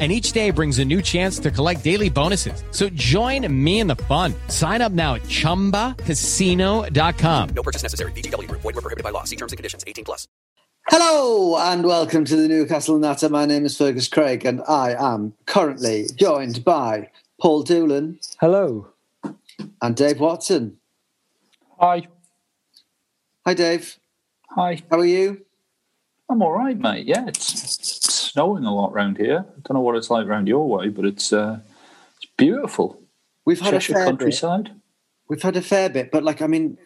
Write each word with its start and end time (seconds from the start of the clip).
and 0.00 0.10
each 0.10 0.32
day 0.32 0.50
brings 0.50 0.78
a 0.78 0.84
new 0.84 1.02
chance 1.02 1.38
to 1.40 1.50
collect 1.50 1.84
daily 1.84 2.08
bonuses. 2.08 2.64
So 2.70 2.88
join 2.90 3.46
me 3.52 3.80
in 3.80 3.86
the 3.86 3.96
fun. 3.96 4.32
Sign 4.48 4.80
up 4.80 4.92
now 4.92 5.16
at 5.16 5.22
ChumbaCasino.com. 5.24 7.48
No 7.50 7.62
purchase 7.62 7.82
necessary. 7.82 8.12
VGW. 8.12 8.50
Void 8.50 8.64
were 8.64 8.72
prohibited 8.72 9.04
by 9.04 9.10
law. 9.10 9.24
See 9.24 9.36
terms 9.36 9.52
and 9.52 9.58
conditions. 9.58 9.84
18 9.86 10.06
plus. 10.06 10.26
Hello 10.88 11.58
and 11.58 11.84
welcome 11.84 12.24
to 12.24 12.36
the 12.36 12.48
Newcastle 12.48 12.98
Natter. 12.98 13.28
My 13.28 13.44
name 13.44 13.66
is 13.66 13.76
Fergus 13.76 14.08
Craig 14.08 14.46
and 14.46 14.62
I 14.66 14.94
am 14.98 15.34
currently 15.44 16.06
joined 16.16 16.64
by 16.64 17.10
Paul 17.40 17.62
Doolan 17.64 18.18
Hello. 18.40 18.88
and 19.82 19.94
Dave 19.94 20.18
Watson. 20.18 20.78
Hi. 21.78 22.08
Hi, 23.46 23.52
Dave. 23.54 23.98
Hi. 24.56 24.82
How 24.90 24.98
are 24.98 25.04
you? 25.04 25.44
I'm 26.30 26.42
all 26.42 26.52
right, 26.52 26.78
mate. 26.78 27.06
Yeah, 27.06 27.26
it's 27.26 28.08
snowing 28.08 28.64
a 28.64 28.72
lot 28.72 28.92
around 28.92 29.18
here. 29.18 29.44
I 29.48 29.60
don't 29.64 29.74
know 29.74 29.80
what 29.80 29.96
it's 29.96 30.10
like 30.10 30.26
around 30.26 30.46
your 30.46 30.68
way, 30.68 30.88
but 30.88 31.04
it's 31.04 31.32
uh, 31.32 31.58
it's 32.22 32.30
beautiful. 32.36 33.02
We've 33.44 33.60
had 33.60 33.72
Cheshire 33.72 33.92
a 33.92 33.96
fair 33.96 34.04
bit. 34.04 34.10
countryside. 34.10 34.70
We've 35.28 35.42
had 35.42 35.56
a 35.56 35.62
fair 35.62 35.88
bit, 35.88 36.12
but 36.12 36.22
like 36.22 36.40
I 36.40 36.46
mean, 36.46 36.78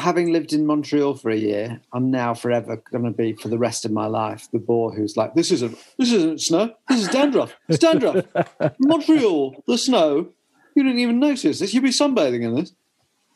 having 0.00 0.32
lived 0.32 0.54
in 0.54 0.66
Montreal 0.66 1.14
for 1.14 1.30
a 1.30 1.36
year, 1.36 1.80
I'm 1.92 2.10
now 2.10 2.32
forever 2.32 2.82
going 2.90 3.04
to 3.04 3.10
be 3.10 3.34
for 3.34 3.48
the 3.48 3.58
rest 3.58 3.84
of 3.84 3.92
my 3.92 4.06
life 4.06 4.48
the 4.50 4.58
boy 4.58 4.90
who's 4.92 5.14
like, 5.14 5.34
"This 5.34 5.50
isn't 5.50 5.76
this 5.98 6.12
isn't 6.12 6.40
snow. 6.40 6.72
This 6.88 7.02
is 7.02 7.08
dandruff. 7.08 7.54
It's 7.68 7.78
dandruff. 7.78 8.24
Montreal, 8.78 9.62
the 9.66 9.76
snow. 9.76 10.28
You 10.74 10.82
didn't 10.82 11.00
even 11.00 11.20
notice 11.20 11.58
this. 11.58 11.74
You'd 11.74 11.82
be 11.82 11.90
sunbathing 11.90 12.42
in 12.42 12.54
this." 12.54 12.72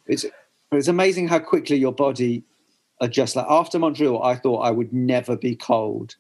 It's 0.06 0.24
it's 0.72 0.88
amazing 0.88 1.28
how 1.28 1.40
quickly 1.40 1.76
your 1.76 1.92
body 1.92 2.44
adjusts. 3.00 3.36
Like 3.36 3.46
after 3.48 3.78
Montreal, 3.78 4.22
I 4.22 4.36
thought 4.36 4.60
I 4.60 4.70
would 4.70 4.92
never 4.92 5.36
be 5.36 5.56
cold 5.56 6.16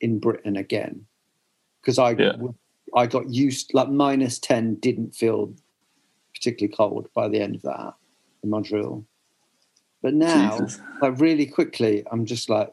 in 0.00 0.18
Britain 0.18 0.56
again 0.56 1.06
because 1.80 1.98
I 1.98 2.12
Yeah. 2.12 2.36
I 2.94 3.06
got 3.06 3.28
used 3.30 3.72
like 3.74 3.88
minus 3.88 4.38
ten 4.38 4.76
didn't 4.76 5.14
feel 5.14 5.52
particularly 6.34 6.74
cold 6.74 7.08
by 7.14 7.28
the 7.28 7.40
end 7.40 7.56
of 7.56 7.62
that 7.62 7.94
in 8.42 8.50
Montreal. 8.50 9.04
But 10.02 10.14
now, 10.14 10.58
Jesus. 10.60 10.80
like 11.00 11.18
really 11.18 11.46
quickly, 11.46 12.04
I'm 12.12 12.26
just 12.26 12.50
like, 12.50 12.68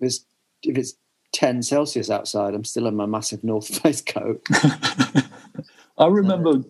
if 0.00 0.06
it's, 0.06 0.26
if 0.62 0.76
it's 0.76 0.94
10 1.32 1.62
Celsius 1.62 2.10
outside, 2.10 2.54
I'm 2.54 2.64
still 2.64 2.86
in 2.86 2.94
my 2.94 3.06
massive 3.06 3.42
North 3.42 3.66
Face 3.82 4.02
coat. 4.02 4.44
I 5.98 6.06
remember 6.06 6.62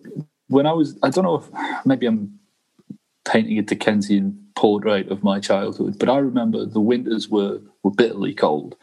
when 0.47 0.65
I 0.65 0.71
was. 0.71 0.97
I 1.03 1.09
don't 1.09 1.25
know 1.25 1.35
if 1.35 1.85
maybe 1.85 2.05
I'm 2.05 2.39
painting 3.25 3.57
a 3.57 3.63
Dickensian 3.63 4.44
portrait 4.55 5.09
of 5.09 5.23
my 5.23 5.39
childhood, 5.39 5.99
but 5.99 6.09
I 6.09 6.17
remember 6.17 6.65
the 6.65 6.79
winters 6.79 7.29
were 7.29 7.59
were 7.83 7.91
bitterly 7.91 8.33
cold. 8.33 8.75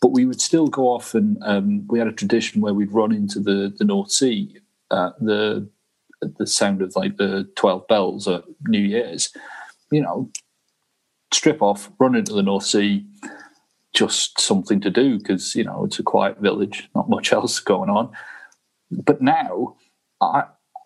But 0.00 0.12
we 0.12 0.24
would 0.24 0.40
still 0.40 0.66
go 0.66 0.88
off, 0.88 1.14
and 1.14 1.36
um, 1.42 1.86
we 1.88 1.98
had 1.98 2.08
a 2.08 2.12
tradition 2.12 2.60
where 2.60 2.74
we'd 2.74 2.92
run 2.92 3.12
into 3.12 3.40
the 3.40 3.72
the 3.76 3.84
North 3.84 4.10
Sea 4.10 4.56
at 4.90 5.18
the 5.20 5.68
at 6.22 6.36
the 6.38 6.46
sound 6.46 6.82
of 6.82 6.96
like 6.96 7.16
the 7.16 7.48
twelve 7.54 7.86
bells 7.86 8.26
at 8.26 8.44
New 8.66 8.80
Year's. 8.80 9.32
You 9.90 10.02
know, 10.02 10.30
strip 11.32 11.62
off, 11.62 11.90
run 11.98 12.14
into 12.14 12.32
the 12.32 12.42
North 12.42 12.64
Sea. 12.64 13.06
Just 13.92 14.40
something 14.40 14.80
to 14.82 14.90
do 14.90 15.18
because 15.18 15.54
you 15.56 15.64
know 15.64 15.84
it's 15.84 15.98
a 15.98 16.04
quiet 16.04 16.38
village, 16.38 16.88
not 16.94 17.10
much 17.10 17.32
else 17.38 17.58
going 17.60 17.90
on. 17.90 18.10
But 18.90 19.20
now, 19.20 19.76
I 20.20 20.44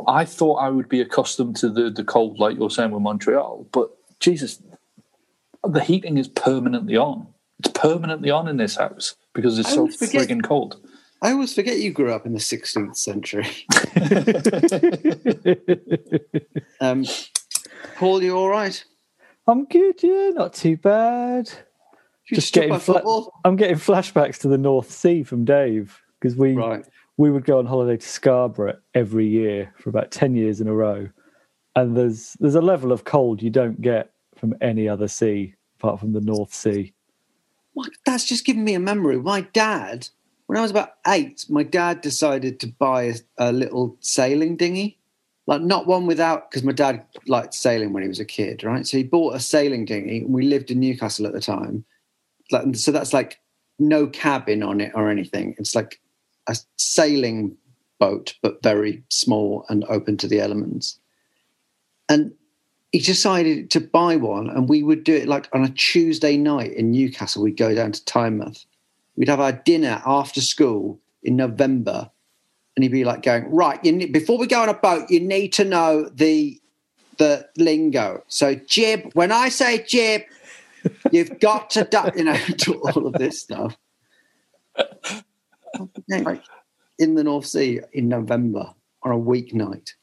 I 0.09 0.25
thought 0.25 0.56
I 0.56 0.71
would 0.71 0.88
be 0.88 1.00
accustomed 1.00 1.56
to 1.56 1.71
the 1.71 1.91
the 1.91 2.04
cold, 2.04 2.38
like 2.38 2.56
you're 2.56 2.71
saying 2.71 2.91
with 2.91 3.03
Montreal. 3.03 3.69
But 3.72 3.91
Jesus, 4.25 4.62
the 5.62 5.81
heating 5.85 6.17
is 6.17 6.29
permanently 6.29 6.97
on. 6.97 7.27
It's 7.59 7.69
permanently 7.79 8.31
on 8.31 8.49
in 8.49 8.57
this 8.57 8.77
house 8.77 9.15
because 9.35 9.59
it's 9.59 9.69
I 9.69 9.73
so 9.73 9.79
always 9.81 9.97
forget- 9.97 10.29
friggin' 10.29 10.43
cold. 10.43 10.81
I 11.23 11.33
always 11.33 11.55
forget 11.55 11.79
you 11.79 11.91
grew 11.91 12.12
up 12.12 12.27
in 12.27 12.33
the 12.34 12.39
16th 12.39 12.97
century. 12.97 13.47
um, 16.81 17.05
Paul, 17.97 18.23
you 18.23 18.37
all 18.37 18.49
right? 18.49 18.83
I'm 19.47 19.65
good, 19.67 20.03
yeah, 20.03 20.31
not 20.34 20.53
too 20.55 20.77
bad. 20.77 21.51
Just 22.33 22.53
getting 22.55 22.79
fla- 22.79 23.27
I'm 23.45 23.57
getting 23.57 23.77
flashbacks 23.77 24.39
to 24.39 24.49
the 24.49 24.57
North 24.59 24.91
Sea 24.91 25.23
from 25.23 25.45
Dave 25.45 26.01
because 26.21 26.37
we 26.37 26.55
Right. 26.55 26.84
we 27.19 27.31
would 27.31 27.45
go 27.45 27.59
on 27.59 27.67
holiday 27.67 27.99
to 27.99 28.09
Scarborough 28.09 28.79
every 28.95 29.27
year 29.27 29.73
for 29.79 29.91
about 29.91 30.11
ten 30.11 30.34
years 30.34 30.61
in 30.63 30.69
a 30.69 30.75
row, 30.75 31.09
and 31.77 31.95
there's 31.97 32.34
there's 32.41 32.55
a 32.55 32.63
level 32.63 32.93
of 32.93 33.05
cold 33.05 33.43
you 33.43 33.51
don't 33.51 33.81
get 33.83 34.11
from 34.39 34.55
any 34.61 34.89
other 34.89 35.09
sea 35.09 35.55
apart 35.78 36.00
from 36.00 36.12
the 36.12 36.21
North 36.21 36.53
Sea. 36.55 36.93
That's 38.06 38.25
just 38.25 38.45
giving 38.45 38.65
me 38.65 38.75
a 38.75 38.81
memory. 38.81 39.19
My 39.19 39.43
dad, 39.43 40.09
when 40.47 40.59
I 40.59 40.62
was 40.62 40.71
about 40.71 40.95
eight, 41.06 41.45
my 41.49 41.62
dad 41.62 42.00
decided 42.00 42.61
to 42.61 42.69
buy 42.69 43.05
a, 43.05 43.15
a 43.39 43.53
little 43.53 43.97
sailing 44.00 44.56
dinghy. 44.56 44.99
Like 45.47 45.61
not 45.61 45.87
one 45.87 46.06
without, 46.06 46.50
because 46.50 46.62
my 46.62 46.72
dad 46.72 47.05
liked 47.27 47.53
sailing 47.53 47.93
when 47.93 48.03
he 48.03 48.09
was 48.09 48.21
a 48.21 48.25
kid, 48.25 48.65
right? 48.65 48.87
So 48.87 48.97
he 48.97 49.03
bought 49.03 49.34
a 49.34 49.41
sailing 49.41 49.84
dinghy, 49.84 50.19
and 50.19 50.33
we 50.33 50.47
lived 50.47 50.71
in 50.71 50.81
Newcastle 50.81 51.27
at 51.27 51.34
the 51.34 51.41
time. 51.41 51.84
Like, 52.51 52.77
so 52.77 52.93
that's 52.93 53.12
like 53.12 53.41
no 53.78 54.06
cabin 54.06 54.62
on 54.62 54.81
it 54.81 54.93
or 54.95 55.11
anything. 55.11 55.55
It's 55.59 55.75
like 55.75 56.01
a 56.47 56.56
sailing 56.77 57.56
boat, 57.99 58.34
but 58.41 58.62
very 58.62 59.03
small 59.11 59.66
and 59.69 59.84
open 59.89 60.16
to 60.19 60.28
the 60.28 60.41
elements. 60.41 60.99
And 62.09 62.33
he 62.94 63.00
decided 63.00 63.72
to 63.72 63.81
buy 63.81 64.15
one, 64.15 64.49
and 64.49 64.69
we 64.69 64.84
would 64.84 65.03
do 65.03 65.16
it 65.16 65.27
like 65.27 65.49
on 65.53 65.65
a 65.65 65.69
Tuesday 65.69 66.37
night 66.37 66.72
in 66.75 66.93
Newcastle. 66.93 67.42
We'd 67.42 67.57
go 67.57 67.74
down 67.74 67.91
to 67.91 68.01
Tynemouth. 68.04 68.66
We'd 69.16 69.28
have 69.28 69.41
our 69.41 69.51
dinner 69.51 70.01
after 70.07 70.41
school 70.41 71.01
in 71.24 71.34
November, 71.34 72.09
and 72.77 72.84
he'd 72.84 72.92
be 72.92 73.03
like 73.03 73.24
going, 73.24 73.51
"Right, 73.51 73.84
you 73.84 73.91
need, 73.91 74.13
before 74.13 74.39
we 74.39 74.47
go 74.47 74.63
on 74.63 74.69
a 74.69 74.74
boat, 74.74 75.10
you 75.10 75.19
need 75.19 75.53
to 75.54 75.65
know 75.65 76.09
the 76.09 76.60
the 77.19 77.48
lingo. 77.57 78.22
So 78.28 78.54
jib. 78.54 79.10
When 79.15 79.33
I 79.33 79.48
say 79.48 79.83
jib, 79.83 80.22
you've 81.10 81.41
got 81.41 81.71
to, 81.71 81.83
du- 81.83 82.13
you 82.16 82.22
know, 82.22 82.39
do 82.59 82.74
all 82.74 83.09
of 83.09 83.15
this 83.15 83.41
stuff." 83.41 83.77
In 87.01 87.16
the 87.16 87.24
North 87.24 87.47
Sea 87.47 87.80
in 87.92 88.09
November 88.09 88.72
on 89.03 89.10
a 89.10 89.19
weeknight. 89.19 89.95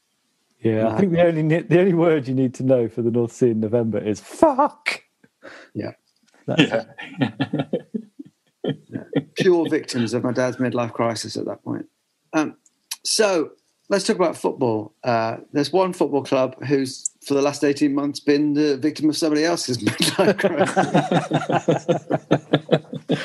Yeah, 0.62 0.88
I 0.88 0.98
think 1.00 1.12
the 1.12 1.22
only 1.22 1.60
the 1.60 1.80
only 1.80 1.94
word 1.94 2.28
you 2.28 2.34
need 2.34 2.54
to 2.54 2.62
know 2.62 2.88
for 2.88 3.02
the 3.02 3.10
North 3.10 3.32
Sea 3.32 3.50
in 3.50 3.60
November 3.60 3.98
is 3.98 4.20
fuck. 4.20 5.02
Yeah. 5.74 5.92
Yeah. 8.88 9.02
pure 9.34 9.68
victims 9.68 10.14
of 10.14 10.22
my 10.22 10.30
dad's 10.32 10.58
midlife 10.58 10.92
crisis 10.92 11.36
at 11.36 11.46
that 11.46 11.64
point. 11.64 11.86
Um, 12.32 12.56
so 13.04 13.50
let's 13.88 14.04
talk 14.06 14.14
about 14.16 14.36
football. 14.36 14.94
Uh, 15.02 15.38
there's 15.52 15.72
one 15.72 15.92
football 15.92 16.22
club 16.22 16.62
who's 16.64 17.10
for 17.26 17.34
the 17.34 17.42
last 17.42 17.64
18 17.64 17.92
months 17.94 18.20
been 18.20 18.54
the 18.54 18.76
victim 18.76 19.08
of 19.08 19.16
somebody 19.16 19.44
else's 19.44 19.78
midlife 19.84 20.38
crisis. 20.38 21.94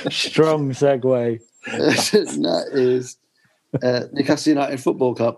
Strong 0.32 0.72
segue. 0.72 1.40
that 1.66 2.66
is 2.74 3.18
uh, 3.84 4.02
Newcastle 4.12 4.52
United 4.54 4.80
Football 4.82 5.14
Club. 5.16 5.38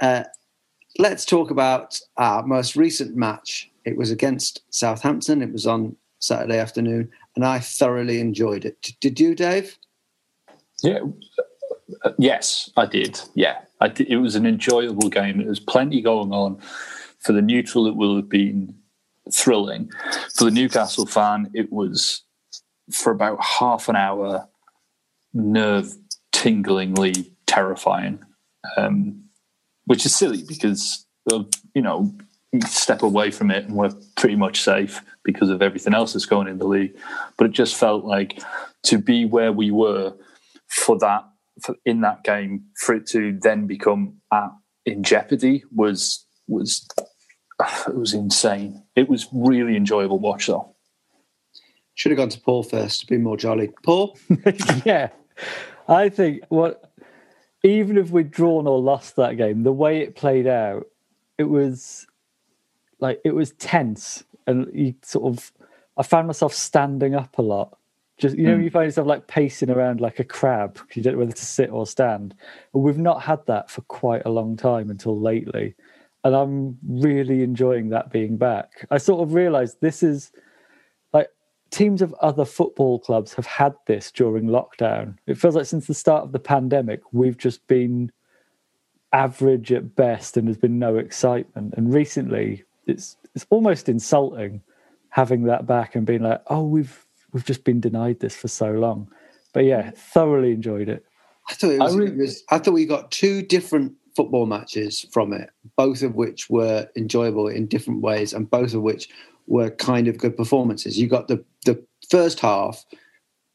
Uh, 0.00 0.24
let's 1.00 1.24
talk 1.24 1.50
about 1.50 1.98
our 2.18 2.44
most 2.44 2.76
recent 2.76 3.16
match. 3.16 3.70
It 3.84 3.96
was 3.96 4.10
against 4.10 4.62
Southampton. 4.70 5.42
It 5.42 5.52
was 5.52 5.66
on 5.66 5.96
Saturday 6.18 6.58
afternoon, 6.58 7.10
and 7.34 7.44
I 7.44 7.58
thoroughly 7.58 8.20
enjoyed 8.20 8.64
it. 8.64 8.92
Did 9.00 9.18
you, 9.18 9.34
Dave? 9.34 9.78
Yeah. 10.82 11.00
Uh, 12.04 12.12
yes, 12.18 12.70
I 12.76 12.86
did. 12.86 13.20
Yeah, 13.34 13.58
I 13.80 13.88
did. 13.88 14.08
It 14.08 14.18
was 14.18 14.36
an 14.36 14.46
enjoyable 14.46 15.08
game. 15.08 15.38
There 15.38 15.48
was 15.48 15.60
plenty 15.60 16.02
going 16.02 16.32
on. 16.32 16.60
For 17.18 17.32
the 17.32 17.42
neutral, 17.42 17.86
it 17.86 17.96
will 17.96 18.16
have 18.16 18.28
been 18.28 18.74
thrilling. 19.32 19.90
For 20.34 20.44
the 20.44 20.50
Newcastle 20.50 21.06
fan, 21.06 21.50
it 21.54 21.72
was 21.72 22.22
for 22.90 23.10
about 23.10 23.42
half 23.42 23.88
an 23.88 23.96
hour, 23.96 24.48
nerve 25.32 25.94
tinglingly 26.32 27.30
terrifying, 27.46 28.22
um, 28.76 29.22
which 29.90 30.06
is 30.06 30.14
silly 30.14 30.44
because 30.46 31.04
of, 31.32 31.48
you 31.74 31.82
know 31.82 32.14
you 32.52 32.60
step 32.62 33.02
away 33.02 33.32
from 33.32 33.50
it 33.50 33.64
and 33.64 33.74
we're 33.74 33.92
pretty 34.16 34.36
much 34.36 34.60
safe 34.62 35.00
because 35.24 35.50
of 35.50 35.62
everything 35.62 35.94
else 35.94 36.12
that's 36.12 36.26
going 36.26 36.46
in 36.46 36.58
the 36.58 36.66
league. 36.66 36.96
But 37.36 37.46
it 37.48 37.52
just 37.52 37.74
felt 37.74 38.04
like 38.04 38.40
to 38.84 38.98
be 38.98 39.24
where 39.24 39.52
we 39.52 39.72
were 39.72 40.14
for 40.68 40.96
that 40.98 41.24
for, 41.64 41.74
in 41.84 42.02
that 42.02 42.22
game 42.22 42.66
for 42.76 42.94
it 42.94 43.06
to 43.08 43.36
then 43.42 43.66
become 43.66 44.20
at, 44.32 44.50
in 44.86 45.02
jeopardy 45.02 45.64
was 45.74 46.24
was 46.46 46.86
it 47.88 47.96
was 47.96 48.14
insane. 48.14 48.84
It 48.94 49.08
was 49.08 49.26
really 49.32 49.76
enjoyable 49.76 50.20
watch 50.20 50.46
though. 50.46 50.76
Should 51.94 52.12
have 52.12 52.16
gone 52.16 52.28
to 52.28 52.40
Paul 52.40 52.62
first 52.62 53.00
to 53.00 53.06
be 53.08 53.18
more 53.18 53.36
jolly. 53.36 53.72
Paul? 53.82 54.16
yeah. 54.84 55.08
I 55.88 56.08
think 56.08 56.42
what 56.48 56.89
even 57.62 57.98
if 57.98 58.10
we'd 58.10 58.30
drawn 58.30 58.66
or 58.66 58.80
lost 58.80 59.16
that 59.16 59.36
game, 59.36 59.62
the 59.62 59.72
way 59.72 60.00
it 60.00 60.16
played 60.16 60.46
out, 60.46 60.86
it 61.38 61.44
was 61.44 62.06
like 62.98 63.20
it 63.24 63.34
was 63.34 63.52
tense 63.52 64.24
and 64.46 64.70
you 64.74 64.94
sort 65.02 65.32
of 65.32 65.52
I 65.96 66.02
found 66.02 66.26
myself 66.26 66.54
standing 66.54 67.14
up 67.14 67.38
a 67.38 67.42
lot. 67.42 67.76
Just 68.18 68.36
you 68.36 68.46
know, 68.46 68.56
mm. 68.56 68.64
you 68.64 68.70
find 68.70 68.86
yourself 68.86 69.06
like 69.06 69.26
pacing 69.26 69.70
around 69.70 70.00
like 70.00 70.18
a 70.18 70.24
crab 70.24 70.74
because 70.74 70.96
you 70.96 71.02
don't 71.02 71.14
know 71.14 71.20
whether 71.20 71.32
to 71.32 71.44
sit 71.44 71.70
or 71.70 71.86
stand. 71.86 72.34
And 72.74 72.82
we've 72.82 72.98
not 72.98 73.22
had 73.22 73.44
that 73.46 73.70
for 73.70 73.80
quite 73.82 74.22
a 74.24 74.30
long 74.30 74.56
time 74.56 74.90
until 74.90 75.18
lately. 75.18 75.74
And 76.22 76.34
I'm 76.34 76.78
really 76.86 77.42
enjoying 77.42 77.88
that 77.90 78.12
being 78.12 78.36
back. 78.36 78.86
I 78.90 78.98
sort 78.98 79.22
of 79.22 79.32
realized 79.32 79.80
this 79.80 80.02
is 80.02 80.32
teams 81.70 82.02
of 82.02 82.14
other 82.14 82.44
football 82.44 82.98
clubs 82.98 83.34
have 83.34 83.46
had 83.46 83.74
this 83.86 84.10
during 84.10 84.46
lockdown. 84.46 85.16
It 85.26 85.38
feels 85.38 85.54
like 85.54 85.66
since 85.66 85.86
the 85.86 85.94
start 85.94 86.24
of 86.24 86.32
the 86.32 86.38
pandemic, 86.38 87.00
we've 87.12 87.38
just 87.38 87.66
been 87.66 88.10
average 89.12 89.72
at 89.72 89.96
best 89.96 90.36
and 90.36 90.46
there's 90.46 90.56
been 90.56 90.78
no 90.78 90.96
excitement. 90.96 91.74
And 91.76 91.92
recently 91.92 92.64
it's 92.86 93.16
it's 93.34 93.46
almost 93.50 93.88
insulting 93.88 94.62
having 95.10 95.44
that 95.44 95.66
back 95.66 95.94
and 95.94 96.06
being 96.06 96.22
like, 96.22 96.42
oh, 96.48 96.64
we've 96.64 97.06
we've 97.32 97.44
just 97.44 97.64
been 97.64 97.80
denied 97.80 98.20
this 98.20 98.36
for 98.36 98.48
so 98.48 98.72
long. 98.72 99.08
But 99.52 99.64
yeah, 99.64 99.90
thoroughly 99.94 100.52
enjoyed 100.52 100.88
it. 100.88 101.04
I 101.48 101.54
thought 101.54 101.70
it 101.70 101.80
was, 101.80 101.94
I, 101.94 101.98
really, 101.98 102.12
it 102.12 102.18
was, 102.18 102.44
I 102.50 102.58
thought 102.58 102.74
we 102.74 102.86
got 102.86 103.10
two 103.10 103.42
different 103.42 103.92
football 104.14 104.46
matches 104.46 105.06
from 105.12 105.32
it, 105.32 105.50
both 105.76 106.02
of 106.02 106.14
which 106.14 106.48
were 106.50 106.88
enjoyable 106.96 107.48
in 107.48 107.66
different 107.66 108.02
ways, 108.02 108.32
and 108.32 108.48
both 108.48 108.74
of 108.74 108.82
which 108.82 109.08
were 109.50 109.68
kind 109.68 110.06
of 110.08 110.16
good 110.16 110.36
performances. 110.36 110.98
You 110.98 111.08
got 111.08 111.28
the 111.28 111.44
the 111.66 111.84
first 112.08 112.40
half 112.40 112.84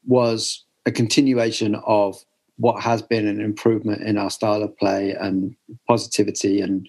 was 0.06 0.64
a 0.84 0.92
continuation 0.92 1.74
of 1.86 2.22
what 2.58 2.82
has 2.82 3.02
been 3.02 3.26
an 3.26 3.40
improvement 3.40 4.02
in 4.02 4.16
our 4.16 4.30
style 4.30 4.62
of 4.62 4.76
play 4.78 5.12
and 5.12 5.56
positivity 5.88 6.60
and 6.60 6.88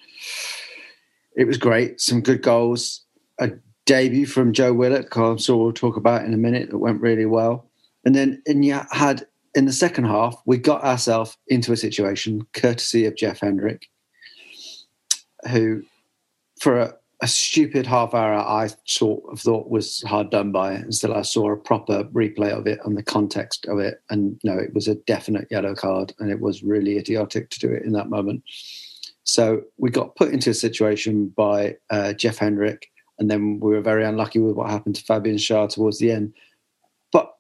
it 1.36 1.46
was 1.46 1.58
great. 1.58 2.00
Some 2.02 2.22
good 2.22 2.42
goals. 2.42 3.02
A 3.40 3.52
debut 3.86 4.26
from 4.26 4.54
Joe 4.54 4.74
Willock, 4.74 5.16
I'm 5.16 5.38
sure 5.38 5.58
we'll 5.58 5.72
talk 5.72 5.96
about 5.96 6.26
in 6.26 6.34
a 6.34 6.38
minute, 6.38 6.70
that 6.70 6.78
went 6.78 7.02
really 7.02 7.26
well. 7.26 7.70
And 8.06 8.14
then 8.14 8.42
and 8.46 8.66
you 8.66 8.80
had 8.92 9.26
in 9.56 9.66
the 9.66 9.74
second 9.74 10.06
half, 10.06 10.36
we 10.46 10.58
got 10.58 10.84
ourselves 10.84 11.38
into 11.48 11.72
a 11.72 11.78
situation, 11.78 12.46
courtesy 12.54 13.06
of 13.06 13.16
Jeff 13.16 13.40
Hendrick, 13.40 13.88
who, 15.50 15.84
for 16.60 16.80
a, 16.80 16.94
a, 17.22 17.28
stupid 17.28 17.86
half 17.86 18.14
hour, 18.14 18.34
I 18.34 18.70
sort 18.86 19.24
of 19.32 19.40
thought 19.40 19.70
was 19.70 20.02
hard 20.04 20.30
done 20.30 20.52
by 20.52 20.74
until 20.74 21.14
I 21.14 21.24
saw 21.24 21.52
a 21.52 21.58
proper 21.58 22.04
replay 22.06 22.52
of 22.52 22.68
it 22.68 22.80
and 22.86 22.98
the 22.98 23.04
context 23.04 23.66
of 23.68 23.80
it. 23.80 24.02
And 24.10 24.40
no, 24.44 24.58
it 24.58 24.74
was 24.74 24.88
a 24.88 24.96
definite 24.96 25.48
yellow 25.50 25.76
card, 25.76 26.14
and 26.20 26.30
it 26.30 26.40
was 26.40 26.64
really 26.64 26.98
idiotic 26.98 27.50
to 27.52 27.60
do 27.60 27.72
it 27.72 27.84
in 27.84 27.94
that 27.94 28.10
moment. 28.10 28.44
So 29.24 29.64
we 29.78 29.90
got 29.90 30.16
put 30.16 30.32
into 30.32 30.52
a 30.52 30.54
situation 30.54 31.28
by 31.36 31.76
uh, 31.90 32.14
Jeff 32.14 32.38
Hendrick, 32.38 32.90
and 33.20 33.30
then 33.30 33.60
we 33.60 33.72
were 33.72 33.82
very 33.82 34.06
unlucky 34.06 34.40
with 34.40 34.56
what 34.56 34.70
happened 34.70 34.96
to 34.96 35.04
Fabian 35.04 35.38
Schär 35.38 35.70
towards 35.70 36.00
the 36.00 36.12
end. 36.12 36.34
But 37.12 37.36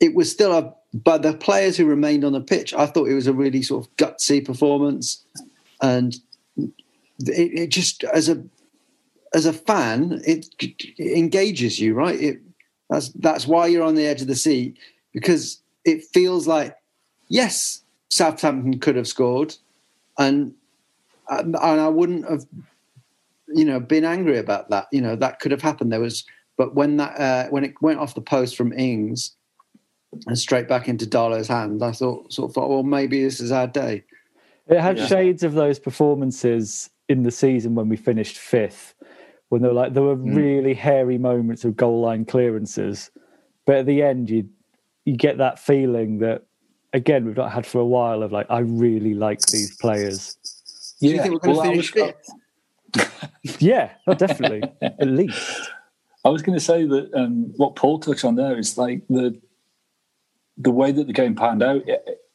it 0.00 0.14
was 0.14 0.30
still 0.30 0.56
a. 0.56 0.74
But 0.92 1.22
the 1.22 1.34
players 1.34 1.76
who 1.76 1.86
remained 1.86 2.24
on 2.24 2.32
the 2.32 2.40
pitch, 2.40 2.74
I 2.74 2.86
thought 2.86 3.08
it 3.08 3.14
was 3.14 3.28
a 3.28 3.32
really 3.32 3.62
sort 3.62 3.84
of 3.84 3.96
gutsy 3.96 4.44
performance, 4.44 5.24
and 5.82 6.16
it, 6.56 7.58
it 7.58 7.68
just 7.68 8.04
as 8.04 8.28
a 8.28 8.42
as 9.34 9.46
a 9.46 9.52
fan, 9.52 10.20
it, 10.26 10.46
it 10.58 11.18
engages 11.18 11.78
you, 11.78 11.94
right? 11.94 12.20
It, 12.20 12.40
that's 12.88 13.10
that's 13.10 13.46
why 13.46 13.68
you're 13.68 13.84
on 13.84 13.94
the 13.94 14.06
edge 14.06 14.20
of 14.20 14.26
the 14.26 14.34
seat 14.34 14.76
because 15.12 15.62
it 15.84 16.04
feels 16.04 16.46
like 16.46 16.76
yes, 17.28 17.82
Southampton 18.10 18.78
could 18.80 18.96
have 18.96 19.08
scored, 19.08 19.54
and 20.18 20.54
and 21.28 21.56
I 21.56 21.88
wouldn't 21.88 22.28
have, 22.28 22.44
you 23.48 23.64
know, 23.64 23.80
been 23.80 24.04
angry 24.04 24.38
about 24.38 24.68
that. 24.70 24.88
You 24.92 25.00
know, 25.00 25.16
that 25.16 25.40
could 25.40 25.52
have 25.52 25.62
happened. 25.62 25.92
There 25.92 26.00
was, 26.00 26.24
but 26.58 26.74
when 26.74 26.98
that 26.98 27.18
uh, 27.18 27.48
when 27.48 27.64
it 27.64 27.80
went 27.80 28.00
off 28.00 28.14
the 28.14 28.20
post 28.20 28.56
from 28.56 28.72
Ings 28.72 29.36
and 30.26 30.38
straight 30.38 30.68
back 30.68 30.88
into 30.88 31.06
Darlow's 31.06 31.48
hand, 31.48 31.82
I 31.82 31.92
thought 31.92 32.32
sort 32.32 32.50
of 32.50 32.54
thought, 32.54 32.68
well, 32.68 32.82
maybe 32.82 33.22
this 33.22 33.40
is 33.40 33.52
our 33.52 33.68
day. 33.68 34.04
It 34.66 34.80
had 34.80 34.98
yeah. 34.98 35.06
shades 35.06 35.42
of 35.42 35.54
those 35.54 35.78
performances 35.78 36.90
in 37.08 37.22
the 37.22 37.30
season 37.30 37.74
when 37.74 37.88
we 37.88 37.96
finished 37.96 38.38
fifth, 38.38 38.94
when 39.50 39.62
there 39.62 39.70
were 39.70 39.76
like 39.76 39.94
there 39.94 40.02
were 40.02 40.16
mm. 40.16 40.34
really 40.34 40.74
hairy 40.74 41.18
moments 41.18 41.64
of 41.64 41.76
goal 41.76 42.00
line 42.00 42.24
clearances, 42.24 43.10
but 43.66 43.76
at 43.76 43.86
the 43.86 44.02
end 44.02 44.30
you 44.30 44.48
you 45.04 45.16
get 45.16 45.38
that 45.38 45.58
feeling 45.58 46.18
that 46.18 46.42
again 46.92 47.24
we've 47.24 47.36
not 47.36 47.52
had 47.52 47.66
for 47.66 47.78
a 47.80 47.86
while 47.86 48.22
of 48.22 48.32
like 48.32 48.46
I 48.50 48.60
really 48.60 49.14
like 49.14 49.40
these 49.42 49.76
players 49.76 50.36
do 51.00 51.08
yeah. 51.08 51.14
you 51.14 51.22
think 51.22 51.32
we're 51.32 51.38
going 51.38 51.56
well, 51.56 51.64
to 51.64 51.70
finish 51.70 51.92
fifth? 51.92 52.30
yeah, 53.60 53.92
oh, 54.06 54.14
definitely, 54.14 54.62
at 54.82 55.08
least. 55.08 55.70
I 56.24 56.28
was 56.28 56.42
going 56.42 56.58
to 56.58 56.64
say 56.64 56.84
that 56.84 57.10
um, 57.14 57.52
what 57.56 57.76
Paul 57.76 57.98
touched 57.98 58.24
on 58.24 58.34
there 58.34 58.58
is 58.58 58.76
like 58.76 59.02
the 59.08 59.40
the 60.58 60.70
way 60.70 60.92
that 60.92 61.06
the 61.06 61.12
game 61.14 61.34
panned 61.34 61.62
out. 61.62 61.82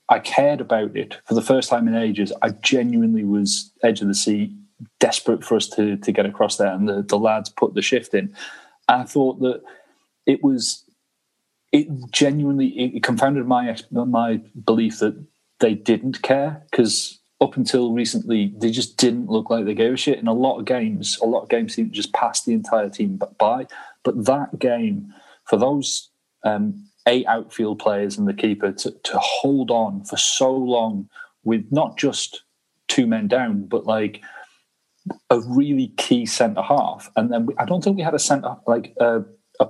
I 0.10 0.20
cared 0.20 0.62
about 0.62 0.96
it 0.98 1.20
for 1.26 1.36
the 1.36 1.42
first 1.42 1.70
time 1.70 1.88
in 1.88 1.96
ages. 1.96 2.34
I 2.42 2.50
genuinely 2.50 3.24
was 3.24 3.72
edge 3.84 4.02
of 4.02 4.08
the 4.08 4.16
seat, 4.16 4.52
desperate 5.00 5.44
for 5.44 5.56
us 5.56 5.68
to 5.70 5.98
to 5.98 6.12
get 6.12 6.26
across 6.26 6.58
there, 6.58 6.72
and 6.72 6.88
the, 6.88 7.02
the 7.02 7.18
lads 7.18 7.50
put 7.50 7.74
the 7.74 7.82
shift 7.82 8.14
in. 8.14 8.34
I 8.88 9.04
thought 9.04 9.40
that 9.40 9.62
it 10.26 10.44
was 10.44 10.84
it 11.72 11.88
genuinely 12.12 12.68
it 12.68 13.04
confounded 13.04 13.48
my 13.48 13.76
my 13.92 14.42
belief 14.64 15.00
that 15.00 15.22
they 15.60 15.74
didn't 15.74 16.22
care 16.22 16.64
because 16.70 17.20
up 17.42 17.58
until 17.58 17.92
recently, 17.92 18.54
they 18.58 18.72
just 18.72 18.98
didn't 18.98 19.28
look 19.28 19.50
like 19.50 19.66
they 19.66 19.74
gave 19.74 19.94
a 19.94 19.98
shit. 19.98 20.20
In 20.20 20.28
a 20.28 20.34
lot 20.34 20.58
of 20.58 20.66
games, 20.66 21.18
a 21.22 21.26
lot 21.26 21.44
of 21.44 21.50
games 21.50 21.74
seem 21.74 21.90
to 21.90 21.96
just 21.96 22.14
pass 22.14 22.44
the 22.44 22.54
entire 22.54 22.90
team 22.90 23.20
by. 23.38 23.68
But 24.04 24.26
that 24.26 24.58
game, 24.58 25.14
for 25.44 25.58
those 25.58 26.10
um, 26.44 26.86
eight 27.08 27.26
outfield 27.28 27.80
players 27.80 28.18
and 28.18 28.28
the 28.28 28.34
keeper 28.34 28.72
to, 28.72 28.92
to 28.92 29.20
hold 29.20 29.70
on 29.70 30.06
for 30.06 30.18
so 30.18 30.52
long 30.52 31.10
with 31.44 31.66
not 31.72 31.98
just 31.98 32.44
two 32.88 33.06
men 33.06 33.28
down, 33.28 33.66
but 33.66 33.86
like 33.86 34.22
a 35.30 35.40
really 35.40 35.90
key 35.98 36.26
centre 36.26 36.62
half. 36.62 37.12
And 37.16 37.32
then 37.32 37.46
we, 37.46 37.56
I 37.58 37.66
don't 37.66 37.84
think 37.84 37.98
we 37.98 38.04
had 38.04 38.16
a 38.16 38.20
centre 38.20 38.56
like 38.68 38.94
a, 39.00 39.24
a, 39.60 39.68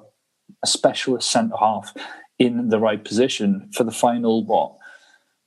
a 0.63 0.68
specialist 0.68 1.30
centre 1.30 1.58
half 1.58 1.94
in 2.39 2.70
the 2.70 2.80
right 2.80 3.04
position 3.04 3.70
for 3.74 3.84
the 3.84 3.92
final 3.92 4.46
what 4.46 4.75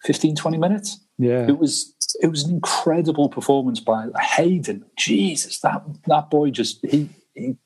15 0.04 0.37
20 0.37 0.57
minutes 0.57 1.04
yeah 1.18 1.47
it 1.47 1.59
was 1.59 1.95
it 2.21 2.28
was 2.28 2.45
an 2.45 2.54
incredible 2.54 3.28
performance 3.28 3.80
by 3.80 4.09
Hayden. 4.18 4.85
Jesus, 4.97 5.61
that 5.61 5.83
that 6.07 6.30
boy 6.30 6.50
just 6.50 6.85
he, 6.85 7.09
he 7.35 7.57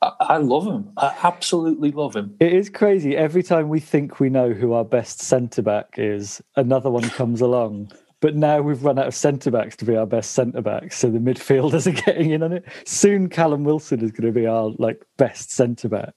I, 0.00 0.12
I 0.20 0.36
love 0.38 0.66
him. 0.66 0.92
I 0.96 1.14
absolutely 1.22 1.90
love 1.90 2.14
him. 2.14 2.36
It 2.40 2.52
is 2.52 2.70
crazy. 2.70 3.16
Every 3.16 3.42
time 3.42 3.68
we 3.68 3.80
think 3.80 4.20
we 4.20 4.30
know 4.30 4.52
who 4.52 4.72
our 4.72 4.84
best 4.84 5.20
centre 5.20 5.62
back 5.62 5.94
is, 5.96 6.42
another 6.56 6.90
one 6.90 7.08
comes 7.10 7.40
along 7.40 7.92
But 8.20 8.34
now 8.34 8.60
we've 8.60 8.82
run 8.82 8.98
out 8.98 9.06
of 9.06 9.14
centre 9.14 9.50
backs 9.50 9.76
to 9.76 9.84
be 9.84 9.96
our 9.96 10.06
best 10.06 10.32
centre 10.32 10.60
backs, 10.62 10.96
so 10.98 11.08
the 11.08 11.18
midfielders 11.20 11.86
are 11.88 12.02
getting 12.02 12.30
in 12.30 12.42
on 12.42 12.52
it. 12.52 12.64
Soon, 12.84 13.28
Callum 13.28 13.62
Wilson 13.64 14.02
is 14.02 14.10
going 14.10 14.32
to 14.32 14.38
be 14.38 14.46
our 14.46 14.72
like 14.78 15.04
best 15.18 15.52
centre 15.52 15.88
back. 15.88 16.14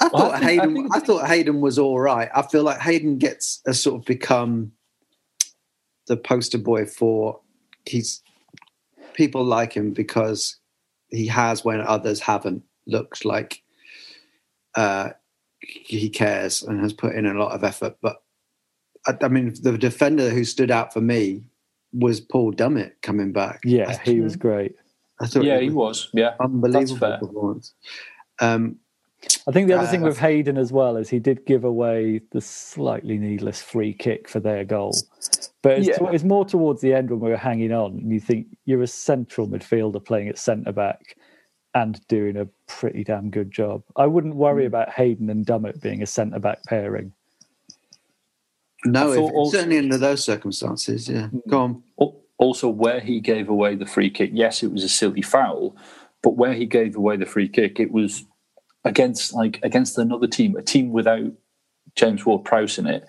I 0.00 0.08
Well, 0.12 0.22
I 0.22 0.30
thought 0.30 0.32
think- 0.32 0.44
I 0.44 0.52
Hayden. 0.64 0.74
think 0.74 0.96
I, 0.96 1.00
thought 1.00 1.26
Hayden 1.28 1.60
was 1.60 1.78
all 1.78 2.00
right. 2.00 2.30
I 2.34 2.42
feel 2.42 2.62
like 2.62 2.80
Hayden 2.80 3.18
gets 3.18 3.60
a 3.66 3.74
sort 3.74 4.00
of 4.00 4.06
become 4.06 4.72
the 6.06 6.16
poster 6.16 6.58
boy 6.58 6.86
for 6.86 7.40
he's 7.86 8.22
people 9.12 9.44
like 9.44 9.72
him 9.74 9.92
because 9.92 10.56
he 11.10 11.26
has 11.26 11.64
when 11.64 11.80
others 11.80 12.20
haven't 12.20 12.62
looked 12.86 13.24
like 13.24 13.62
uh, 14.74 15.10
he 15.60 16.08
cares 16.10 16.62
and 16.62 16.80
has 16.80 16.92
put 16.92 17.14
in 17.14 17.26
a 17.26 17.34
lot 17.34 17.52
of 17.52 17.62
effort. 17.62 17.96
But 18.02 18.16
I, 19.06 19.16
I 19.22 19.28
mean, 19.28 19.54
the 19.62 19.76
defender 19.78 20.30
who 20.30 20.44
stood 20.44 20.70
out 20.70 20.92
for 20.92 21.00
me 21.00 21.42
was 21.92 22.20
Paul 22.20 22.52
Dummett 22.52 22.92
coming 23.02 23.32
back. 23.32 23.60
Yeah, 23.64 23.90
I, 23.90 23.96
he 24.04 24.20
was 24.20 24.36
great. 24.36 24.74
I 25.20 25.26
thought 25.26 25.44
Yeah, 25.44 25.56
it 25.56 25.62
he 25.64 25.70
was. 25.70 26.08
Yeah, 26.12 26.34
unbelievable 26.40 26.96
fair. 26.96 27.18
performance. 27.18 27.72
Um, 28.40 28.76
I 29.48 29.52
think 29.52 29.68
the 29.68 29.74
other 29.78 29.86
thing 29.86 30.02
Uh, 30.02 30.06
with 30.06 30.18
Hayden 30.18 30.58
as 30.58 30.70
well 30.72 30.96
is 30.96 31.08
he 31.08 31.18
did 31.18 31.46
give 31.46 31.64
away 31.64 32.20
the 32.32 32.40
slightly 32.42 33.16
needless 33.16 33.62
free 33.62 33.94
kick 33.94 34.28
for 34.28 34.38
their 34.40 34.64
goal. 34.64 34.92
But 35.62 35.78
it's, 35.78 35.88
Yeah. 35.88 36.10
it's 36.10 36.24
more 36.24 36.44
towards 36.44 36.82
the 36.82 36.92
end 36.92 37.10
when 37.10 37.20
we 37.20 37.30
were 37.30 37.36
hanging 37.36 37.72
on, 37.72 37.92
and 37.92 38.12
you 38.12 38.20
think 38.20 38.48
you're 38.66 38.82
a 38.82 38.86
central 38.86 39.48
midfielder 39.48 40.04
playing 40.04 40.28
at 40.28 40.36
centre 40.36 40.72
back 40.72 41.16
and 41.74 42.06
doing 42.08 42.36
a 42.36 42.46
pretty 42.66 43.02
damn 43.02 43.30
good 43.30 43.50
job. 43.50 43.82
I 43.96 44.06
wouldn't 44.06 44.34
worry 44.36 44.66
about 44.66 44.90
Hayden 44.90 45.30
and 45.30 45.46
Dummett 45.46 45.80
being 45.80 46.02
a 46.02 46.06
centre 46.06 46.38
back 46.38 46.62
pairing. 46.64 47.12
No, 48.84 49.12
if, 49.12 49.18
also- 49.18 49.56
certainly 49.56 49.78
under 49.78 49.98
those 49.98 50.24
circumstances. 50.24 51.08
Yeah, 51.08 51.28
go 51.48 51.60
on. 51.60 51.82
Also, 52.36 52.68
where 52.68 53.00
he 53.00 53.20
gave 53.20 53.48
away 53.48 53.76
the 53.76 53.86
free 53.86 54.10
kick, 54.10 54.30
yes, 54.32 54.62
it 54.62 54.72
was 54.72 54.82
a 54.82 54.88
silly 54.88 55.22
foul, 55.22 55.76
but 56.22 56.36
where 56.36 56.52
he 56.52 56.66
gave 56.66 56.96
away 56.96 57.16
the 57.16 57.26
free 57.26 57.48
kick, 57.48 57.78
it 57.78 57.92
was 57.92 58.24
against 58.84 59.32
like 59.32 59.60
against 59.62 59.96
another 59.98 60.26
team, 60.26 60.56
a 60.56 60.62
team 60.62 60.90
without 60.92 61.32
James 61.94 62.26
Ward-Prowse 62.26 62.78
in 62.78 62.86
it. 62.86 63.06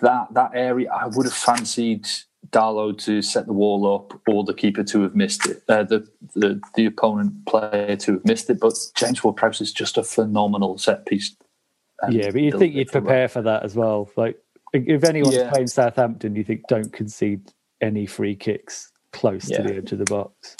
That 0.00 0.28
that 0.34 0.52
area, 0.54 0.90
I 0.90 1.06
would 1.06 1.26
have 1.26 1.34
fancied 1.34 2.06
Darlow 2.50 2.96
to 2.98 3.22
set 3.22 3.46
the 3.46 3.52
wall 3.52 3.92
up, 3.92 4.20
or 4.28 4.44
the 4.44 4.54
keeper 4.54 4.84
to 4.84 5.02
have 5.02 5.16
missed 5.16 5.46
it, 5.46 5.62
uh, 5.68 5.82
the, 5.82 6.06
the 6.34 6.60
the 6.76 6.86
opponent 6.86 7.44
player 7.46 7.96
to 7.96 8.12
have 8.12 8.24
missed 8.24 8.48
it. 8.50 8.60
But 8.60 8.74
James 8.94 9.24
Ward-Prowse 9.24 9.60
is 9.60 9.72
just 9.72 9.98
a 9.98 10.04
phenomenal 10.04 10.78
set 10.78 11.06
piece. 11.06 11.34
um, 12.02 12.12
yeah, 12.12 12.30
but 12.30 12.40
you'd 12.40 12.58
think 12.58 12.74
you'd 12.74 12.90
builder. 12.92 13.06
prepare 13.06 13.28
for 13.28 13.42
that 13.42 13.64
as 13.64 13.74
well. 13.74 14.08
Like 14.16 14.38
if 14.72 15.04
anyone's 15.04 15.34
Yeah. 15.36 15.50
playing 15.50 15.66
Southampton, 15.68 16.36
you 16.36 16.44
think 16.44 16.62
don't 16.68 16.92
concede 16.92 17.52
any 17.80 18.06
free 18.06 18.34
kicks 18.34 18.90
close 19.12 19.48
Yeah. 19.48 19.58
to 19.58 19.62
the 19.68 19.76
edge 19.76 19.92
of 19.92 19.98
the 19.98 20.04
box. 20.04 20.56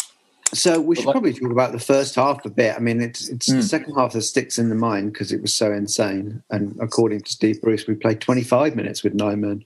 So 0.54 0.80
we 0.80 0.94
should 0.94 1.06
like- 1.06 1.14
probably 1.14 1.32
talk 1.34 1.50
about 1.50 1.72
the 1.72 1.80
first 1.80 2.14
half 2.14 2.44
a 2.44 2.50
bit. 2.50 2.75
I 2.76 2.78
mean, 2.78 3.00
it's 3.00 3.28
it's 3.28 3.50
Hmm. 3.50 3.56
the 3.56 3.62
second 3.62 3.94
half 3.94 4.12
that 4.12 4.22
sticks 4.22 4.58
in 4.58 4.68
the 4.68 4.75
mind 4.76 5.12
because 5.12 5.32
it 5.32 5.42
was 5.42 5.52
so 5.52 5.72
insane. 5.72 6.42
And 6.50 6.76
according 6.80 7.22
to 7.22 7.32
Steve 7.32 7.60
Bruce, 7.60 7.86
we 7.86 7.94
played 7.94 8.20
25 8.20 8.76
minutes 8.76 9.02
with 9.02 9.14
nine 9.14 9.40
men, 9.40 9.64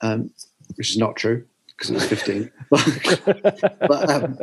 um, 0.00 0.30
which 0.74 0.90
is 0.90 0.98
not 0.98 1.16
true 1.16 1.44
because 1.68 1.90
it 1.90 1.94
was 1.94 2.04
15. 2.06 2.50
but 2.70 4.10
um, 4.10 4.38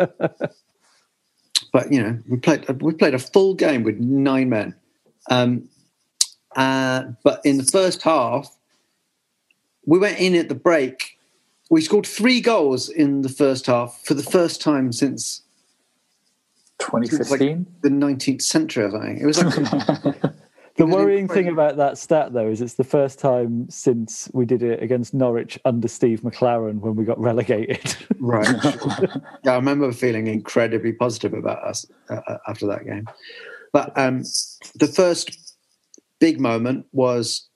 but 1.73 1.91
you 1.91 2.01
know, 2.01 2.17
we 2.29 2.37
played 2.37 2.81
we 2.81 2.93
played 2.93 3.13
a 3.13 3.19
full 3.19 3.53
game 3.53 3.83
with 3.83 3.99
nine 3.99 4.49
men. 4.49 4.75
Um, 5.29 5.67
uh, 6.55 7.03
but 7.23 7.41
in 7.45 7.57
the 7.57 7.63
first 7.65 8.01
half, 8.01 8.49
we 9.89 9.97
went 9.97 10.19
in 10.19 10.35
at 10.35 10.49
the 10.49 10.55
break. 10.55 11.17
We 11.71 11.81
scored 11.81 12.05
three 12.05 12.41
goals 12.41 12.89
in 12.89 13.23
the 13.23 13.29
first 13.29 13.65
half 13.65 13.99
for 14.05 14.13
the 14.13 14.23
first 14.23 14.61
time 14.61 14.91
since 14.91 15.41
2015. 16.77 17.65
the 17.81 17.89
19th 17.89 18.43
century 18.43 18.83
or 18.83 18.91
something. 18.91 19.17
It 19.19 19.25
was 19.25 19.43
like 19.43 19.55
The 20.77 20.85
was 20.85 20.95
worrying 20.95 21.27
thing 21.27 21.47
about 21.47 21.77
that 21.77 21.97
stat, 21.97 22.33
though, 22.33 22.47
is 22.47 22.61
it's 22.61 22.75
the 22.75 22.83
first 22.83 23.17
time 23.17 23.67
since 23.71 24.29
we 24.31 24.45
did 24.45 24.61
it 24.61 24.81
against 24.83 25.15
Norwich 25.15 25.59
under 25.65 25.87
Steve 25.87 26.21
McClaren 26.21 26.79
when 26.81 26.95
we 26.95 27.03
got 27.03 27.19
relegated. 27.29 27.95
right. 28.19 28.47
yeah, 29.43 29.53
I 29.53 29.55
remember 29.55 29.91
feeling 29.91 30.27
incredibly 30.27 30.93
positive 30.93 31.33
about 31.33 31.63
us 31.63 31.87
uh, 32.11 32.21
uh, 32.27 32.37
after 32.47 32.67
that 32.67 32.85
game. 32.85 33.07
But 33.73 33.91
um, 33.97 34.19
the 34.75 34.87
first 34.87 35.55
big 36.19 36.39
moment 36.39 36.85
was 36.91 37.48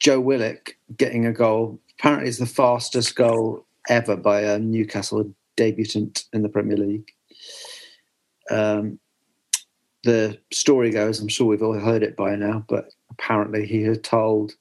Joe 0.00 0.20
Willock 0.20 0.76
getting 0.96 1.26
a 1.26 1.32
goal. 1.32 1.80
Apparently, 1.98 2.28
it's 2.28 2.38
the 2.38 2.46
fastest 2.46 3.16
goal 3.16 3.66
ever 3.88 4.16
by 4.16 4.42
a 4.42 4.58
Newcastle 4.58 5.32
debutant 5.56 6.24
in 6.32 6.42
the 6.42 6.48
Premier 6.48 6.76
League. 6.76 7.10
Um, 8.50 8.98
the 10.04 10.38
story 10.52 10.90
goes, 10.90 11.20
I'm 11.20 11.28
sure 11.28 11.46
we've 11.46 11.62
all 11.62 11.78
heard 11.78 12.02
it 12.02 12.16
by 12.16 12.36
now, 12.36 12.64
but 12.68 12.90
apparently 13.10 13.66
he 13.66 13.82
had 13.82 14.04
told 14.04 14.52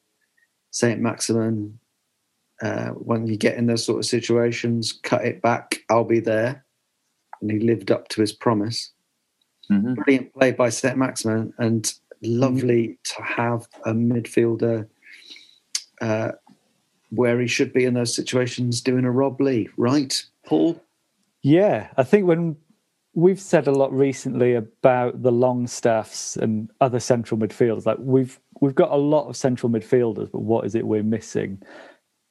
Saint 0.72 1.00
Maximin, 1.00 1.80
uh, 2.62 2.90
when 2.90 3.28
you 3.28 3.38
get 3.38 3.58
in 3.58 3.68
those 3.68 3.86
sort 3.86 4.00
of 4.00 4.06
situations, 4.06 5.00
cut 5.04 5.24
it 5.24 5.42
back, 5.42 5.84
I'll 5.90 6.04
be 6.04 6.20
there. 6.20 6.66
And 7.40 7.52
he 7.52 7.60
lived 7.60 7.92
up 7.92 8.08
to 8.10 8.22
his 8.22 8.34
promise. 8.34 8.92
Mhm. 9.70 9.96
Brilliant 9.96 10.34
play 10.34 10.52
by 10.52 10.70
Saint 10.70 10.98
Maximin, 10.98 11.54
and 11.60 11.94
lovely 12.24 12.98
to 13.04 13.22
have 13.22 13.68
a 13.86 13.94
midfielder 13.94 14.88
uh, 16.02 16.32
where 17.10 17.40
he 17.40 17.48
should 17.48 17.74
be 17.74 17.86
in 17.86 17.94
those 17.94 18.16
situations 18.16 18.82
doing 18.82 19.06
a 19.06 19.12
Rob 19.12 19.40
Lee, 19.40 19.70
right, 19.78 20.24
Paul? 20.46 20.82
yeah, 21.42 21.90
I 21.98 22.04
think 22.04 22.28
when 22.28 22.58
we've 23.14 23.40
said 23.40 23.68
a 23.68 23.72
lot 23.72 23.92
recently 23.94 24.54
about 24.54 25.24
the 25.24 25.32
Longstaffs 25.32 26.38
and 26.38 26.70
other 26.82 27.00
central 27.00 27.40
midfielders, 27.40 27.86
like 27.86 27.98
we've 28.00 28.40
we've 28.62 28.76
got 28.76 28.92
a 28.92 28.98
lot 28.98 29.28
of 29.28 29.36
central 29.36 29.72
midfielders, 29.72 30.32
but 30.32 30.42
what 30.42 30.66
is 30.66 30.76
it 30.76 30.86
we're 30.86 31.04
missing? 31.04 31.62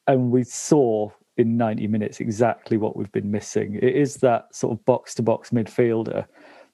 And 0.07 0.31
we 0.31 0.45
saw 0.45 1.11
in 1.37 1.57
90 1.57 1.87
minutes 1.89 2.21
exactly 2.21 2.77
what 2.77 2.97
we've 2.97 3.13
been 3.13 3.31
missing. 3.31 3.75
It 3.75 3.97
is 3.97 4.17
that 4.19 4.55
sort 4.55 4.73
of 4.73 4.85
box 4.85 5.15
to 5.17 5.23
box 5.23 5.51
midfielder. 5.51 6.27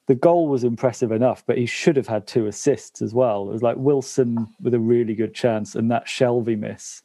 The 0.07 0.15
goal 0.15 0.47
was 0.47 0.63
impressive 0.63 1.11
enough, 1.11 1.43
but 1.45 1.57
he 1.57 1.65
should 1.65 1.95
have 1.95 2.07
had 2.07 2.27
two 2.27 2.47
assists 2.47 3.01
as 3.01 3.13
well. 3.13 3.47
It 3.49 3.53
was 3.53 3.63
like 3.63 3.77
Wilson 3.77 4.47
with 4.61 4.73
a 4.73 4.79
really 4.79 5.15
good 5.15 5.33
chance 5.33 5.75
and 5.75 5.89
that 5.91 6.07
Shelvey 6.07 6.57
miss, 6.57 7.01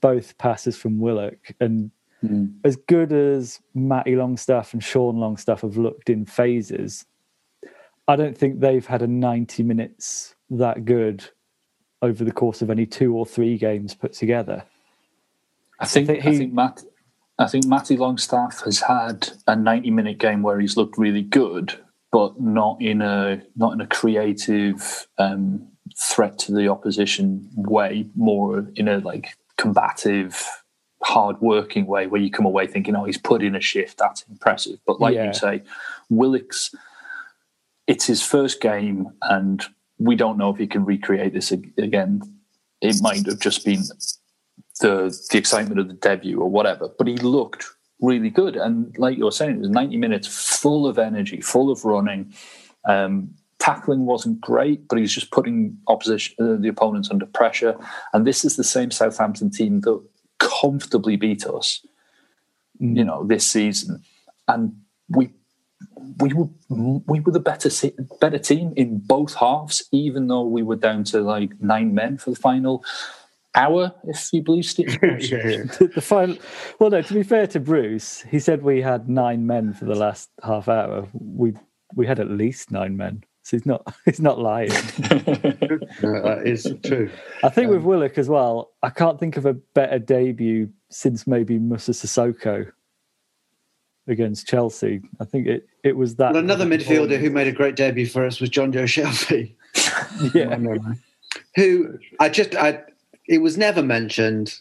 both 0.00 0.38
passes 0.38 0.76
from 0.76 1.00
Willock. 1.00 1.52
And 1.60 1.90
hmm. 2.20 2.46
as 2.64 2.76
good 2.76 3.12
as 3.12 3.60
Matty 3.74 4.14
Longstaff 4.14 4.72
and 4.72 4.82
Sean 4.82 5.18
Longstaff 5.18 5.62
have 5.62 5.76
looked 5.76 6.10
in 6.10 6.24
phases, 6.24 7.06
I 8.06 8.14
don't 8.14 8.38
think 8.38 8.60
they've 8.60 8.86
had 8.86 9.02
a 9.02 9.08
90 9.08 9.64
minutes 9.64 10.36
that 10.50 10.84
good 10.84 11.28
over 12.00 12.24
the 12.24 12.32
course 12.32 12.62
of 12.62 12.70
any 12.70 12.86
two 12.86 13.14
or 13.14 13.26
three 13.26 13.58
games 13.58 13.94
put 13.94 14.12
together. 14.12 14.62
I 15.80 15.86
think 15.86 16.06
think 16.06 16.24
I 16.24 16.30
he- 16.30 16.38
think 16.38 16.52
Matt 16.52 16.82
I 17.40 17.46
think 17.46 17.66
Matty 17.66 17.96
Longstaff 17.96 18.62
has 18.64 18.80
had 18.80 19.28
a 19.46 19.54
90 19.54 19.92
minute 19.92 20.18
game 20.18 20.42
where 20.42 20.58
he's 20.58 20.76
looked 20.76 20.98
really 20.98 21.22
good, 21.22 21.78
but 22.10 22.40
not 22.40 22.80
in 22.80 23.02
a 23.02 23.42
not 23.56 23.72
in 23.72 23.80
a 23.80 23.86
creative 23.86 25.06
um, 25.18 25.66
threat 25.98 26.38
to 26.38 26.52
the 26.52 26.68
opposition 26.68 27.48
way, 27.54 28.06
more 28.16 28.66
in 28.76 28.88
a 28.88 28.98
like 28.98 29.36
combative, 29.56 30.44
hard 31.02 31.40
working 31.40 31.86
way 31.86 32.06
where 32.06 32.20
you 32.20 32.30
come 32.30 32.46
away 32.46 32.66
thinking, 32.66 32.94
oh, 32.96 33.04
he's 33.04 33.18
put 33.18 33.42
in 33.42 33.54
a 33.54 33.60
shift, 33.60 33.98
that's 33.98 34.22
impressive. 34.30 34.78
But 34.86 35.00
like 35.00 35.14
Yeah. 35.14 35.26
you 35.26 35.32
say, 35.34 35.62
Willock's, 36.08 36.74
it's 37.86 38.06
his 38.06 38.22
first 38.22 38.60
game, 38.60 39.08
and 39.22 39.62
we 39.98 40.14
don't 40.16 40.38
know 40.38 40.50
if 40.50 40.58
he 40.58 40.66
can 40.66 40.84
recreate 40.84 41.32
this 41.32 41.50
again. 41.52 42.22
It 42.80 42.96
might 43.00 43.26
have 43.26 43.40
just 43.40 43.64
been 43.64 43.82
the 44.80 45.18
the 45.30 45.38
excitement 45.38 45.80
of 45.80 45.88
the 45.88 45.94
debut 45.94 46.40
or 46.40 46.48
whatever. 46.48 46.88
But 46.96 47.08
he 47.08 47.16
looked 47.16 47.66
really 48.00 48.30
good, 48.30 48.56
and 48.56 48.96
like 48.98 49.18
you 49.18 49.24
were 49.24 49.30
saying, 49.30 49.56
it 49.56 49.60
was 49.60 49.70
ninety 49.70 49.96
minutes 49.96 50.26
full 50.26 50.86
of 50.86 50.98
energy, 50.98 51.40
full 51.40 51.70
of 51.70 51.84
running. 51.84 52.32
Um, 52.84 53.34
tackling 53.58 54.06
wasn't 54.06 54.40
great, 54.40 54.88
but 54.88 54.96
he 54.96 55.02
was 55.02 55.14
just 55.14 55.30
putting 55.30 55.76
opposition 55.88 56.34
uh, 56.38 56.56
the 56.60 56.68
opponents 56.68 57.10
under 57.10 57.26
pressure. 57.26 57.76
And 58.12 58.26
this 58.26 58.44
is 58.44 58.56
the 58.56 58.64
same 58.64 58.90
Southampton 58.90 59.50
team 59.50 59.80
that 59.80 60.00
comfortably 60.38 61.16
beat 61.16 61.46
us, 61.46 61.84
you 62.78 63.04
know, 63.04 63.24
this 63.24 63.46
season, 63.46 64.02
and 64.46 64.76
we. 65.08 65.30
We 66.20 66.32
were 66.32 66.48
we 66.68 67.20
were 67.20 67.32
the 67.32 67.40
better 67.40 67.70
better 68.20 68.38
team 68.38 68.72
in 68.76 68.98
both 68.98 69.34
halves, 69.34 69.84
even 69.92 70.26
though 70.26 70.42
we 70.42 70.62
were 70.62 70.76
down 70.76 71.04
to 71.04 71.20
like 71.20 71.50
nine 71.60 71.94
men 71.94 72.18
for 72.18 72.30
the 72.30 72.36
final 72.36 72.84
hour, 73.54 73.94
if 74.04 74.32
you 74.32 74.42
believe 74.42 74.64
Steve. 74.64 75.00
the 75.00 76.02
final, 76.02 76.36
well, 76.78 76.90
no. 76.90 77.02
To 77.02 77.14
be 77.14 77.22
fair 77.22 77.46
to 77.48 77.60
Bruce, 77.60 78.22
he 78.22 78.38
said 78.38 78.62
we 78.62 78.80
had 78.80 79.08
nine 79.08 79.46
men 79.46 79.72
for 79.72 79.84
the 79.84 79.94
last 79.94 80.30
half 80.42 80.68
hour. 80.68 81.06
We 81.12 81.54
we 81.94 82.06
had 82.06 82.20
at 82.20 82.30
least 82.30 82.70
nine 82.70 82.96
men. 82.96 83.24
so 83.42 83.56
he's 83.56 83.66
not 83.66 83.94
he's 84.04 84.20
not 84.20 84.38
lying. 84.38 84.70
No, 86.00 86.22
that 86.22 86.42
is 86.46 86.72
true. 86.84 87.10
I 87.42 87.48
think 87.48 87.70
with 87.70 87.80
um, 87.80 87.84
Willock 87.84 88.18
as 88.18 88.28
well, 88.28 88.70
I 88.82 88.90
can't 88.90 89.18
think 89.18 89.36
of 89.36 89.46
a 89.46 89.54
better 89.54 89.98
debut 89.98 90.70
since 90.90 91.26
maybe 91.26 91.58
Moussa 91.58 91.90
Sissoko 91.90 92.70
against 94.06 94.46
Chelsea. 94.46 95.00
I 95.18 95.24
think 95.24 95.46
it, 95.48 95.68
it 95.82 95.96
was 95.96 96.16
that. 96.16 96.34
But 96.34 96.44
another 96.44 96.64
midfielder 96.64 97.18
who 97.18 97.30
made 97.30 97.48
a 97.48 97.52
great 97.52 97.74
debut 97.74 98.06
for 98.06 98.24
us 98.24 98.40
was 98.40 98.50
Jonjo 98.50 98.84
Shelvey. 98.84 99.54
yeah, 100.34 100.56
who 101.56 101.98
I 102.20 102.28
just 102.28 102.54
I 102.54 102.82
it 103.28 103.38
was 103.38 103.56
never 103.56 103.82
mentioned. 103.82 104.54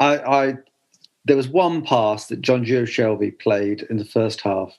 I, 0.00 0.18
I 0.18 0.54
there 1.26 1.36
was 1.36 1.48
one 1.48 1.82
pass 1.84 2.26
that 2.26 2.42
Jonjo 2.42 2.82
Shelvey 2.82 3.38
played 3.38 3.82
in 3.88 3.98
the 3.98 4.04
first 4.04 4.40
half. 4.40 4.76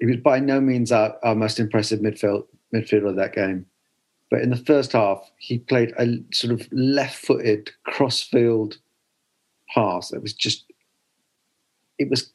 He 0.00 0.06
was 0.06 0.16
by 0.16 0.40
no 0.40 0.60
means 0.60 0.92
our, 0.92 1.16
our 1.22 1.34
most 1.34 1.60
impressive 1.60 2.00
midfield 2.00 2.46
midfielder 2.74 3.10
of 3.10 3.16
that 3.16 3.34
game. 3.34 3.66
But 4.30 4.40
in 4.42 4.50
the 4.50 4.56
first 4.56 4.92
half, 4.92 5.30
he 5.38 5.58
played 5.58 5.92
a 5.98 6.18
sort 6.32 6.52
of 6.52 6.66
left-footed 6.72 7.70
cross-field 7.84 8.76
pass. 9.72 10.12
It 10.12 10.20
was 10.20 10.32
just, 10.32 10.64
it 11.98 12.10
was 12.10 12.32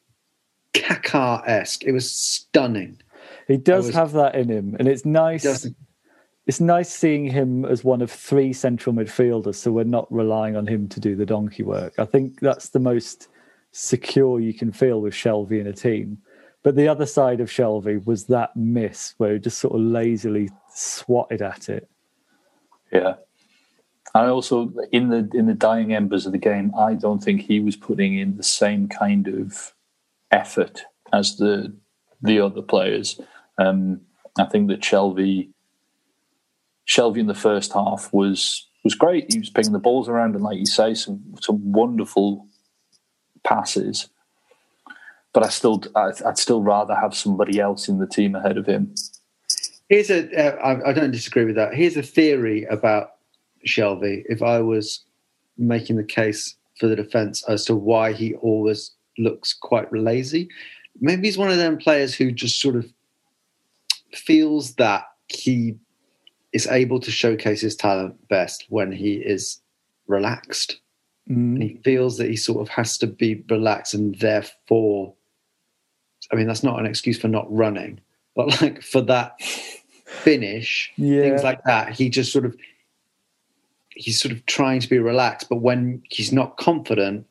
Kaká-esque. 0.74 1.84
It 1.84 1.92
was 1.92 2.10
stunning. 2.10 3.01
he 3.46 3.58
does 3.58 3.88
was- 3.88 3.96
have 3.96 4.13
that 4.13 4.36
in 4.36 4.48
him, 4.48 4.78
and 4.80 4.88
it's 4.88 5.04
nice. 5.04 5.44
It's 6.48 6.60
nice 6.60 6.90
seeing 6.90 7.26
him 7.26 7.66
as 7.66 7.84
one 7.84 8.02
of 8.02 8.12
three 8.12 8.52
central 8.52 8.96
midfielders, 8.96 9.56
so 9.56 9.72
we're 9.72 9.84
not 9.84 10.12
relying 10.12 10.56
on 10.56 10.66
him 10.66 10.88
to 10.90 11.00
do 11.00 11.16
the 11.16 11.26
donkey 11.26 11.64
work. 11.64 11.94
I 12.00 12.06
think 12.06 12.40
that's 12.40 12.70
the 12.70 12.80
most 12.80 13.28
secure 13.72 14.40
you 14.40 14.54
can 14.54 14.72
feel 14.72 15.02
with 15.02 15.14
Shelvey 15.14 15.62
in 15.62 15.68
a 15.68 15.74
team. 15.74 16.18
But 16.64 16.76
the 16.76 16.88
other 16.88 17.06
side 17.06 17.42
of 17.42 17.50
Shelvey 17.50 18.06
was 18.06 18.26
that 18.26 18.56
miss 18.56 19.14
where 19.18 19.34
he 19.34 19.40
just 19.40 19.60
sort 19.60 19.76
of 19.76 19.82
lazily 19.82 20.50
swatted 20.74 21.42
at 21.42 21.70
it. 21.70 21.90
Yeah. 22.92 23.16
I 24.14 24.26
also 24.26 24.74
in 24.92 25.10
the 25.10 25.30
in 25.34 25.46
the 25.46 25.54
dying 25.54 25.94
embers 25.94 26.26
of 26.26 26.34
the 26.34 26.38
game, 26.38 26.74
I 26.78 26.96
don't 26.96 27.24
think 27.24 27.42
he 27.42 27.60
was 27.62 27.78
putting 27.78 28.18
in 28.18 28.36
the 28.36 28.44
same 28.44 28.88
kind 28.88 29.28
of 29.28 29.74
effort 30.32 30.84
as 31.14 31.38
the 31.38 31.74
the 32.22 32.40
other 32.40 32.62
players. 32.62 33.20
Um, 33.58 34.02
I 34.38 34.46
think 34.46 34.68
that 34.68 34.82
Shelvey 34.82 35.50
Shelvey 36.88 37.20
in 37.20 37.28
the 37.28 37.34
first 37.34 37.74
half 37.74 38.12
was 38.12 38.68
was 38.84 38.96
great. 38.96 39.32
He 39.32 39.40
was 39.40 39.50
picking 39.50 39.74
the 39.74 39.80
balls 39.80 40.10
around 40.10 40.36
and, 40.36 40.44
like 40.44 40.58
you 40.58 40.66
say, 40.66 40.94
some 40.94 41.22
some 41.40 41.72
wonderful 41.72 42.48
passes. 43.44 44.10
But 45.34 45.46
I 45.46 45.50
still, 45.50 45.82
I'd, 45.96 46.38
still 46.38 46.62
rather 46.62 46.94
have 46.94 47.16
somebody 47.16 47.60
else 47.60 47.88
in 47.88 48.00
the 48.00 48.08
team 48.08 48.36
ahead 48.36 48.58
of 48.58 48.66
him. 48.66 48.94
Here's 49.88 50.10
a. 50.10 50.30
Uh, 50.36 50.58
I, 50.58 50.90
I 50.90 50.94
don't 50.94 51.12
disagree 51.12 51.46
with 51.46 51.56
that. 51.56 51.74
Here's 51.74 51.96
a 51.96 52.04
theory 52.04 52.66
about 52.66 53.12
Shelvey. 53.66 54.24
If 54.28 54.42
I 54.42 54.60
was 54.60 55.02
making 55.58 55.96
the 55.96 56.04
case 56.04 56.56
for 56.80 56.88
the 56.88 56.96
defence 56.96 57.44
as 57.48 57.66
to 57.66 57.76
why 57.76 58.12
he 58.12 58.36
always 58.36 58.92
looks 59.18 59.54
quite 59.54 59.92
lazy, 59.94 60.50
maybe 61.00 61.28
he's 61.28 61.38
one 61.38 61.52
of 61.52 61.58
them 61.58 61.78
players 61.78 62.14
who 62.14 62.32
just 62.32 62.60
sort 62.60 62.76
of 62.76 62.92
feels 64.14 64.74
that 64.76 65.06
he 65.28 65.76
is 66.53 66.67
able 66.67 67.00
to 67.00 67.12
showcase 67.12 67.62
his 67.62 67.75
talent 67.75 68.27
best 68.27 68.65
when 68.70 68.91
he 68.91 69.15
is 69.15 69.62
relaxed. 70.08 70.79
And 71.27 71.63
he 71.63 71.79
feels 71.84 72.17
that 72.17 72.29
he 72.29 72.36
sort 72.36 72.62
of 72.62 72.67
has 72.70 72.98
to 72.98 73.08
be 73.08 73.43
relaxed 73.50 73.93
and 73.93 74.15
therefore 74.15 75.13
I 76.31 76.36
mean 76.36 76.48
that's 76.48 76.63
not 76.63 76.79
an 76.79 76.86
excuse 76.86 77.17
for 77.17 77.27
not 77.27 77.51
running, 77.51 78.00
but 78.36 78.62
like 78.62 78.81
for 78.81 79.01
that 79.01 79.41
finish, 80.05 80.91
Yeah. 80.98 81.22
things 81.22 81.43
like 81.43 81.63
that, 81.63 81.93
he 81.93 82.10
just 82.10 82.34
sort 82.34 82.46
of 82.46 82.55
he's 83.91 84.20
sort 84.20 84.34
of 84.34 84.46
trying 84.46 84.79
to 84.81 84.89
be 84.89 85.00
relaxed, 85.00 85.48
but 85.50 85.58
when 85.58 86.01
he's 86.10 86.31
not 86.31 86.58
confident, 86.58 87.25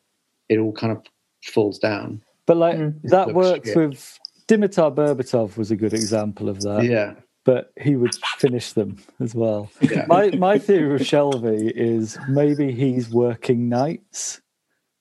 it 0.49 0.57
all 0.57 0.71
kind 0.71 0.91
of 0.91 1.03
falls 1.43 1.77
down. 1.77 2.21
But 2.45 2.57
like 2.57 2.77
mm. 2.77 3.01
that 3.03 3.33
works 3.33 3.69
shit. 3.69 3.77
with 3.77 4.19
Dimitar 4.47 4.93
Berbatov 4.93 5.57
was 5.57 5.71
a 5.71 5.75
good 5.75 5.93
example 5.93 6.49
of 6.49 6.61
that. 6.61 6.85
yeah. 6.85 7.13
But 7.43 7.73
he 7.79 7.95
would 7.95 8.13
finish 8.37 8.73
them 8.73 8.97
as 9.19 9.33
well. 9.33 9.71
Yeah. 9.81 10.05
My 10.07 10.29
my 10.31 10.59
theory 10.59 10.95
of 10.95 11.01
Shelvey 11.01 11.71
is 11.75 12.17
maybe 12.29 12.71
he's 12.71 13.09
working 13.09 13.67
nights 13.67 14.41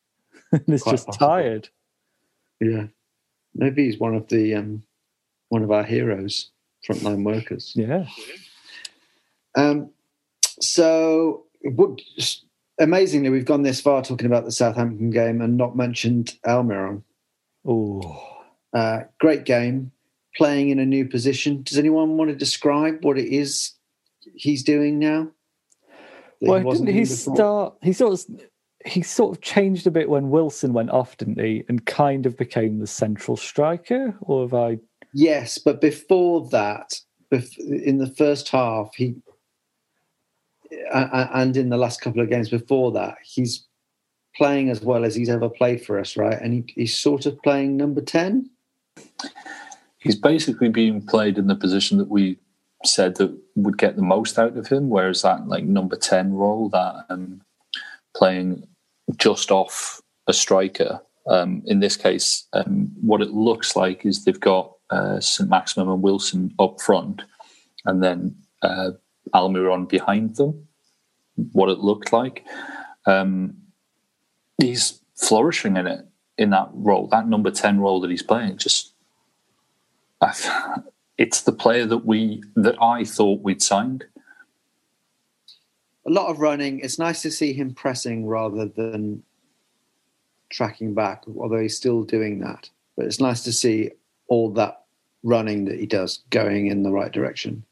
and 0.53 0.65
is 0.69 0.83
Quite 0.83 0.93
just 0.93 1.07
possible. 1.07 1.27
tired. 1.27 1.69
Yeah. 2.61 2.87
Maybe 3.55 3.85
he's 3.85 3.99
one 3.99 4.15
of 4.15 4.29
the 4.29 4.55
um 4.55 4.85
one 5.51 5.63
of 5.63 5.71
our 5.71 5.85
heroes, 5.85 6.51
frontline 6.89 7.25
workers. 7.25 7.73
Yeah. 7.75 8.07
Um, 9.55 9.91
so, 10.61 11.45
what, 11.63 12.01
amazingly, 12.79 13.31
we've 13.31 13.45
gone 13.45 13.63
this 13.63 13.81
far 13.81 14.03
talking 14.03 14.27
about 14.27 14.45
the 14.45 14.53
Southampton 14.53 15.11
game 15.11 15.41
and 15.41 15.57
not 15.57 15.77
mentioned 15.77 16.37
Almiron. 16.47 17.03
Oh. 17.67 18.27
Uh, 18.73 19.01
great 19.19 19.45
game, 19.45 19.91
playing 20.37 20.71
in 20.71 20.79
a 20.79 20.87
new 20.87 21.07
position. 21.07 21.63
Does 21.63 21.79
anyone 21.79 22.17
want 22.17 22.31
to 22.31 22.37
describe 22.37 23.05
what 23.05 23.19
it 23.19 23.29
is 23.29 23.73
he's 24.35 24.63
doing 24.63 24.99
now? 24.99 25.29
Well, 26.41 26.63
didn't 26.73 26.87
he 26.89 27.01
before? 27.01 27.37
start? 27.37 27.75
He 27.83 27.93
sort 27.93 28.15
of 28.15 28.41
he 28.87 29.03
sort 29.03 29.37
of 29.37 29.43
changed 29.43 29.87
a 29.87 29.91
bit 29.91 30.09
when 30.09 30.31
Wilson 30.31 30.73
went 30.73 30.91
off, 30.91 31.17
didn't 31.19 31.39
he? 31.39 31.65
And 31.69 31.85
kind 31.85 32.25
of 32.25 32.37
became 32.37 32.79
the 32.79 32.87
central 32.87 33.37
striker. 33.37 34.15
Or 34.23 34.43
have 34.45 34.55
I? 34.55 34.79
Yes, 35.13 35.59
but 35.59 35.81
before 35.81 36.49
that, 36.51 36.99
in 37.59 37.99
the 37.99 38.11
first 38.17 38.49
half, 38.49 38.95
he 38.95 39.17
and 40.93 41.57
in 41.57 41.69
the 41.69 41.77
last 41.77 42.01
couple 42.01 42.23
of 42.23 42.31
games 42.31 42.49
before 42.49 42.93
that, 42.93 43.17
he's 43.23 43.67
playing 44.37 44.71
as 44.71 44.81
well 44.81 45.05
as 45.05 45.15
he's 45.15 45.29
ever 45.29 45.49
played 45.49 45.85
for 45.85 45.99
us, 45.99 46.17
right? 46.17 46.41
And 46.41 46.55
he, 46.55 46.65
he's 46.75 46.97
sort 46.97 47.27
of 47.27 47.43
playing 47.43 47.77
number 47.77 48.01
ten. 48.01 48.49
He's 50.01 50.17
basically 50.17 50.71
being 50.71 51.07
played 51.07 51.39
in 51.39 51.47
the 51.47 51.55
position 51.55 51.99
that 51.99 52.09
we 52.09 52.39
said 52.85 53.17
that 53.17 53.39
would 53.55 53.77
get 53.77 53.97
the 53.97 54.03
most 54.03 54.39
out 54.39 54.57
of 54.57 54.67
him. 54.67 54.89
Whereas 54.89 55.23
that 55.23 55.47
like 55.47 55.65
number 55.65 55.97
ten 55.97 56.33
role, 56.33 56.69
that 56.71 57.05
um, 57.11 57.43
playing 58.17 58.67
just 59.17 59.51
off 59.51 60.01
a 60.27 60.33
striker. 60.33 61.01
Um, 61.27 61.63
in 61.67 61.81
this 61.81 61.97
case, 61.97 62.49
um, 62.55 62.91
what 63.03 63.21
it 63.21 63.31
looks 63.31 63.77
like 63.77 64.07
is 64.07 64.25
they've 64.25 64.41
got 64.41 64.73
uh, 64.89 65.21
St 65.21 65.49
Maximin 65.49 65.89
and 65.89 66.03
Wilson 66.03 66.55
up 66.59 66.81
front, 66.81 67.23
and 67.85 68.03
then 68.03 68.35
uh, 68.63 68.93
Almiron 69.35 69.89
behind 69.89 70.37
them. 70.37 70.67
What 71.53 71.69
it 71.69 71.79
looked 71.79 72.13
like. 72.13 72.45
Um, 73.07 73.57
he's 74.59 75.01
flourishing 75.15 75.77
in 75.77 75.87
it 75.87 76.07
in 76.39 76.51
that 76.51 76.71
role, 76.73 77.07
that 77.09 77.29
number 77.29 77.51
ten 77.51 77.81
role 77.81 78.01
that 78.01 78.11
he's 78.11 78.23
playing. 78.23 78.57
Just 78.57 78.95
it's 81.19 81.43
the 81.43 81.53
player 81.53 81.87
that 81.87 82.05
we 82.07 82.43
that 82.57 82.81
I 82.83 83.05
thought 83.05 83.43
we'd 83.43 83.63
signed. 83.63 84.05
A 86.07 86.11
lot 86.11 86.31
of 86.31 86.39
running. 86.39 86.81
It's 86.81 86.99
nice 86.99 87.23
to 87.23 87.31
see 87.31 87.53
him 87.53 87.75
pressing 87.75 88.27
rather 88.27 88.67
than 88.67 89.23
tracking 90.51 90.95
back, 90.95 91.25
although 91.37 91.61
he's 91.61 91.77
still 91.77 92.03
doing 92.03 92.41
that. 92.41 92.71
But 92.97 93.07
it's 93.07 93.21
nice 93.21 93.45
to 93.45 93.53
see 93.53 93.91
all 94.27 94.51
that 94.53 94.85
running 95.23 95.67
that 95.67 95.79
he 95.79 95.87
does 95.87 96.23
going 96.31 96.67
in 96.67 96.83
the 96.83 96.91
right 96.91 97.13
direction. 97.13 97.65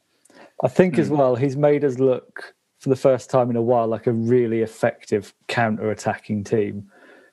I 0.63 0.67
think 0.67 0.97
as 0.97 1.07
hmm. 1.07 1.17
well, 1.17 1.35
he's 1.35 1.57
made 1.57 1.83
us 1.83 1.99
look 1.99 2.53
for 2.79 2.89
the 2.89 2.95
first 2.95 3.29
time 3.29 3.49
in 3.49 3.55
a 3.55 3.61
while 3.61 3.87
like 3.87 4.07
a 4.07 4.13
really 4.13 4.61
effective 4.61 5.33
counter-attacking 5.47 6.43
team. 6.45 6.89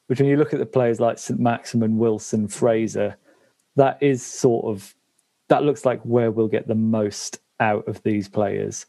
Which, 0.07 0.21
when 0.21 0.29
you 0.29 0.37
look 0.37 0.53
at 0.53 0.61
the 0.61 0.67
players 0.67 1.01
like 1.01 1.19
St 1.19 1.39
Maximin, 1.39 1.99
Wilson, 1.99 2.49
Fraser, 2.49 3.17
that 3.75 3.99
is 4.01 4.25
sort 4.25 4.65
of 4.67 4.95
that 5.49 5.63
looks 5.65 5.85
like 5.85 6.01
where 6.03 6.31
we'll 6.31 6.49
get 6.49 6.67
the 6.69 6.75
most 6.75 7.39
out 7.61 7.87
of 7.89 8.03
these 8.03 8.29
players, 8.29 8.87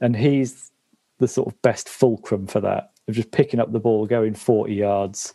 and 0.00 0.16
he's 0.16 0.70
the 1.18 1.28
sort 1.28 1.48
of 1.48 1.60
best 1.62 1.88
fulcrum 1.88 2.46
for 2.46 2.60
that 2.60 2.92
of 3.08 3.14
just 3.14 3.30
picking 3.30 3.60
up 3.60 3.72
the 3.72 3.80
ball, 3.80 4.06
going 4.06 4.34
forty 4.34 4.74
yards, 4.74 5.32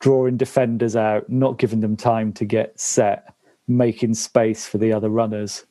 drawing 0.00 0.36
defenders 0.36 0.96
out, 0.96 1.28
not 1.28 1.58
giving 1.58 1.80
them 1.80 1.96
time 1.96 2.32
to 2.32 2.44
get 2.44 2.78
set, 2.78 3.34
making 3.66 4.14
space 4.14 4.66
for 4.66 4.78
the 4.78 4.92
other 4.92 5.08
runners. 5.08 5.64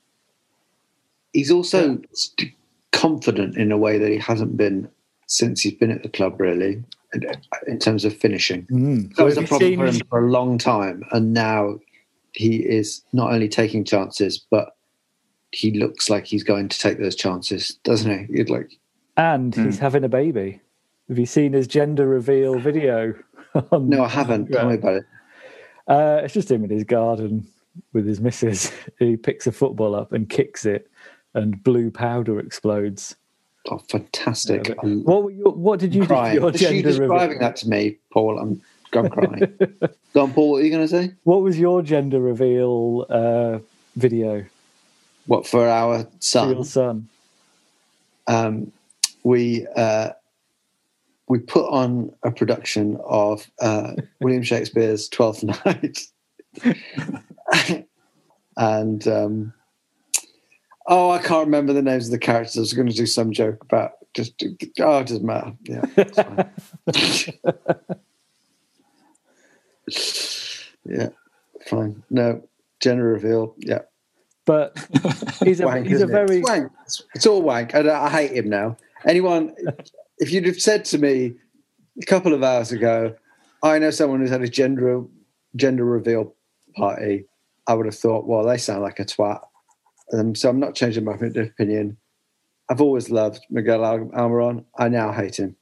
he's 1.33 1.51
also 1.51 1.99
st- 2.13 2.53
confident 2.91 3.57
in 3.57 3.71
a 3.71 3.77
way 3.77 3.97
that 3.99 4.09
he 4.09 4.17
hasn't 4.17 4.57
been 4.57 4.89
since 5.27 5.61
he's 5.61 5.73
been 5.73 5.91
at 5.91 6.01
the 6.03 6.09
club, 6.09 6.39
really, 6.39 6.81
in- 7.13 7.25
in 7.67 7.77
terms 7.77 8.05
of 8.05 8.15
finishing. 8.15 8.65
Mm. 8.71 9.13
That 9.15 9.23
was 9.23 9.37
a 9.37 9.41
you 9.41 9.47
problem 9.47 9.75
for 9.77 9.85
him 9.87 10.01
for 10.09 10.25
a 10.25 10.31
long 10.31 10.57
time, 10.57 11.03
and 11.11 11.33
now 11.33 11.79
he 12.37 12.57
is 12.57 13.01
not 13.13 13.31
only 13.33 13.49
taking 13.49 13.83
chances, 13.83 14.37
but 14.37 14.75
he 15.51 15.71
looks 15.71 16.09
like 16.09 16.25
he's 16.25 16.43
going 16.43 16.69
to 16.69 16.79
take 16.79 16.99
those 16.99 17.15
chances, 17.15 17.75
doesn't 17.83 18.27
he? 18.29 18.37
You'd 18.37 18.49
like, 18.49 18.71
and 19.17 19.55
he's 19.55 19.79
having 19.79 20.03
a 20.03 20.09
baby. 20.09 20.61
Have 21.09 21.17
you 21.17 21.25
seen 21.25 21.53
his 21.53 21.67
gender 21.67 22.07
reveal 22.07 22.59
video? 22.59 23.13
on- 23.71 23.89
no, 23.89 24.03
I 24.03 24.09
haven't. 24.09 24.51
Tell 24.51 24.67
me 24.69 24.75
about 24.75 24.95
it. 24.97 25.03
Uh, 25.87 26.21
it's 26.23 26.33
just 26.33 26.51
him 26.51 26.63
in 26.65 26.69
his 26.69 26.83
garden 26.83 27.47
with 27.93 28.05
his 28.05 28.19
missus. 28.21 28.71
He 28.99 29.15
picks 29.15 29.47
a 29.47 29.51
football 29.51 29.95
up 29.95 30.11
and 30.11 30.29
kicks 30.29 30.65
it, 30.65 30.89
and 31.33 31.63
blue 31.63 31.89
powder 31.91 32.39
explodes. 32.39 33.15
Oh, 33.69 33.77
fantastic! 33.89 34.73
I'm 34.83 35.03
What 35.03 35.23
were 35.23 35.31
your, 35.31 35.51
what 35.53 35.79
did 35.79 35.93
you 35.95 36.01
do 36.01 36.07
for 36.07 36.13
crying. 36.13 36.35
your 36.35 36.51
Just 36.51 36.63
you 36.63 36.69
gender 36.81 36.89
describing 36.89 37.29
reveal? 37.29 37.39
that 37.39 37.55
to 37.57 37.69
me, 37.69 37.97
Paul. 38.11 38.39
I'm, 38.39 38.61
I'm 38.97 39.09
crying. 39.09 39.57
Go 40.13 40.23
on, 40.23 40.33
Paul. 40.33 40.51
What 40.51 40.61
are 40.61 40.65
you 40.65 40.71
going 40.71 40.83
to 40.83 40.87
say? 40.87 41.13
What 41.23 41.41
was 41.41 41.59
your 41.59 41.81
gender 41.81 42.19
reveal 42.19 43.05
uh, 43.09 43.59
video 43.95 44.45
What 45.25 45.47
for 45.47 45.67
our 45.67 46.03
for 46.03 46.09
son? 46.19 46.49
your 46.55 46.65
son? 46.65 47.09
um, 48.27 48.71
we 49.23 49.67
uh, 49.75 50.11
we 51.27 51.39
put 51.39 51.67
on 51.69 52.13
a 52.23 52.31
production 52.31 52.97
of 53.05 53.49
uh, 53.61 53.93
William 54.21 54.43
Shakespeare's 54.43 55.09
Twelfth 55.09 55.43
Night, 55.43 55.99
and 58.57 59.07
um, 59.07 59.53
oh, 60.87 61.09
I 61.09 61.19
can't 61.19 61.45
remember 61.45 61.73
the 61.73 61.81
names 61.81 62.05
of 62.05 62.11
the 62.11 62.19
characters. 62.19 62.57
I 62.57 62.61
was 62.61 62.73
going 62.73 62.87
to 62.87 62.95
do 62.95 63.05
some 63.05 63.31
joke 63.31 63.61
about 63.63 63.91
just 64.13 64.41
oh, 64.79 64.99
it 64.99 65.07
doesn't 65.07 65.25
matter. 65.25 65.53
Yeah. 65.63 65.83
yeah, 70.85 71.09
fine. 71.67 72.03
No 72.09 72.41
gender 72.79 73.03
reveal. 73.05 73.55
Yeah, 73.59 73.79
But 74.45 74.77
he's 75.43 75.59
a 75.59 75.65
wank, 75.65 75.87
he's 75.87 76.01
a 76.01 76.05
it? 76.05 76.07
very 76.09 76.39
It's 76.39 76.49
wank. 76.49 76.71
It's, 77.15 77.25
all 77.25 77.41
wank. 77.41 77.73
I, 77.75 78.05
I 78.05 78.09
hate 78.09 78.31
him 78.31 78.49
now. 78.49 78.77
Anyone, 79.05 79.55
if 80.19 80.31
you'd 80.31 80.45
have 80.45 80.59
said 80.61 80.85
to 80.85 80.97
me 80.97 81.33
a 82.01 82.05
couple 82.05 82.33
of 82.33 82.43
hours 82.43 82.71
ago, 82.71 83.15
I 83.63 83.79
know 83.79 83.91
someone 83.91 84.19
who's 84.19 84.29
had 84.29 84.41
a 84.41 84.47
gender 84.47 85.03
gender 85.55 85.85
reveal 85.85 86.35
party, 86.75 87.25
I 87.65 87.73
would 87.73 87.85
have 87.87 87.95
thought, 87.97 88.27
well, 88.27 88.45
they 88.45 88.57
sound 88.57 88.83
like 88.83 88.99
a 88.99 89.05
twat. 89.05 89.41
Um, 90.13 90.35
so 90.35 90.49
I'm 90.49 90.59
not 90.59 90.75
changing 90.75 91.03
my 91.03 91.13
opinion. 91.13 91.97
I've 92.69 92.81
always 92.81 93.09
loved 93.09 93.45
Miguel 93.49 93.83
Al- 93.83 94.11
Almiron. 94.15 94.65
I 94.77 94.87
now 94.89 95.11
hate 95.11 95.37
him. 95.39 95.55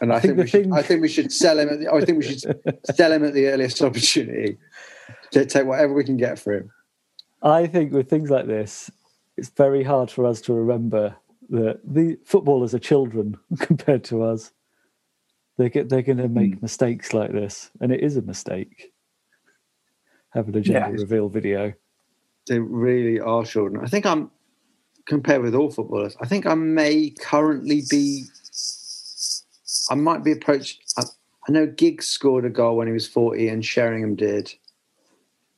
And 0.00 0.12
I, 0.12 0.16
I 0.16 0.20
think 0.20 0.34
think, 0.36 0.44
we 0.44 0.46
should, 0.48 0.62
thing- 0.64 0.72
I 0.72 0.82
think 0.82 1.02
we 1.02 1.08
should 1.08 1.32
sell 1.32 1.58
him. 1.58 1.68
At 1.68 1.80
the, 1.80 1.92
I 1.92 2.00
think 2.04 2.18
we 2.18 2.24
should 2.24 2.42
sell 2.94 3.12
him 3.12 3.24
at 3.24 3.34
the 3.34 3.46
earliest 3.48 3.82
opportunity 3.82 4.58
to 5.32 5.44
take 5.46 5.66
whatever 5.66 5.92
we 5.94 6.04
can 6.04 6.16
get 6.16 6.38
for 6.38 6.52
him. 6.54 6.70
I 7.42 7.66
think 7.66 7.92
with 7.92 8.08
things 8.08 8.30
like 8.30 8.46
this, 8.46 8.90
it's 9.36 9.50
very 9.50 9.82
hard 9.84 10.10
for 10.10 10.24
us 10.26 10.40
to 10.42 10.54
remember 10.54 11.14
that 11.50 11.80
the 11.84 12.18
footballers 12.24 12.74
are 12.74 12.78
children 12.78 13.36
compared 13.60 14.04
to 14.04 14.22
us. 14.22 14.50
They 15.58 15.70
get 15.70 15.88
they're 15.88 16.02
going 16.02 16.18
to 16.18 16.28
make 16.28 16.54
Hmm. 16.54 16.60
mistakes 16.62 17.14
like 17.14 17.32
this, 17.32 17.70
and 17.80 17.90
it 17.92 18.00
is 18.00 18.16
a 18.16 18.22
mistake. 18.22 18.92
Having 20.30 20.56
a 20.56 20.60
gender 20.60 20.94
Yeah. 20.96 21.02
reveal 21.02 21.28
video. 21.28 21.72
They 22.46 22.58
really 22.58 23.18
are 23.20 23.44
children. 23.44 23.82
I 23.84 23.88
think 23.88 24.04
I'm 24.06 24.30
compared 25.06 25.42
with 25.42 25.54
all 25.54 25.70
footballers. 25.70 26.16
I 26.20 26.26
think 26.26 26.46
I 26.46 26.54
may 26.54 27.10
currently 27.20 27.82
be. 27.90 28.24
I 29.90 29.94
might 29.94 30.24
be 30.24 30.32
approached. 30.32 30.80
I, 30.96 31.02
I 31.48 31.52
know 31.52 31.66
Giggs 31.66 32.08
scored 32.08 32.44
a 32.44 32.50
goal 32.50 32.76
when 32.76 32.86
he 32.86 32.92
was 32.92 33.06
40 33.06 33.48
and 33.48 33.64
Sheringham 33.64 34.16
did, 34.16 34.52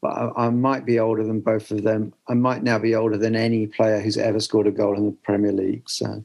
but 0.02 0.08
I, 0.08 0.46
I 0.46 0.50
might 0.50 0.84
be 0.84 0.98
older 0.98 1.24
than 1.24 1.40
both 1.40 1.70
of 1.70 1.82
them. 1.82 2.12
I 2.28 2.34
might 2.34 2.62
now 2.62 2.78
be 2.78 2.94
older 2.94 3.16
than 3.16 3.34
any 3.36 3.66
player 3.66 4.00
who's 4.00 4.18
ever 4.18 4.40
scored 4.40 4.66
a 4.66 4.70
goal 4.70 4.96
in 4.96 5.06
the 5.06 5.12
Premier 5.24 5.52
League. 5.52 5.88
So 5.88 6.24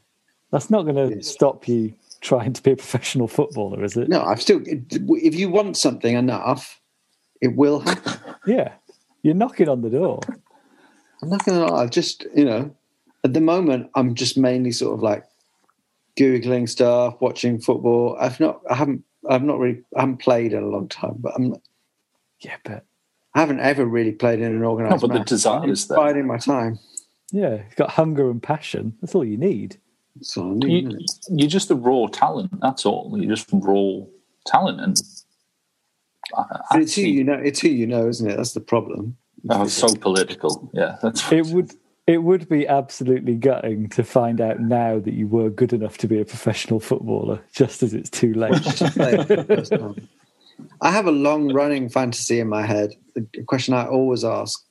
That's 0.52 0.70
not 0.70 0.84
going 0.84 0.96
to 1.10 1.16
Yes. 1.16 1.28
stop 1.28 1.68
you 1.68 1.94
trying 2.22 2.54
to 2.54 2.62
be 2.64 2.72
a 2.72 2.76
professional 2.76 3.28
footballer, 3.28 3.84
is 3.84 3.98
it? 3.98 4.08
no, 4.10 4.22
I've 4.24 4.42
still. 4.42 4.62
If 4.66 5.36
you 5.36 5.50
want 5.50 5.76
something 5.78 6.16
enough, 6.16 6.80
it 7.42 7.56
will 7.56 7.80
happen. 7.82 8.14
Yeah, 8.46 8.74
you're 9.22 9.36
knocking 9.36 9.70
on 9.70 9.82
the 9.82 9.90
door. 9.90 10.20
I'm 11.22 11.30
not 11.30 11.46
gonna 11.46 11.66
lie. 11.66 11.82
I've 11.84 11.92
just 11.92 12.26
you 12.36 12.44
know, 12.44 12.76
at 13.24 13.34
the 13.34 13.40
moment, 13.40 13.90
I'm 13.96 14.16
just 14.16 14.38
mainly 14.38 14.72
sort 14.74 14.94
of 14.96 15.02
like 15.02 15.24
googling 16.20 16.70
stuff, 16.70 17.16
watching 17.20 17.60
football. 17.60 18.18
I've 18.20 18.40
not, 18.40 18.62
I 18.70 18.76
haven't, 18.76 19.04
I've 19.30 19.44
not 19.44 19.60
really, 19.60 19.82
I 19.96 20.02
haven't 20.02 20.18
played 20.18 20.54
in 20.54 20.64
a 20.64 20.68
long 20.68 20.88
time, 20.88 21.16
but 21.18 21.34
I'm, 21.36 21.56
Yeah, 22.40 22.58
but 22.64 22.86
I 23.34 23.40
haven't 23.40 23.62
ever 23.62 23.86
really 23.86 24.12
played 24.12 24.40
in 24.40 24.56
an 24.56 24.64
organised. 24.64 25.02
No, 25.02 25.08
but 25.08 25.14
the 25.14 25.20
match. 25.20 25.30
desire 25.30 25.70
is 25.70 25.88
there. 25.88 25.98
biding 25.98 26.28
my 26.28 26.38
time. 26.38 26.80
yeah, 27.32 27.56
you've 27.56 27.76
got 27.76 27.92
hunger 27.92 28.30
and 28.30 28.42
passion. 28.44 28.96
That's 29.02 29.16
all 29.16 29.26
you 29.26 29.38
need. 29.38 29.78
So 30.22 30.52
I 30.52 30.54
need, 30.54 30.92
You, 30.92 31.00
you're 31.32 31.50
just 31.50 31.72
a 31.72 31.76
raw 31.76 32.06
talent. 32.08 32.52
That's 32.62 32.86
all. 32.86 33.12
You're 33.18 33.36
just 33.36 33.50
raw 33.52 34.02
talent, 34.46 34.80
and 34.80 35.02
I, 36.38 36.44
but 36.72 36.82
it's 36.82 36.96
who 36.96 37.02
you 37.02 37.24
know. 37.24 37.34
It's 37.34 37.62
who 37.62 37.70
you 37.70 37.88
know, 37.88 38.08
isn't 38.08 38.30
it? 38.30 38.38
That's 38.38 38.54
the 38.54 38.62
problem. 38.62 39.18
oh, 39.50 39.64
it's 39.64 39.74
so 39.74 39.88
political. 39.96 40.70
Yeah, 40.74 40.98
that's 41.02 41.32
It 41.32 41.48
would 41.48 41.74
it 42.06 42.24
would 42.24 42.50
be 42.50 42.68
absolutely 42.68 43.36
gutting 43.36 43.88
to 43.90 44.04
find 44.04 44.42
out 44.42 44.60
now 44.60 45.00
that 45.00 45.14
you 45.14 45.28
were 45.28 45.50
good 45.50 45.72
enough 45.72 45.98
to 46.00 46.08
be 46.08 46.20
a 46.20 46.26
professional 46.26 46.80
footballer, 46.80 47.42
just 47.54 47.82
as 47.82 47.94
it's 47.94 48.10
too 48.10 48.34
late. 48.34 48.62
Play 48.62 49.14
it 49.14 49.28
for 49.28 49.36
the 49.38 49.46
first 49.46 49.72
time. 49.80 50.08
I 50.82 50.92
have 50.92 51.08
a 51.08 51.12
long 51.12 51.54
running 51.54 51.90
fantasy 51.90 52.40
in 52.40 52.50
my 52.50 52.66
head. 52.66 52.94
The 53.16 53.44
question 53.46 53.74
I 53.74 53.88
always 53.88 54.24
ask 54.24 54.64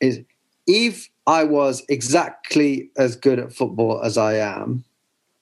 is 0.00 0.20
if 0.66 1.08
I 1.26 1.44
was 1.44 1.84
exactly 1.88 2.90
as 2.96 3.16
good 3.16 3.38
at 3.38 3.52
football 3.52 4.00
as 4.02 4.16
I 4.16 4.34
am, 4.34 4.84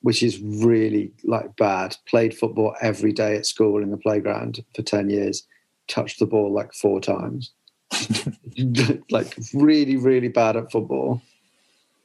which 0.03 0.23
is 0.23 0.40
really 0.40 1.12
like 1.25 1.57
bad, 1.57 1.97
played 2.07 2.37
football 2.37 2.75
every 2.81 3.12
day 3.12 3.37
at 3.37 3.47
school 3.47 3.83
in 3.83 3.90
the 3.90 3.97
playground 3.97 4.64
for 4.75 4.83
10 4.83 5.11
years, 5.11 5.47
touched 5.88 6.19
the 6.19 6.27
ball 6.27 6.53
like 6.53 6.73
four 6.73 7.01
times, 7.01 7.53
like 9.11 9.37
really, 9.55 9.96
really 9.96 10.29
bad 10.29 10.57
at 10.57 10.70
football. 10.70 11.22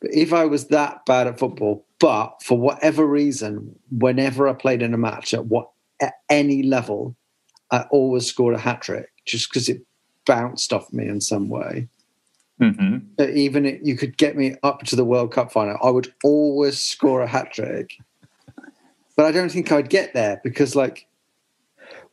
But 0.02 0.14
if 0.14 0.34
I 0.34 0.46
was 0.46 0.68
that 0.68 1.06
bad 1.06 1.28
at 1.28 1.40
football, 1.40 1.86
but 2.00 2.42
for 2.42 2.58
whatever 2.58 3.06
reason, 3.06 3.78
whenever 3.92 4.48
I 4.48 4.54
played 4.54 4.82
in 4.82 4.94
a 4.94 4.98
match 4.98 5.34
at 5.34 5.46
what 5.46 5.70
at 6.02 6.16
any 6.30 6.64
level, 6.64 7.16
I 7.70 7.86
always 7.92 8.26
scored 8.26 8.56
a 8.56 8.60
hat 8.60 8.82
trick 8.82 9.10
just 9.26 9.50
because 9.50 9.70
it 9.70 9.82
bounced 10.26 10.74
off 10.74 10.92
me 10.92 11.08
in 11.08 11.22
some 11.22 11.50
way. 11.50 11.88
hmm 12.60 12.98
even 13.20 13.66
if 13.66 13.80
you 13.84 13.96
could 13.96 14.18
get 14.18 14.36
me 14.36 14.56
up 14.64 14.82
to 14.84 14.96
the 14.96 15.06
World 15.06 15.32
Cup 15.32 15.52
final, 15.52 15.78
I 15.84 15.92
would 15.92 16.12
always 16.24 16.80
score 16.80 17.22
a 17.22 17.28
hat 17.28 17.54
trick. 17.54 17.98
But 19.16 19.26
I 19.26 19.32
don't 19.32 19.52
think 19.52 19.72
I'd 19.72 19.90
get 19.90 20.14
there 20.14 20.42
because, 20.44 20.76
like, 20.76 21.06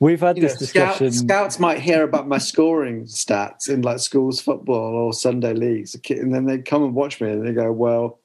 We've 0.00 0.20
had 0.20 0.36
you 0.36 0.42
know, 0.42 0.48
this 0.48 0.68
scout- 0.68 0.98
discussion. 0.98 1.12
scouts 1.12 1.58
might 1.58 1.80
hear 1.80 2.02
about 2.04 2.28
my 2.28 2.38
scoring 2.38 3.04
stats 3.04 3.68
in 3.68 3.82
like 3.82 3.98
schools 3.98 4.40
football 4.40 4.94
or 4.94 5.12
Sunday 5.12 5.54
leagues, 5.54 5.96
and 6.10 6.32
then 6.32 6.44
they 6.46 6.58
come 6.58 6.84
and 6.84 6.94
watch 6.94 7.20
me 7.20 7.30
and 7.30 7.46
they 7.46 7.52
go, 7.52 7.72
"Well, 7.72 8.20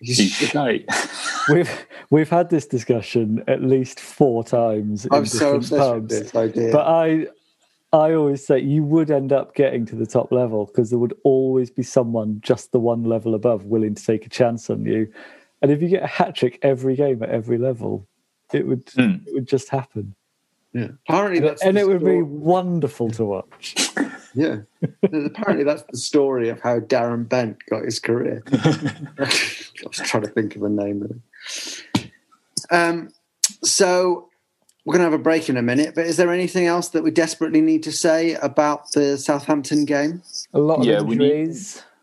you 0.00 0.14
He's 0.14 0.32
shite. 0.32 0.86
We've 1.48 1.86
we've 2.10 2.28
had 2.30 2.50
this 2.50 2.66
discussion 2.66 3.42
at 3.48 3.62
least 3.62 3.98
four 3.98 4.44
times 4.44 5.06
in 5.06 5.12
I'm 5.12 5.26
so 5.26 5.58
different 5.58 5.64
obsessed 5.64 5.72
with 5.72 5.80
pubs. 5.80 6.20
this 6.20 6.34
idea." 6.36 6.72
But 6.72 6.86
I 6.86 7.26
I 7.94 8.12
always 8.14 8.46
say 8.46 8.58
you 8.60 8.84
would 8.84 9.10
end 9.10 9.32
up 9.32 9.54
getting 9.54 9.84
to 9.86 9.96
the 9.96 10.06
top 10.06 10.30
level 10.32 10.66
because 10.66 10.90
there 10.90 10.98
would 10.98 11.14
always 11.24 11.70
be 11.70 11.82
someone 11.82 12.38
just 12.42 12.72
the 12.72 12.78
one 12.80 13.02
level 13.04 13.34
above 13.34 13.64
willing 13.66 13.94
to 13.94 14.04
take 14.04 14.24
a 14.24 14.28
chance 14.30 14.70
on 14.70 14.84
you. 14.86 15.12
And 15.62 15.70
if 15.70 15.82
you 15.82 15.88
get 15.88 16.02
a 16.02 16.06
hat 16.06 16.34
trick 16.36 16.58
every 16.62 16.96
game 16.96 17.22
at 17.22 17.28
every 17.30 17.58
level, 17.58 18.06
it 18.52 18.66
would 18.66 18.88
Hmm. 18.94 19.16
it 19.26 19.34
would 19.34 19.48
just 19.48 19.68
happen. 19.68 20.14
Yeah. 20.72 20.88
apparently 21.08 21.40
that's 21.40 21.62
and 21.62 21.76
it 21.78 21.86
would 21.86 22.04
be 22.04 22.22
wonderful 22.22 23.10
to 23.12 23.24
watch. 23.24 23.74
Yeah. 24.34 24.60
Apparently, 25.02 25.62
that's 25.62 25.82
the 25.90 25.98
story 25.98 26.48
of 26.48 26.58
how 26.58 26.80
Darren 26.80 27.28
Bent 27.28 27.58
got 27.68 27.84
his 27.84 27.98
career. 28.00 28.42
I 28.52 29.26
was 29.86 30.00
trying 30.04 30.22
to 30.22 30.30
think 30.30 30.56
of 30.56 30.62
a 30.62 30.70
name. 30.70 31.00
Really. 31.00 32.10
Um, 32.70 33.10
so 33.62 34.30
we're 34.86 34.92
going 34.94 35.04
to 35.04 35.10
have 35.10 35.20
a 35.20 35.22
break 35.22 35.50
in 35.50 35.58
a 35.58 35.62
minute, 35.62 35.94
but 35.94 36.06
is 36.06 36.16
there 36.16 36.32
anything 36.32 36.64
else 36.64 36.88
that 36.90 37.02
we 37.04 37.10
desperately 37.10 37.60
need 37.60 37.82
to 37.82 37.92
say 37.92 38.32
about 38.36 38.90
the 38.92 39.18
Southampton 39.18 39.84
game? 39.84 40.22
A 40.54 40.58
lot 40.58 40.78
of 40.80 40.86
Yeah, 40.86 41.02
we 41.02 41.14
need- 41.16 41.54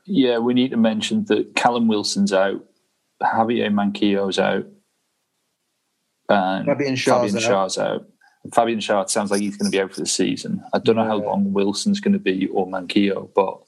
Yeah, 0.06 0.38
we 0.38 0.54
need 0.54 0.70
to 0.70 0.78
mention 0.78 1.26
that 1.26 1.56
Callum 1.56 1.88
Wilson's 1.88 2.32
out, 2.32 2.64
Javier 3.24 3.74
Manquillo's 3.74 4.38
out, 4.38 4.68
and 6.30 6.66
Fabian 6.68 6.94
Schär's 6.94 7.34
Fabian 7.34 7.52
out. 7.52 7.78
Out. 7.80 8.09
Fabian 8.54 8.80
Schär 8.80 9.10
sounds 9.10 9.32
like 9.32 9.42
he's 9.42 9.58
going 9.58 9.70
to 9.70 9.76
be 9.76 9.82
out 9.82 9.94
for 9.94 10.00
the 10.00 10.06
season. 10.06 10.64
I 10.74 10.80
don't 10.80 10.96
know 10.96 11.06
how 11.06 11.18
long 11.18 11.54
Wilson's 11.54 12.00
going 12.00 12.14
to 12.14 12.20
be 12.20 12.48
or 12.48 12.66
Manquillo, 12.68 13.30
but 13.36 13.60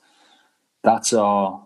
that's 0.83 1.13
our 1.13 1.63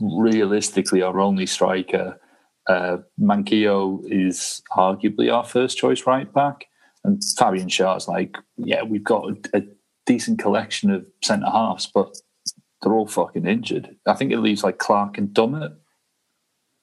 realistically 0.00 1.02
our 1.02 1.20
only 1.20 1.46
striker. 1.46 2.18
Uh, 2.66 2.98
Manquillo 3.20 4.02
is 4.10 4.62
arguably 4.72 5.32
our 5.32 5.44
first 5.44 5.78
choice 5.78 6.06
right 6.06 6.32
back, 6.32 6.66
and 7.04 7.22
Fabian 7.38 7.68
Schär's 7.68 8.08
like, 8.08 8.36
yeah, 8.56 8.82
we've 8.82 9.04
got 9.04 9.30
a, 9.30 9.58
a 9.58 9.62
decent 10.04 10.38
collection 10.38 10.90
of 10.90 11.06
centre 11.22 11.50
halves, 11.50 11.86
but 11.86 12.16
they're 12.82 12.92
all 12.92 13.06
fucking 13.06 13.46
injured. 13.46 13.96
I 14.06 14.14
think 14.14 14.32
it 14.32 14.38
leaves 14.38 14.64
like 14.64 14.78
Clark 14.78 15.16
and 15.16 15.28
Dummett 15.28 15.76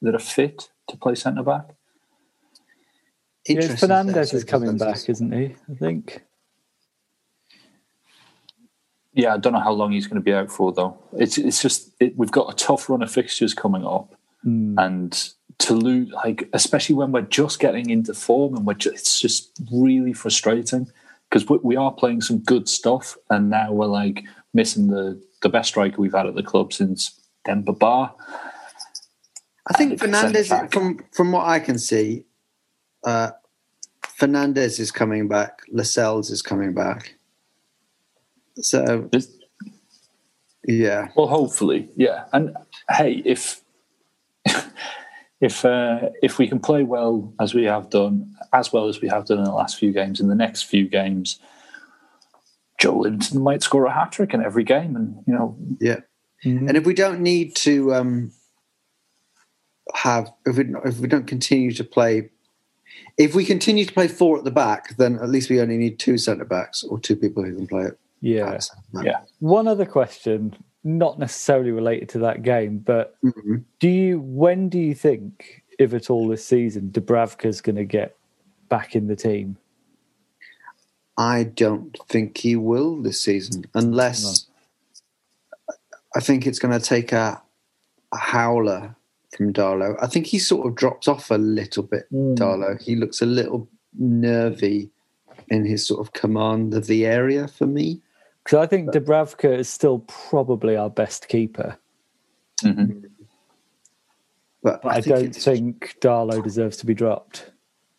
that 0.02 0.16
are 0.16 0.20
fit 0.20 0.70
to 0.90 0.98
play 0.98 1.16
centre 1.16 1.44
back. 1.44 1.76
Yes, 3.48 3.80
Fernandez 3.80 4.34
is 4.34 4.44
coming 4.44 4.78
back, 4.78 5.10
isn't 5.10 5.32
he? 5.32 5.56
I 5.70 5.76
think. 5.76 6.24
yeah, 9.14 9.34
I 9.34 9.38
don't 9.38 9.54
know 9.54 9.60
how 9.60 9.72
long 9.72 9.92
he's 9.92 10.08
going 10.08 10.22
to 10.22 10.24
be 10.24 10.34
out 10.34 10.52
for 10.52 10.72
though. 10.72 10.98
It's 11.14 11.38
it's 11.38 11.62
just 11.62 11.92
it, 12.00 12.18
we've 12.18 12.32
got 12.32 12.52
a 12.52 12.56
tough 12.56 12.90
run 12.90 13.04
of 13.04 13.12
fixtures 13.12 13.54
coming 13.54 13.86
up, 13.86 14.16
hmm. 14.44 14.78
and 14.78 15.30
to 15.60 15.74
lose 15.74 16.12
like 16.12 16.50
especially 16.54 16.96
when 16.96 17.12
we're 17.12 17.22
just 17.22 17.60
getting 17.60 17.90
into 17.90 18.14
form 18.14 18.56
and 18.56 18.66
we're 18.66 18.74
just, 18.74 18.96
it's 18.96 19.20
just 19.20 19.52
really 19.72 20.14
frustrating 20.14 20.92
because 21.30 21.48
we, 21.48 21.60
we 21.62 21.76
are 21.76 21.92
playing 21.92 22.22
some 22.22 22.40
good 22.40 22.68
stuff 22.68 23.16
and 23.30 23.50
now 23.50 23.72
we're 23.72 23.86
like 23.86 24.24
missing 24.54 24.88
the 24.88 25.22
the 25.42 25.50
best 25.50 25.70
striker 25.70 26.02
we've 26.02 26.14
had 26.14 26.26
at 26.26 26.36
the 26.36 26.44
club 26.44 26.74
since 26.74 27.20
Demba 27.46 27.74
Ba. 27.74 28.12
I 29.68 29.74
think 29.78 30.00
Fernandez, 30.00 30.52
from 30.72 31.06
from 31.12 31.32
what 31.32 31.46
I 31.46 31.60
can 31.60 31.78
see, 31.78 32.26
uh, 33.04 33.32
Fernandez 34.18 34.80
is 34.80 34.92
coming 34.92 35.28
back. 35.28 35.62
Lascelles 35.72 36.30
is 36.30 36.42
coming 36.42 36.74
back. 36.74 37.16
So 38.56 39.10
It's- 39.12 39.32
yeah, 40.66 41.10
Well, 41.16 41.28
hopefully, 41.28 41.90
yeah. 41.98 42.26
And 42.32 42.56
hey, 42.90 43.22
if 43.26 43.62
if 45.42 45.66
uh, 45.66 46.10
if 46.22 46.38
we 46.38 46.48
can 46.48 46.60
play 46.60 46.84
well 46.84 47.34
as 47.40 47.54
we 47.54 47.66
have 47.66 47.90
done, 47.90 48.34
as 48.54 48.72
well 48.72 48.88
as 48.88 49.02
we 49.02 49.10
have 49.10 49.26
done 49.26 49.40
in 49.40 49.44
the 49.44 49.52
last 49.52 49.78
few 49.78 49.92
games, 49.92 50.22
in 50.22 50.30
the 50.30 50.36
next 50.36 50.64
few 50.64 50.88
games, 50.88 51.38
Joelinton 52.82 53.42
might 53.42 53.62
score 53.62 53.86
a 53.86 53.94
hat 53.94 54.14
trick 54.14 54.34
in 54.34 54.42
every 54.42 54.64
game, 54.64 54.96
and 54.96 55.22
you 55.28 55.34
know, 55.34 55.58
yeah. 55.82 56.00
And 56.46 56.78
if 56.78 56.86
we 56.86 56.94
don't 56.94 57.22
need 57.22 57.56
to 57.58 57.94
um, 57.94 58.32
have, 59.94 60.32
if 60.46 60.58
we 60.58 60.74
if 60.86 61.00
we 61.00 61.08
don't 61.10 61.28
continue 61.28 61.74
to 61.74 61.84
play, 61.84 62.30
if 63.18 63.36
we 63.36 63.46
continue 63.46 63.86
to 63.86 63.94
play 63.94 64.08
four 64.08 64.38
at 64.38 64.44
the 64.44 64.52
back, 64.52 64.96
then 64.98 65.20
at 65.20 65.30
least 65.30 65.50
we 65.50 65.62
only 65.62 65.78
need 65.78 66.00
two 66.00 66.18
centre 66.18 66.46
backs 66.46 66.84
or 66.84 67.00
two 67.00 67.16
people 67.16 67.44
who 67.44 67.56
can 67.56 67.68
play 67.68 67.84
it. 67.84 68.00
Yeah. 68.22 68.60
yeah. 69.04 69.20
One 69.40 69.68
other 69.68 69.86
question, 69.86 70.56
not 70.84 71.20
necessarily 71.20 71.72
related 71.72 72.10
to 72.10 72.20
that 72.20 72.42
game, 72.42 72.80
but 72.80 73.16
Mhm. 73.24 73.64
do 73.80 73.90
you 73.90 74.20
when 74.22 74.70
do 74.70 74.80
you 74.80 74.96
think, 74.96 75.64
if 75.78 75.94
at 75.94 76.10
all 76.10 76.28
this 76.28 76.46
season, 76.46 76.90
Dubravka's 76.92 77.62
going 77.62 77.76
to 77.76 77.86
get 77.86 78.16
back 78.70 78.96
in 78.96 79.08
the 79.08 79.16
team? 79.16 79.58
I 81.18 81.44
don't 81.44 81.96
think 82.08 82.38
he 82.38 82.56
will 82.56 83.02
this 83.02 83.22
season, 83.22 83.66
unless 83.76 84.48
I 86.16 86.20
think 86.20 86.48
it's 86.48 86.60
going 86.60 86.78
to 86.80 86.84
take 86.84 87.12
a, 87.12 87.42
a 88.12 88.18
howler 88.18 88.96
from 89.36 89.54
Darlow. 89.54 89.96
I 90.02 90.08
think 90.08 90.28
he 90.28 90.40
sort 90.40 90.68
of 90.68 90.76
drops 90.76 91.08
off 91.08 91.32
a 91.32 91.38
little 91.38 91.84
bit, 91.84 92.12
Darlow. 92.12 92.82
He 92.82 92.96
looks 92.96 93.22
a 93.22 93.26
little 93.26 93.68
nervy 93.98 94.90
in 95.50 95.66
his 95.66 95.86
sort 95.86 96.00
of 96.06 96.14
command 96.14 96.74
of 96.74 96.88
the 96.88 97.06
area 97.06 97.48
for 97.48 97.66
me. 97.66 98.02
Because 98.44 98.60
I 98.60 98.68
think 98.68 98.90
Dubravka 98.92 99.58
is 99.58 99.70
still 99.70 100.00
probably 100.00 100.76
our 100.76 100.90
best 100.90 101.28
keeper, 101.28 101.78
Mhm. 102.62 103.10
But, 104.62 104.82
but 104.82 104.94
I, 104.94 105.02
think 105.02 105.16
don't 105.16 105.36
think 105.36 105.98
Darlow 106.00 106.42
deserves 106.42 106.78
to 106.78 106.86
be 106.86 106.94
dropped. 106.94 107.52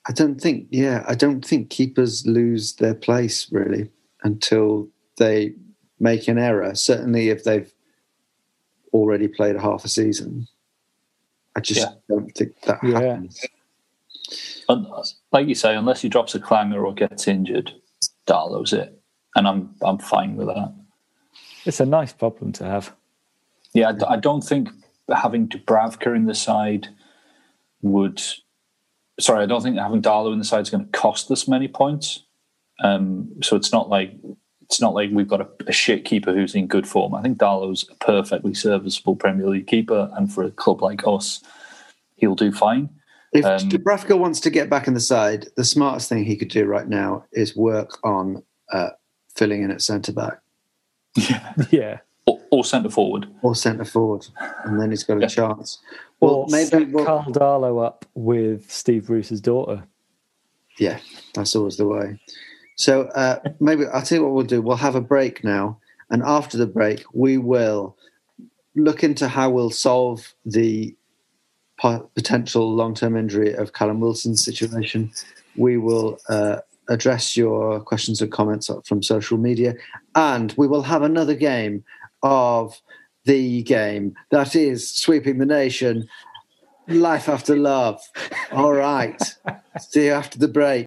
I 0.08 0.12
don't 0.12 0.40
think, 0.40 0.68
yeah, 0.70 1.04
I 1.06 1.14
don't 1.14 1.44
think 1.44 1.68
keepers 1.70 2.26
lose 2.26 2.74
their 2.76 2.94
place 2.94 3.50
really 3.52 3.90
until 4.22 4.88
they 5.18 5.54
make 6.00 6.26
an 6.26 6.38
error. 6.38 6.74
Certainly, 6.74 7.28
if 7.28 7.44
they've 7.44 7.72
already 8.94 9.28
played 9.28 9.56
half 9.56 9.84
a 9.84 9.88
season, 9.88 10.46
I 11.56 11.60
just 11.60 11.80
Yeah. 11.80 11.92
don't 12.08 12.30
think 12.34 12.60
that 12.62 12.78
Yeah. 12.82 13.00
happens. 13.00 13.46
Un- 14.68 14.90
like 15.32 15.46
you 15.46 15.54
say, 15.54 15.74
unless 15.76 16.00
he 16.02 16.08
drops 16.08 16.34
a 16.34 16.40
clanger 16.40 16.84
or 16.84 16.94
gets 16.94 17.28
injured, 17.28 17.72
Darlow's 18.26 18.72
it, 18.72 19.00
and 19.36 19.46
I'm 19.46 19.74
I'm 19.82 19.98
fine 19.98 20.36
with 20.36 20.46
that. 20.48 20.72
It's 21.66 21.80
a 21.80 21.86
nice 21.86 22.12
problem 22.12 22.52
to 22.52 22.64
have. 22.64 22.94
Yeah, 23.72 23.92
I 24.06 24.16
don't 24.16 24.42
think 24.42 24.68
having 25.14 25.48
Dubravka 25.48 26.14
in 26.14 26.26
the 26.26 26.34
side 26.34 26.88
would. 27.82 28.22
Sorry, 29.20 29.42
I 29.42 29.46
don't 29.46 29.62
think 29.62 29.76
having 29.78 30.02
Darlow 30.02 30.32
in 30.32 30.38
the 30.38 30.44
side 30.44 30.60
is 30.62 30.70
going 30.70 30.84
to 30.86 30.90
cost 30.90 31.30
us 31.30 31.46
many 31.46 31.68
points. 31.68 32.24
Um, 32.82 33.30
so 33.42 33.54
it's 33.56 33.72
not 33.72 33.88
like 33.88 34.12
it's 34.64 34.80
not 34.80 34.94
like 34.94 35.10
we've 35.12 35.28
got 35.28 35.40
a, 35.40 35.48
a 35.66 35.72
shit 35.72 36.04
keeper 36.04 36.32
who's 36.34 36.54
in 36.54 36.66
good 36.66 36.86
form. 36.88 37.14
I 37.14 37.22
think 37.22 37.38
Darlow's 37.38 37.88
a 37.90 37.94
perfectly 38.04 38.54
serviceable 38.54 39.16
Premier 39.16 39.48
League 39.48 39.66
keeper, 39.66 40.10
and 40.16 40.32
for 40.32 40.42
a 40.44 40.50
club 40.50 40.82
like 40.82 41.06
us, 41.06 41.42
he'll 42.16 42.34
do 42.34 42.50
fine. 42.52 42.88
If 43.32 43.44
Um, 43.44 43.58
Dubravka 43.68 44.18
wants 44.18 44.40
to 44.40 44.50
get 44.50 44.70
back 44.70 44.86
in 44.86 44.94
the 44.94 45.00
side, 45.00 45.48
the 45.56 45.64
smartest 45.64 46.08
thing 46.08 46.24
he 46.24 46.36
could 46.36 46.48
do 46.48 46.64
right 46.66 46.86
now 46.88 47.24
is 47.32 47.56
work 47.56 47.98
on 48.04 48.42
uh, 48.72 48.90
filling 49.34 49.62
in 49.62 49.70
at 49.70 49.82
centre 49.82 50.12
back 50.12 50.40
Yeah. 51.70 51.98
Or, 52.26 52.40
or 52.50 52.64
centre 52.64 52.88
forward. 52.88 53.26
or 53.42 53.54
centre 53.54 53.84
forward, 53.84 54.26
and 54.64 54.80
then 54.80 54.88
he's 54.88 55.04
got 55.04 55.18
a 55.18 55.20
Yeah. 55.20 55.26
chance. 55.26 55.78
Or 56.20 56.38
Well, 56.38 56.46
maybe 56.48 56.64
set 56.70 56.88
we'll- 56.90 57.04
Karl 57.04 57.24
Darlow 57.30 57.84
up 57.84 58.06
with 58.14 58.70
Steve 58.70 59.08
Bruce's 59.08 59.42
daughter. 59.42 59.84
Yeah, 60.78 61.00
that's 61.34 61.54
always 61.54 61.76
the 61.76 61.86
way. 61.86 62.18
So 62.76 63.02
uh, 63.14 63.38
maybe 63.60 63.86
I'll 63.86 64.02
tell 64.02 64.18
you 64.18 64.24
what 64.24 64.32
we'll 64.32 64.44
do. 64.44 64.62
We'll 64.62 64.76
have 64.76 64.94
a 64.94 65.00
break 65.00 65.44
now, 65.44 65.78
and 66.10 66.22
after 66.22 66.58
the 66.58 66.66
break, 66.66 67.04
we 67.12 67.38
will 67.38 67.96
look 68.74 69.04
into 69.04 69.28
how 69.28 69.50
we'll 69.50 69.70
solve 69.70 70.34
the 70.44 70.96
potential 71.78 72.74
long-term 72.74 73.16
injury 73.16 73.52
of 73.52 73.72
Callum 73.72 74.00
Wilson's 74.00 74.44
situation. 74.44 75.12
We 75.56 75.76
will 75.76 76.18
uh, 76.28 76.58
address 76.88 77.36
your 77.36 77.80
questions 77.80 78.20
and 78.20 78.32
comments 78.32 78.70
from 78.84 79.02
social 79.02 79.38
media, 79.38 79.74
and 80.14 80.52
we 80.56 80.66
will 80.66 80.82
have 80.82 81.02
another 81.02 81.34
game 81.34 81.84
of 82.22 82.80
the 83.24 83.62
game 83.62 84.14
that 84.30 84.54
is 84.56 84.90
sweeping 84.90 85.38
the 85.38 85.46
nation. 85.46 86.08
Life 86.86 87.30
after 87.30 87.56
love. 87.56 88.00
All 88.52 88.74
right. 88.74 89.20
See 89.80 90.06
you 90.06 90.12
after 90.12 90.38
the 90.38 90.48
break. 90.48 90.86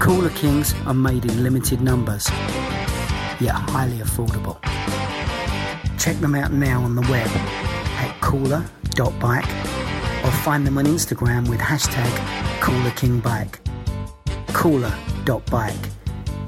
Cooler 0.00 0.30
Kings 0.30 0.74
are 0.86 0.94
made 0.94 1.26
in 1.26 1.42
limited 1.42 1.82
numbers, 1.82 2.26
yet 3.38 3.52
highly 3.52 3.98
affordable. 3.98 4.58
Check 5.98 6.16
them 6.16 6.34
out 6.34 6.52
now 6.52 6.82
on 6.82 6.94
the 6.94 7.02
web 7.02 7.28
at 7.28 8.18
cooler.bike 8.22 9.44
or 10.24 10.30
find 10.30 10.66
them 10.66 10.78
on 10.78 10.86
Instagram 10.86 11.48
with 11.50 11.60
hashtag 11.60 12.10
CoolerKingBike. 12.60 13.58
Cooler.bike. 14.54 15.90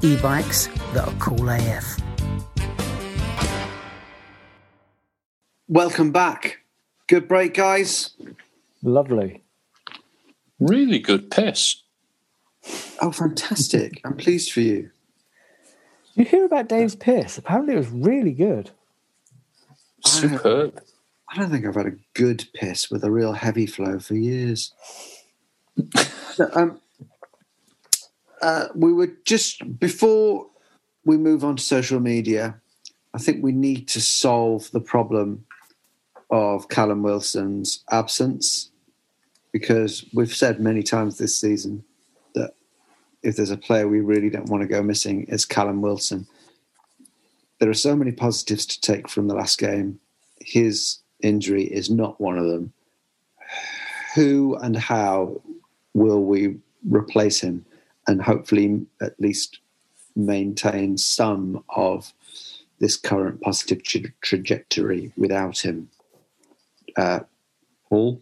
E-bikes 0.01 0.67
that 0.93 1.07
are 1.07 1.13
cool 1.19 1.47
AF. 1.47 1.97
Welcome 5.67 6.11
back. 6.11 6.57
Good 7.07 7.27
break, 7.27 7.53
guys. 7.53 8.15
Lovely. 8.81 9.43
Really 10.59 10.97
good 10.97 11.29
piss. 11.29 11.82
Oh, 13.01 13.11
fantastic. 13.11 14.01
I'm 14.05 14.15
pleased 14.15 14.51
for 14.51 14.61
you. 14.61 14.89
You 16.15 16.25
hear 16.25 16.45
about 16.45 16.69
Dave's 16.69 16.95
piss? 16.95 17.37
Apparently, 17.37 17.73
it 17.73 17.77
was 17.77 17.89
really 17.89 18.33
good. 18.33 18.71
Superb. 20.05 20.81
I 21.29 21.37
don't 21.37 21.49
think 21.49 21.65
I've 21.65 21.75
had 21.75 21.87
a 21.87 21.97
good 22.13 22.45
piss 22.53 22.91
with 22.91 23.03
a 23.03 23.11
real 23.11 23.33
heavy 23.33 23.65
flow 23.65 23.99
for 23.99 24.15
years. 24.15 24.73
So, 26.33 26.49
um, 26.53 26.81
uh, 28.41 28.69
we 28.73 28.91
were 28.91 29.11
just 29.23 29.79
before 29.79 30.47
we 31.05 31.15
move 31.15 31.43
on 31.43 31.57
to 31.57 31.63
social 31.63 31.99
media. 31.99 32.59
I 33.13 33.19
think 33.19 33.43
we 33.43 33.51
need 33.51 33.87
to 33.89 34.01
solve 34.01 34.71
the 34.71 34.79
problem 34.79 35.45
of 36.31 36.69
Callum 36.69 37.03
Wilson's 37.03 37.83
absence 37.91 38.71
because 39.51 40.05
we've 40.11 40.33
said 40.35 40.59
many 40.59 40.81
times 40.81 41.19
this 41.19 41.39
season 41.39 41.83
that 41.83 41.92
if 43.23 43.35
there's 43.37 43.51
a 43.51 43.57
player 43.57 43.87
we 43.87 44.01
really 44.01 44.29
don't 44.29 44.49
want 44.49 44.61
to 44.61 44.67
go 44.67 44.83
missing, 44.83 45.25
it's 45.29 45.45
Callum 45.45 45.81
Wilson. 45.81 46.27
There 47.59 47.69
are 47.69 47.73
so 47.73 47.95
many 47.95 48.11
positives 48.11 48.65
to 48.67 48.81
take 48.81 49.07
from 49.09 49.27
the 49.27 49.35
last 49.35 49.57
game. 49.57 49.99
His 50.41 50.99
injury 51.21 51.63
is 51.63 51.89
not 51.89 52.19
one 52.19 52.37
of 52.37 52.47
them. 52.47 52.73
who 54.15 54.55
and 54.57 54.75
how 54.77 55.41
will 55.93 56.23
we 56.23 56.57
replace 56.89 57.39
him 57.39 57.65
and 58.07 58.21
hopefully 58.21 58.85
at 59.01 59.19
least 59.19 59.59
maintain 60.15 60.97
some 60.97 61.63
of 61.69 62.13
this 62.79 62.97
current 62.97 63.41
positive 63.41 63.83
tra- 63.83 64.01
trajectory 64.21 65.11
without 65.17 65.59
him? 65.59 65.89
Uh, 66.97 67.21
Paul? 67.89 68.21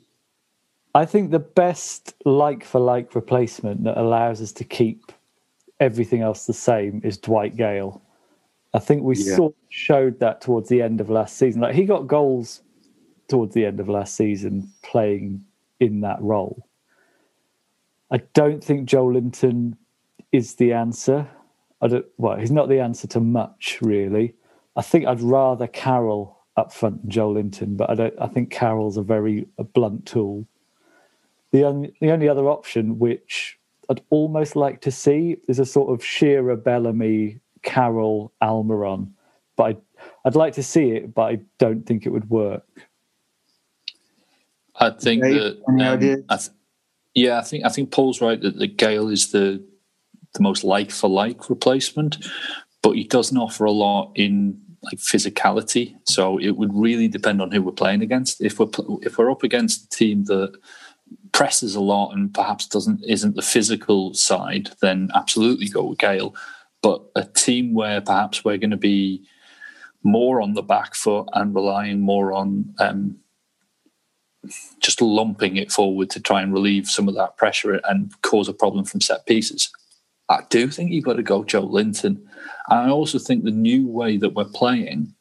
I 0.93 1.05
think 1.05 1.31
the 1.31 1.39
best 1.39 2.13
like 2.25 2.65
for 2.65 2.79
like 2.79 3.15
replacement 3.15 3.83
that 3.85 3.97
allows 3.97 4.41
us 4.41 4.51
to 4.53 4.63
keep 4.63 5.11
everything 5.79 6.21
else 6.21 6.45
the 6.45 6.53
same 6.53 7.01
is 7.03 7.17
Dwight 7.17 7.55
Gayle. 7.55 8.01
I 8.73 8.79
think 8.79 9.03
we 9.03 9.15
Yeah. 9.15 9.35
sort 9.35 9.53
of 9.53 9.57
showed 9.69 10.19
that 10.19 10.41
towards 10.41 10.69
the 10.69 10.81
end 10.81 11.01
of 11.01 11.09
last 11.09 11.37
season. 11.37 11.61
Like 11.61 11.75
he 11.75 11.85
got 11.85 12.07
goals 12.07 12.61
towards 13.27 13.53
the 13.53 13.65
end 13.65 13.79
of 13.79 13.87
last 13.89 14.15
season 14.15 14.71
playing 14.83 15.43
in 15.79 16.01
that 16.01 16.21
role. 16.21 16.67
I 18.11 18.17
don't 18.33 18.63
think 18.63 18.89
Joelinton 18.89 19.77
is 20.33 20.55
the 20.55 20.73
answer. 20.73 21.27
I 21.81 21.87
don't 21.87 22.05
well, 22.17 22.37
he's 22.37 22.51
not 22.51 22.67
the 22.69 22.79
answer 22.79 23.07
to 23.07 23.19
much 23.19 23.79
really. 23.81 24.35
I 24.75 24.81
think 24.81 25.05
I'd 25.05 25.21
rather 25.21 25.67
Carroll 25.67 26.37
up 26.57 26.73
front 26.73 27.01
than 27.01 27.11
Joelinton, 27.11 27.77
but 27.77 27.89
I 27.89 27.95
don't 27.95 28.13
I 28.19 28.27
think 28.27 28.51
Carroll's 28.51 28.97
a 28.97 29.01
very 29.01 29.47
a 29.57 29.63
blunt 29.63 30.05
tool. 30.05 30.45
The 31.51 31.65
only 31.65 31.93
the 31.99 32.11
only 32.11 32.29
other 32.29 32.47
option 32.47 32.97
which 32.99 33.57
I'd 33.89 34.01
almost 34.09 34.55
like 34.55 34.81
to 34.81 34.91
see 34.91 35.37
is 35.47 35.59
a 35.59 35.65
sort 35.65 35.93
of 35.93 36.03
Shearer, 36.03 36.55
Bellamy, 36.55 37.39
Carroll 37.61 38.31
Almiron. 38.41 39.11
But 39.57 39.63
I'd, 39.63 39.81
I'd 40.25 40.35
like 40.35 40.53
to 40.53 40.63
see 40.63 40.91
it, 40.91 41.13
but 41.13 41.23
I 41.23 41.39
don't 41.57 41.85
think 41.85 42.05
it 42.05 42.09
would 42.09 42.29
work. 42.29 42.65
I 44.75 44.91
think 44.91 45.23
Dave, 45.23 45.35
that 45.35 45.61
um. 45.67 45.79
I 46.29 46.37
th- 46.37 46.49
yeah, 47.13 47.37
I 47.37 47.41
think 47.41 47.65
I 47.65 47.69
think 47.69 47.91
Paul's 47.91 48.21
right 48.21 48.39
that 48.41 48.57
the 48.57 48.67
Gayle 48.67 49.09
is 49.09 49.31
the 49.31 49.63
the 50.33 50.41
most 50.41 50.63
like 50.63 50.91
for 50.91 51.09
like 51.09 51.49
replacement, 51.49 52.25
but 52.81 52.91
he 52.91 53.03
doesn't 53.03 53.37
offer 53.37 53.65
a 53.65 53.71
lot 53.71 54.11
in 54.15 54.59
like 54.83 54.97
physicality. 54.97 55.95
So 56.05 56.37
it 56.37 56.51
would 56.51 56.73
really 56.73 57.07
depend 57.07 57.41
on 57.41 57.51
who 57.51 57.61
we're 57.61 57.73
playing 57.73 58.01
against. 58.01 58.41
If 58.41 58.59
we're 58.59 58.67
pl- 58.67 58.99
if 59.03 59.17
we're 59.17 59.29
up 59.29 59.43
against 59.43 59.85
a 59.85 59.89
team 59.89 60.23
that 60.25 60.57
presses 61.41 61.73
a 61.73 61.81
lot 61.81 62.11
and 62.11 62.31
perhaps 62.35 62.67
doesn't 62.67 63.03
isn't 63.03 63.35
the 63.35 63.41
physical 63.41 64.13
side, 64.13 64.69
then 64.79 65.09
absolutely 65.15 65.67
go 65.67 65.81
with 65.85 65.97
Gayle. 65.97 66.35
But 66.83 67.01
a 67.15 67.25
team 67.25 67.73
where 67.73 67.99
perhaps 67.99 68.45
we're 68.45 68.59
going 68.59 68.69
to 68.69 68.77
be 68.77 69.23
more 70.03 70.39
on 70.39 70.53
the 70.53 70.61
back 70.61 70.93
foot 70.93 71.27
and 71.33 71.55
relying 71.55 71.99
more 71.99 72.31
on 72.31 72.75
um, 72.77 73.17
just 74.81 75.01
lumping 75.01 75.57
it 75.57 75.71
forward 75.71 76.11
to 76.11 76.19
try 76.19 76.43
and 76.43 76.53
relieve 76.53 76.87
some 76.87 77.07
of 77.07 77.15
that 77.15 77.37
pressure 77.37 77.81
and 77.85 78.13
cause 78.21 78.47
a 78.47 78.53
problem 78.53 78.85
from 78.85 79.01
set 79.01 79.25
pieces. 79.25 79.71
I 80.29 80.41
do 80.51 80.67
think 80.67 80.91
you've 80.91 81.05
got 81.05 81.15
to 81.15 81.23
go 81.23 81.43
Joelinton. 81.43 82.21
And 82.69 82.79
I 82.79 82.89
also 82.89 83.17
think 83.17 83.45
the 83.45 83.49
new 83.49 83.87
way 83.87 84.15
that 84.17 84.35
we're 84.35 84.45
playing, 84.45 85.15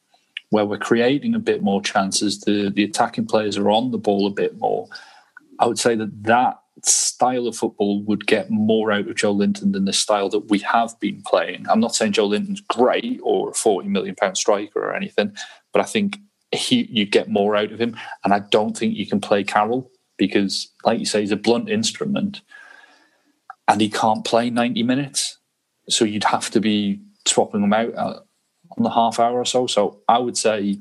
where 0.51 0.67
we're 0.67 0.77
creating 0.77 1.33
a 1.33 1.39
bit 1.39 1.63
more 1.63 1.81
chances, 1.81 2.41
the, 2.41 2.69
the 2.69 2.83
attacking 2.83 3.25
players 3.25 3.57
are 3.57 3.71
on 3.71 3.89
the 3.89 3.97
ball 3.97 4.27
a 4.27 4.29
bit 4.29 4.59
more. 4.59 4.87
I 5.61 5.67
would 5.67 5.79
say 5.79 5.95
that 5.95 6.23
that 6.23 6.59
style 6.83 7.47
of 7.47 7.55
football 7.55 8.01
would 8.03 8.25
get 8.25 8.49
more 8.49 8.91
out 8.91 9.07
of 9.07 9.15
Joelinton 9.15 9.73
than 9.73 9.85
the 9.85 9.93
style 9.93 10.27
that 10.29 10.49
we 10.49 10.57
have 10.59 10.99
been 10.99 11.21
playing. 11.21 11.67
I'm 11.69 11.79
not 11.79 11.93
saying 11.93 12.13
Joelinton's 12.13 12.61
great 12.61 13.19
or 13.23 13.51
a 13.51 13.53
40 13.53 13.87
million 13.87 14.15
pound 14.15 14.37
striker 14.37 14.79
or 14.79 14.95
anything, 14.95 15.35
but 15.71 15.81
I 15.81 15.85
think 15.85 16.17
he 16.51 16.87
you 16.89 17.05
get 17.05 17.29
more 17.29 17.55
out 17.55 17.71
of 17.71 17.79
him. 17.79 17.95
And 18.23 18.33
I 18.33 18.39
don't 18.39 18.75
think 18.75 18.95
you 18.95 19.05
can 19.05 19.21
play 19.21 19.43
Carroll 19.43 19.91
because, 20.17 20.69
like 20.83 20.99
you 20.99 21.05
say, 21.05 21.21
he's 21.21 21.31
a 21.31 21.37
blunt 21.37 21.69
instrument 21.69 22.41
and 23.67 23.79
he 23.79 23.89
can't 23.89 24.25
play 24.25 24.49
90 24.49 24.81
minutes. 24.81 25.37
So 25.89 26.05
you'd 26.05 26.23
have 26.23 26.49
to 26.51 26.59
be 26.59 27.01
swapping 27.27 27.63
him 27.63 27.73
out 27.73 27.93
uh, 27.95 28.19
on 28.77 28.83
the 28.83 28.89
half 28.89 29.19
hour 29.19 29.37
or 29.37 29.45
so. 29.45 29.67
So 29.67 30.01
I 30.07 30.17
would 30.17 30.37
say, 30.37 30.79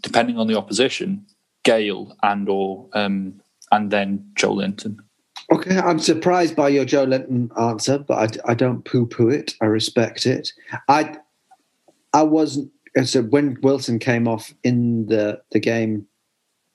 depending 0.00 0.38
on 0.38 0.48
the 0.48 0.58
opposition, 0.58 1.26
Gayle 1.64 2.16
and 2.22 2.48
or 2.48 2.88
um, 2.92 3.41
and 3.72 3.90
then 3.90 4.24
Joelinton. 4.34 4.98
Okay, 5.50 5.76
I'm 5.76 5.98
surprised 5.98 6.54
by 6.54 6.68
your 6.68 6.84
Joelinton 6.84 7.50
answer, 7.60 7.98
but 7.98 8.40
I, 8.46 8.52
I 8.52 8.54
don't 8.54 8.84
poo-poo 8.84 9.28
it. 9.28 9.54
I 9.60 9.64
respect 9.64 10.24
it. 10.24 10.52
I 10.88 11.16
I 12.12 12.22
wasn't 12.22 12.70
so 13.04 13.22
when 13.22 13.58
Wilson 13.62 13.98
came 13.98 14.28
off 14.28 14.54
in 14.62 15.06
the 15.06 15.42
the 15.50 15.60
game 15.60 16.06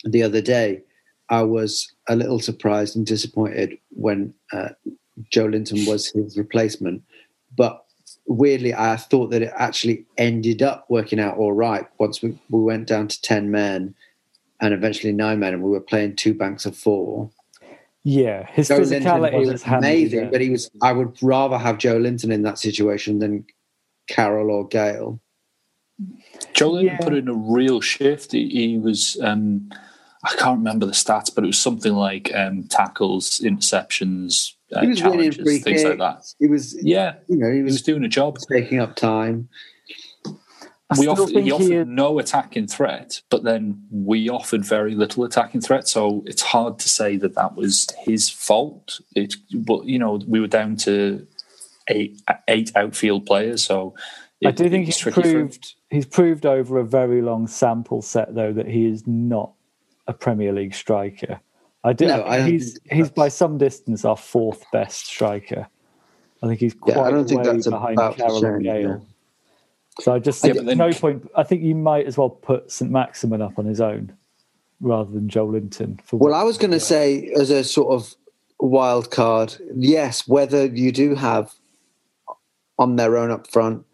the 0.03 0.23
other 0.23 0.41
day, 0.41 0.83
I 1.29 1.43
was 1.43 1.91
a 2.09 2.15
little 2.15 2.39
surprised 2.39 2.95
and 2.95 3.05
disappointed 3.05 3.77
when 3.89 4.33
uh, 4.51 4.69
Joelinton 5.31 5.87
was 5.87 6.07
his 6.07 6.37
replacement. 6.37 7.03
But 7.55 7.83
weirdly, 8.27 8.73
I 8.73 8.97
thought 8.97 9.31
that 9.31 9.41
it 9.41 9.53
actually 9.55 10.05
ended 10.17 10.61
up 10.61 10.85
working 10.89 11.19
out 11.19 11.37
all 11.37 11.53
right 11.53 11.87
once 11.99 12.21
we, 12.21 12.37
we 12.49 12.61
went 12.61 12.87
down 12.87 13.07
to 13.07 13.21
ten 13.21 13.49
men 13.49 13.95
and 14.59 14.73
eventually 14.73 15.13
nine 15.13 15.39
men, 15.39 15.53
and 15.53 15.63
we 15.63 15.69
were 15.69 15.81
playing 15.81 16.15
two 16.15 16.33
banks 16.33 16.65
of 16.65 16.75
four. 16.75 17.29
Yeah, 18.03 18.45
his 18.51 18.69
Joe 18.69 18.79
physicality 18.79 19.33
was 19.39 19.49
was 19.49 19.63
handy 19.63 19.87
amazing, 19.87 20.19
there. 20.21 20.31
but 20.31 20.41
he 20.41 20.49
was. 20.49 20.69
I 20.81 20.93
would 20.93 21.17
rather 21.21 21.57
have 21.57 21.77
Joelinton 21.77 22.31
in 22.31 22.43
that 22.43 22.57
situation 22.57 23.19
than 23.19 23.45
Carroll 24.07 24.49
or 24.51 24.67
Gayle. 24.67 25.19
Joe 26.53 26.71
Linton 26.71 26.97
Yeah. 26.99 27.03
put 27.03 27.13
in 27.15 27.27
a 27.27 27.33
real 27.33 27.81
shift. 27.81 28.31
He, 28.31 28.47
he 28.49 28.77
was, 28.77 29.17
um, 29.21 29.69
I 30.23 30.35
can't 30.35 30.59
remember 30.59 30.85
the 30.85 30.91
stats, 30.91 31.33
but 31.33 31.43
it 31.43 31.47
was 31.47 31.57
something 31.57 31.93
like 31.93 32.31
um, 32.35 32.63
tackles, 32.69 33.39
interceptions, 33.43 34.53
uh, 34.73 34.81
He 34.81 34.87
was 34.89 34.99
challenges, 34.99 35.43
free 35.43 35.57
things 35.59 35.83
like 35.83 35.97
that. 35.97 36.17
kicks. 36.17 36.35
He 36.39 36.47
was, 36.47 36.77
Yeah, 36.83 37.15
you 37.27 37.37
know, 37.37 37.49
he 37.49 37.57
he 37.57 37.63
was 37.63 37.73
was 37.73 37.81
doing 37.81 38.03
a 38.03 38.07
job. 38.07 38.37
taking 38.51 38.79
up 38.79 38.95
time. 38.95 39.49
I 40.89 40.99
we 40.99 41.07
offered, 41.07 41.29
he 41.29 41.41
he 41.41 41.51
offered 41.51 41.71
is- 41.71 41.87
no 41.87 42.17
attacking 42.17 42.67
threat, 42.67 43.21
but 43.29 43.43
then 43.43 43.83
we 43.91 44.29
offered 44.29 44.63
very 44.63 44.95
little 44.95 45.25
attacking 45.25 45.61
threat. 45.61 45.87
So 45.87 46.23
it's 46.25 46.41
hard 46.41 46.79
to 46.79 46.89
say 46.89 47.17
that 47.17 47.35
that 47.35 47.55
was 47.55 47.87
his 47.99 48.29
fault. 48.29 49.01
It, 49.15 49.35
but 49.53 49.85
you 49.85 49.99
know, 49.99 50.21
we 50.27 50.39
were 50.39 50.47
down 50.47 50.77
to 50.77 51.27
eight 51.89 52.21
eight 52.47 52.71
outfield 52.75 53.25
players, 53.25 53.63
so 53.65 53.95
I 54.45 54.51
do 54.51 54.69
think 54.69 54.85
he's 54.85 54.97
tricky 54.97 55.21
for 55.21 55.27
him. 55.27 55.33
proved 55.33 55.75
he's 55.89 56.05
proved 56.05 56.45
over 56.45 56.79
a 56.79 56.85
very 56.85 57.21
long 57.21 57.47
sample 57.47 58.01
set 58.01 58.33
though 58.33 58.53
that 58.53 58.67
he 58.67 58.85
is 58.85 59.05
not 59.05 59.51
a 60.07 60.13
Premier 60.13 60.53
League 60.53 60.73
striker. 60.73 61.41
I 61.83 61.93
do. 61.93 62.07
No, 62.07 62.23
I 62.23 62.49
he's 62.49 62.79
he's 62.89 63.09
by 63.09 63.27
some 63.27 63.57
distance 63.57 64.05
our 64.05 64.17
fourth 64.17 64.63
best 64.71 65.05
striker. 65.07 65.67
I 66.41 66.47
think 66.47 66.59
he's 66.59 66.73
quite 66.73 66.95
Yeah, 66.95 67.03
I 67.03 67.11
don't 67.11 67.27
think 67.27 67.43
way 67.43 67.51
that's 67.51 67.67
behind 67.67 67.97
Carroll 67.97 68.45
and 68.45 68.63
change, 68.63 68.63
Gayle. 68.63 69.05
So 70.01 70.13
I 70.13 70.19
just 70.19 70.45
Yeah, 70.45 70.53
then- 70.53 70.77
no 70.77 70.91
point. 70.91 71.29
I 71.35 71.43
think 71.43 71.63
you 71.63 71.75
might 71.75 72.05
as 72.05 72.17
well 72.17 72.29
put 72.29 72.71
St 72.71 72.91
Maximin 72.91 73.41
up 73.41 73.57
on 73.57 73.65
his 73.65 73.81
own 73.81 74.13
rather 74.79 75.11
than 75.11 75.27
Joelinton. 75.27 75.99
For 76.03 76.17
Well, 76.17 76.33
I 76.33 76.43
was 76.43 76.57
going 76.57 76.71
to 76.71 76.79
say, 76.79 77.31
as 77.35 77.49
a 77.49 77.63
sort 77.63 77.93
of 77.93 78.15
wild 78.59 79.09
card, 79.11 79.55
yes, 79.75 80.27
whether 80.27 80.65
you 80.67 80.91
do 80.91 81.15
have 81.15 81.53
on 82.77 82.95
their 82.95 83.17
own 83.17 83.31
up 83.31 83.47
front, 83.47 83.85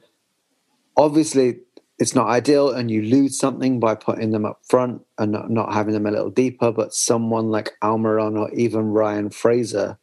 obviously 0.97 1.59
it's 1.99 2.15
not 2.15 2.27
ideal 2.27 2.69
and 2.71 2.91
you 2.91 3.01
lose 3.01 3.37
something 3.37 3.79
by 3.79 3.95
putting 3.95 4.31
them 4.31 4.45
up 4.45 4.59
front 4.67 5.01
and 5.17 5.31
not, 5.31 5.49
not 5.49 5.73
having 5.73 5.93
them 5.93 6.05
a 6.05 6.11
little 6.11 6.29
deeper, 6.29 6.71
but 6.71 6.93
someone 6.93 7.49
like 7.49 7.71
Almiron 7.81 8.37
or 8.37 8.51
even 8.53 8.87
Ryan 8.87 9.29
Fraser, 9.29 9.97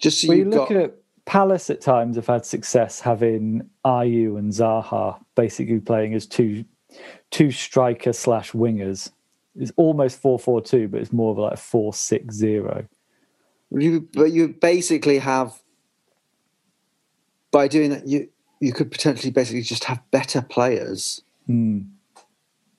just 0.00 0.20
so 0.22 0.28
Well, 0.28 0.38
you 0.38 0.44
look 0.46 0.68
got. 0.70 0.76
at 0.78 0.94
Palace 1.28 1.68
at 1.68 1.82
times 1.82 2.16
have 2.16 2.26
had 2.26 2.46
success 2.46 3.00
having 3.00 3.68
Ayew 3.84 4.38
and 4.38 4.50
Zaha 4.50 5.22
basically 5.34 5.78
playing 5.78 6.14
as 6.14 6.26
two 6.26 6.64
two 7.30 7.50
striker 7.50 8.14
slash 8.14 8.52
wingers. 8.52 9.10
It's 9.54 9.70
almost 9.76 10.18
four 10.22 10.38
four 10.38 10.62
two, 10.62 10.88
but 10.88 11.02
it's 11.02 11.12
more 11.12 11.32
of 11.32 11.38
like 11.38 11.58
four 11.58 11.92
six 11.92 12.34
zero. 12.34 12.86
You, 13.70 14.08
but 14.14 14.32
you 14.32 14.48
basically 14.48 15.18
have 15.18 15.60
by 17.50 17.68
doing 17.68 17.90
that 17.90 18.08
you 18.08 18.30
you 18.60 18.72
could 18.72 18.90
potentially 18.90 19.30
basically 19.30 19.60
just 19.60 19.84
have 19.84 20.00
better 20.10 20.40
players 20.40 21.22
Hmm. 21.46 21.80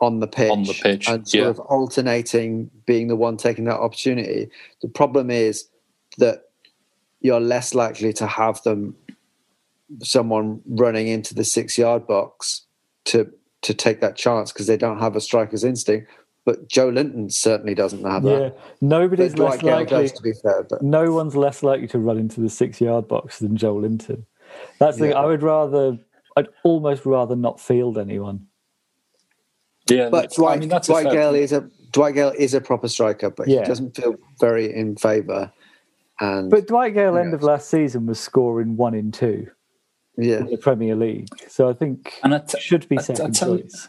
on 0.02 0.22
the 0.22 0.28
pitch 0.28 0.50
On 0.50 0.64
the 0.64 0.74
pitch, 0.74 1.08
and 1.08 1.28
sort 1.28 1.44
yeah. 1.44 1.50
of 1.50 1.60
alternating 1.60 2.72
being 2.88 3.10
the 3.10 3.16
one 3.16 3.38
taking 3.38 3.66
that 3.66 3.80
opportunity. 3.80 4.50
The 4.82 4.88
problem 4.88 5.30
is 5.30 5.70
that 6.18 6.49
you're 7.22 7.40
less 7.40 7.74
likely 7.74 8.14
to 8.14 8.26
have 8.28 8.62
them 8.64 8.96
someone 10.04 10.62
running 10.68 11.08
into 11.08 11.34
the 11.34 11.44
six 11.44 11.78
yard 11.78 12.06
box 12.08 12.66
to 13.06 13.30
to 13.62 13.74
take 13.74 14.00
that 14.02 14.16
chance 14.16 14.52
because 14.54 14.68
they 14.68 14.78
don't 14.78 15.00
have 15.00 15.16
a 15.16 15.22
striker's 15.22 15.64
instinct. 15.64 16.10
But 16.46 16.70
Joelinton 16.70 17.32
certainly 17.32 17.76
doesn't 17.76 18.04
have 18.06 18.24
Yeah, 18.24 18.40
that. 18.40 18.58
nobody's 18.82 19.34
But 19.36 19.44
less 19.52 19.62
Gayle 19.62 19.76
likely. 19.76 20.04
does, 20.04 20.12
to 20.14 20.22
be 20.24 20.32
fair. 20.42 20.64
But 20.70 20.82
No 20.82 21.12
one's 21.14 21.36
less 21.36 21.62
likely 21.62 21.88
to 21.90 22.00
run 22.00 22.18
into 22.18 22.40
the 22.40 22.50
six 22.50 22.80
yard 22.80 23.08
box 23.08 23.40
than 23.40 23.58
Joelinton. 23.58 24.24
That's 24.80 24.98
the 24.98 25.08
thing. 25.08 25.14
I 25.16 25.26
would 25.26 25.44
rather. 25.44 25.98
I'd 26.38 26.48
almost 26.64 27.06
rather 27.06 27.36
not 27.36 27.60
field 27.60 27.98
anyone. 27.98 28.48
Yeah, 29.90 30.10
But 30.10 30.32
I 30.32 30.36
Dwight, 30.36 30.60
mean, 30.60 30.70
that's 30.70 30.88
a 30.88 30.92
Dwight 30.94 31.04
fair 31.06 31.14
Gayle 31.14 31.32
point. 31.32 31.44
is 31.44 31.52
a 31.52 31.70
Dwight 31.92 32.14
Gayle 32.14 32.34
is 32.38 32.54
a 32.54 32.62
proper 32.62 32.88
striker, 32.88 33.30
but 33.32 33.48
Yeah. 33.48 33.62
he 33.62 33.66
doesn't 33.66 33.96
feel 33.98 34.16
very 34.40 34.74
in 34.74 34.96
favour. 34.96 35.52
And 36.20 36.50
But 36.50 36.68
Dwight 36.68 36.94
Gayle, 36.94 37.18
end 37.18 37.34
of 37.34 37.44
last 37.44 37.70
season, 37.70 38.06
was 38.06 38.20
scoring 38.20 38.76
one 38.78 38.94
in 38.94 39.12
two 39.12 39.48
yeah, 40.18 40.40
in 40.40 40.48
the 40.48 40.58
Premier 40.58 40.96
League. 40.96 41.28
So 41.48 41.70
I 41.70 41.74
think 41.74 42.20
And 42.24 42.34
I 42.36 42.40
t- 42.40 42.60
should 42.60 42.88
be 42.90 42.98
I 42.98 43.02
t- 43.02 43.14
I 43.14 43.16
second 43.16 43.36
tell 43.36 43.56
you- 43.58 43.64
choice. 43.64 43.88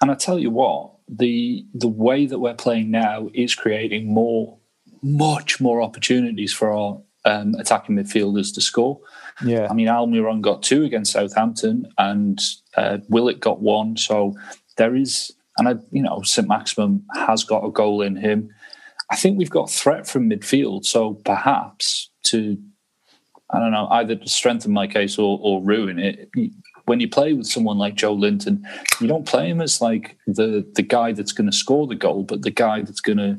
And 0.00 0.10
I 0.10 0.14
tell 0.14 0.38
you 0.38 0.50
what, 0.50 0.90
the 1.08 1.64
the 1.74 1.86
way 1.88 2.26
that 2.26 2.38
we're 2.40 2.54
playing 2.54 2.90
now 2.90 3.28
is 3.34 3.54
creating 3.54 4.12
more, 4.12 4.58
much 5.02 5.60
more 5.60 5.80
opportunities 5.80 6.52
for 6.52 6.72
our 6.72 7.00
um, 7.24 7.54
attacking 7.54 7.94
midfielders 7.94 8.52
to 8.54 8.60
score. 8.60 8.98
Yeah. 9.44 9.68
I 9.70 9.74
mean, 9.74 9.86
Almiron 9.86 10.40
got 10.40 10.64
two 10.64 10.82
against 10.82 11.12
Southampton, 11.12 11.86
and 11.98 12.40
uh, 12.76 12.98
Willock 13.10 13.38
got 13.38 13.60
one. 13.62 13.96
So 13.96 14.34
there 14.76 14.96
is, 14.96 15.30
and 15.58 15.68
I, 15.68 15.74
you 15.92 16.02
know, 16.02 16.22
St 16.22 16.48
Maximin 16.48 17.04
has 17.14 17.44
got 17.44 17.64
a 17.64 17.70
goal 17.70 18.02
in 18.02 18.16
him. 18.16 18.50
I 19.12 19.16
think 19.16 19.36
we've 19.36 19.50
got 19.50 19.70
threat 19.70 20.06
from 20.06 20.30
midfield. 20.30 20.86
So 20.86 21.14
perhaps 21.26 22.08
to, 22.24 22.56
I 23.50 23.58
don't 23.58 23.70
know, 23.70 23.86
either 23.90 24.16
to 24.16 24.28
strengthen 24.28 24.72
my 24.72 24.86
case 24.86 25.18
or, 25.18 25.38
or 25.42 25.62
ruin 25.62 25.98
it. 25.98 26.30
When 26.86 26.98
you 26.98 27.10
play 27.10 27.34
with 27.34 27.46
someone 27.46 27.76
like 27.76 27.94
Joelinton, 27.94 28.62
you 29.02 29.06
don't 29.06 29.26
play 29.26 29.50
him 29.50 29.60
as 29.60 29.82
like 29.82 30.16
the 30.26 30.66
the 30.74 30.82
guy 30.82 31.12
that's 31.12 31.32
going 31.32 31.50
to 31.50 31.56
score 31.56 31.86
the 31.86 31.94
goal, 31.94 32.24
but 32.24 32.40
the 32.40 32.50
guy 32.50 32.80
that's 32.80 33.02
going 33.02 33.18
to 33.18 33.38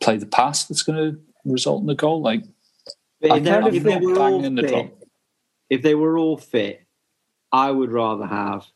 play 0.00 0.16
the 0.16 0.26
pass 0.26 0.64
that's 0.64 0.84
going 0.84 0.98
to 0.98 1.20
result 1.44 1.80
in 1.80 1.86
the 1.88 1.96
goal. 1.96 2.22
Like 2.22 2.44
I 3.24 3.38
if, 3.38 3.44
they, 3.44 3.76
if 3.76 3.82
they 3.82 3.98
were 3.98 4.18
all 4.18 4.40
the 4.40 4.62
fit, 4.62 5.08
if 5.68 5.82
they 5.82 5.94
were 5.96 6.16
all 6.16 6.38
fit, 6.38 6.86
I 7.50 7.72
would 7.72 7.90
rather 7.90 8.26
have 8.26 8.66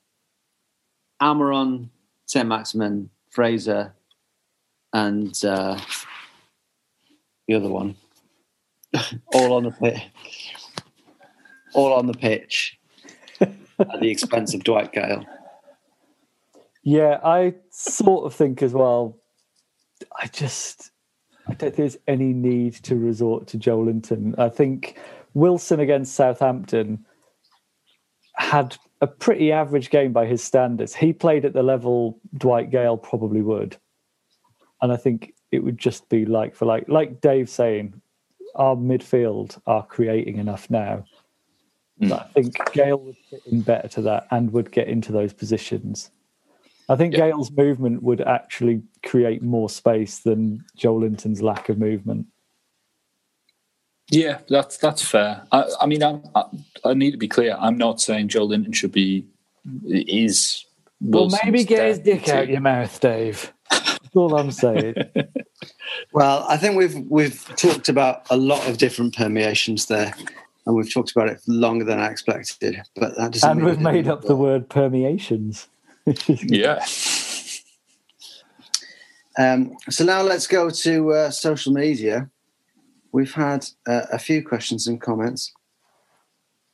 Almiron, 1.23 1.91
Saint 2.27 2.49
Maximin, 2.49 3.11
Fraser, 3.31 3.95
and 4.93 5.45
uh, 5.45 5.79
the 7.47 7.55
other 7.55 7.69
one, 7.69 7.97
all 9.35 9.55
on 9.55 9.65
the 9.65 9.71
pitch, 9.71 10.55
all 11.75 11.93
on 11.93 12.07
the 12.07 12.15
pitch 12.15 12.79
at 13.41 14.01
the 14.01 14.11
expense 14.11 14.55
of 14.55 14.65
Dwight 14.65 14.93
Gayle. 14.93 15.25
Yeah, 16.83 17.21
I 17.23 17.55
sort 17.71 18.25
of 18.27 18.35
think 18.35 18.63
as 18.63 18.73
well. 18.73 19.17
I 20.19 20.27
just 20.27 20.91
I 21.47 21.55
don't 21.55 21.75
think 21.75 21.77
there's 21.77 21.99
any 22.07 22.33
need 22.33 22.75
to 22.85 22.97
resort 22.97 23.47
to 23.49 23.59
Joelinton. 23.59 24.39
I 24.39 24.49
think 24.49 24.99
Wilson 25.35 25.81
against 25.81 26.15
Southampton 26.15 27.05
had 28.35 28.77
a 29.01 29.07
pretty 29.07 29.53
average 29.53 29.91
game 29.91 30.13
by 30.13 30.27
his 30.27 30.43
standards. 30.43 30.95
He 30.95 31.13
played 31.13 31.45
at 31.45 31.53
the 31.53 31.63
level 31.63 32.19
Dwight 32.37 32.71
Gale 32.71 32.97
probably 32.97 33.43
would. 33.43 33.77
And 34.83 34.93
I 34.93 34.97
think 34.97 35.35
it 35.53 35.63
would 35.63 35.79
just 35.79 36.09
be 36.09 36.25
like 36.25 36.55
for 36.55 36.65
like 36.65 36.89
like 36.89 37.21
Dave 37.21 37.49
saying, 37.49 38.01
our 38.55 38.77
midfield 38.77 39.61
are 39.67 39.85
creating 39.85 40.39
enough 40.39 40.71
now. 40.71 41.05
Hmm. 42.01 42.09
But 42.09 42.31
I 42.37 42.43
think 42.43 42.73
Gayle 42.73 42.99
would 42.99 43.17
fit 43.29 43.43
in 43.47 43.61
better 43.63 43.89
to 43.89 44.03
that 44.03 44.27
and 44.31 44.53
would 44.53 44.71
get 44.71 44.89
into 44.89 45.13
those 45.13 45.33
positions. 45.33 46.11
I 46.89 46.97
think 46.97 47.15
Yeah. 47.15 47.29
Gayle's 47.29 47.53
movement 47.53 48.03
would 48.03 48.21
actually 48.21 48.83
create 49.05 49.43
more 49.43 49.71
space 49.71 50.19
than 50.19 50.65
Joelinton's 50.77 51.41
lack 51.41 51.69
of 51.69 51.79
movement. 51.79 52.27
Yeah, 54.11 54.39
that's 54.49 54.77
that's 54.77 55.03
fair. 55.03 55.43
I, 55.53 55.67
I 55.81 55.87
mean, 55.87 56.03
I, 56.03 56.19
I, 56.35 56.45
I 56.85 56.95
need 56.95 57.13
to 57.13 57.17
be 57.17 57.29
clear. 57.29 57.57
I'm 57.61 57.79
not 57.79 58.01
saying 58.01 58.29
Joelinton 58.29 58.75
should 58.75 58.93
be 58.93 59.27
is. 59.87 60.67
Wilson's 61.01 61.41
deputy. 61.65 62.53
your 62.53 62.61
mouth, 62.61 63.01
Dave. 63.01 63.53
That's 64.11 64.17
all 64.17 64.37
I'm 64.37 64.51
saying. 64.51 64.95
Well, 66.13 66.47
I 66.49 66.57
think 66.57 66.77
we've 66.77 66.97
we've 67.09 67.45
talked 67.57 67.89
about 67.89 68.27
a 68.31 68.37
lot 68.37 68.67
of 68.67 68.79
different 68.79 69.15
permeations 69.15 69.87
there, 69.87 70.15
and 70.65 70.75
we've 70.75 70.93
talked 70.93 71.11
about 71.11 71.29
it 71.29 71.41
longer 71.47 71.85
than 71.85 71.99
I 72.01 72.09
expected. 72.09 72.81
But 72.97 73.17
that 73.17 73.33
doesn't. 73.33 73.51
and 73.51 73.59
mean 73.61 73.69
we've 73.69 73.81
made 73.81 74.09
up 74.09 74.23
the 74.23 74.37
word 74.37 74.69
permeations. 74.69 75.69
Yeah, 76.27 76.85
Um, 79.39 79.77
so 79.91 80.05
now 80.05 80.23
let's 80.23 80.47
go 80.47 80.71
to 80.71 81.13
uh, 81.13 81.31
social 81.31 81.73
media. 81.73 82.31
We've 83.13 83.35
had 83.35 83.67
uh, 83.87 84.07
a 84.11 84.19
few 84.19 84.43
questions 84.43 84.87
and 84.87 85.01
comments. 85.01 85.53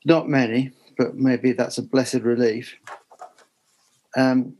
Not 0.04 0.28
many, 0.28 0.70
but 0.96 1.16
maybe 1.16 1.52
that's 1.52 1.78
a 1.78 1.82
blessed 1.82 2.20
relief. 2.22 2.76
Um, 4.16 4.56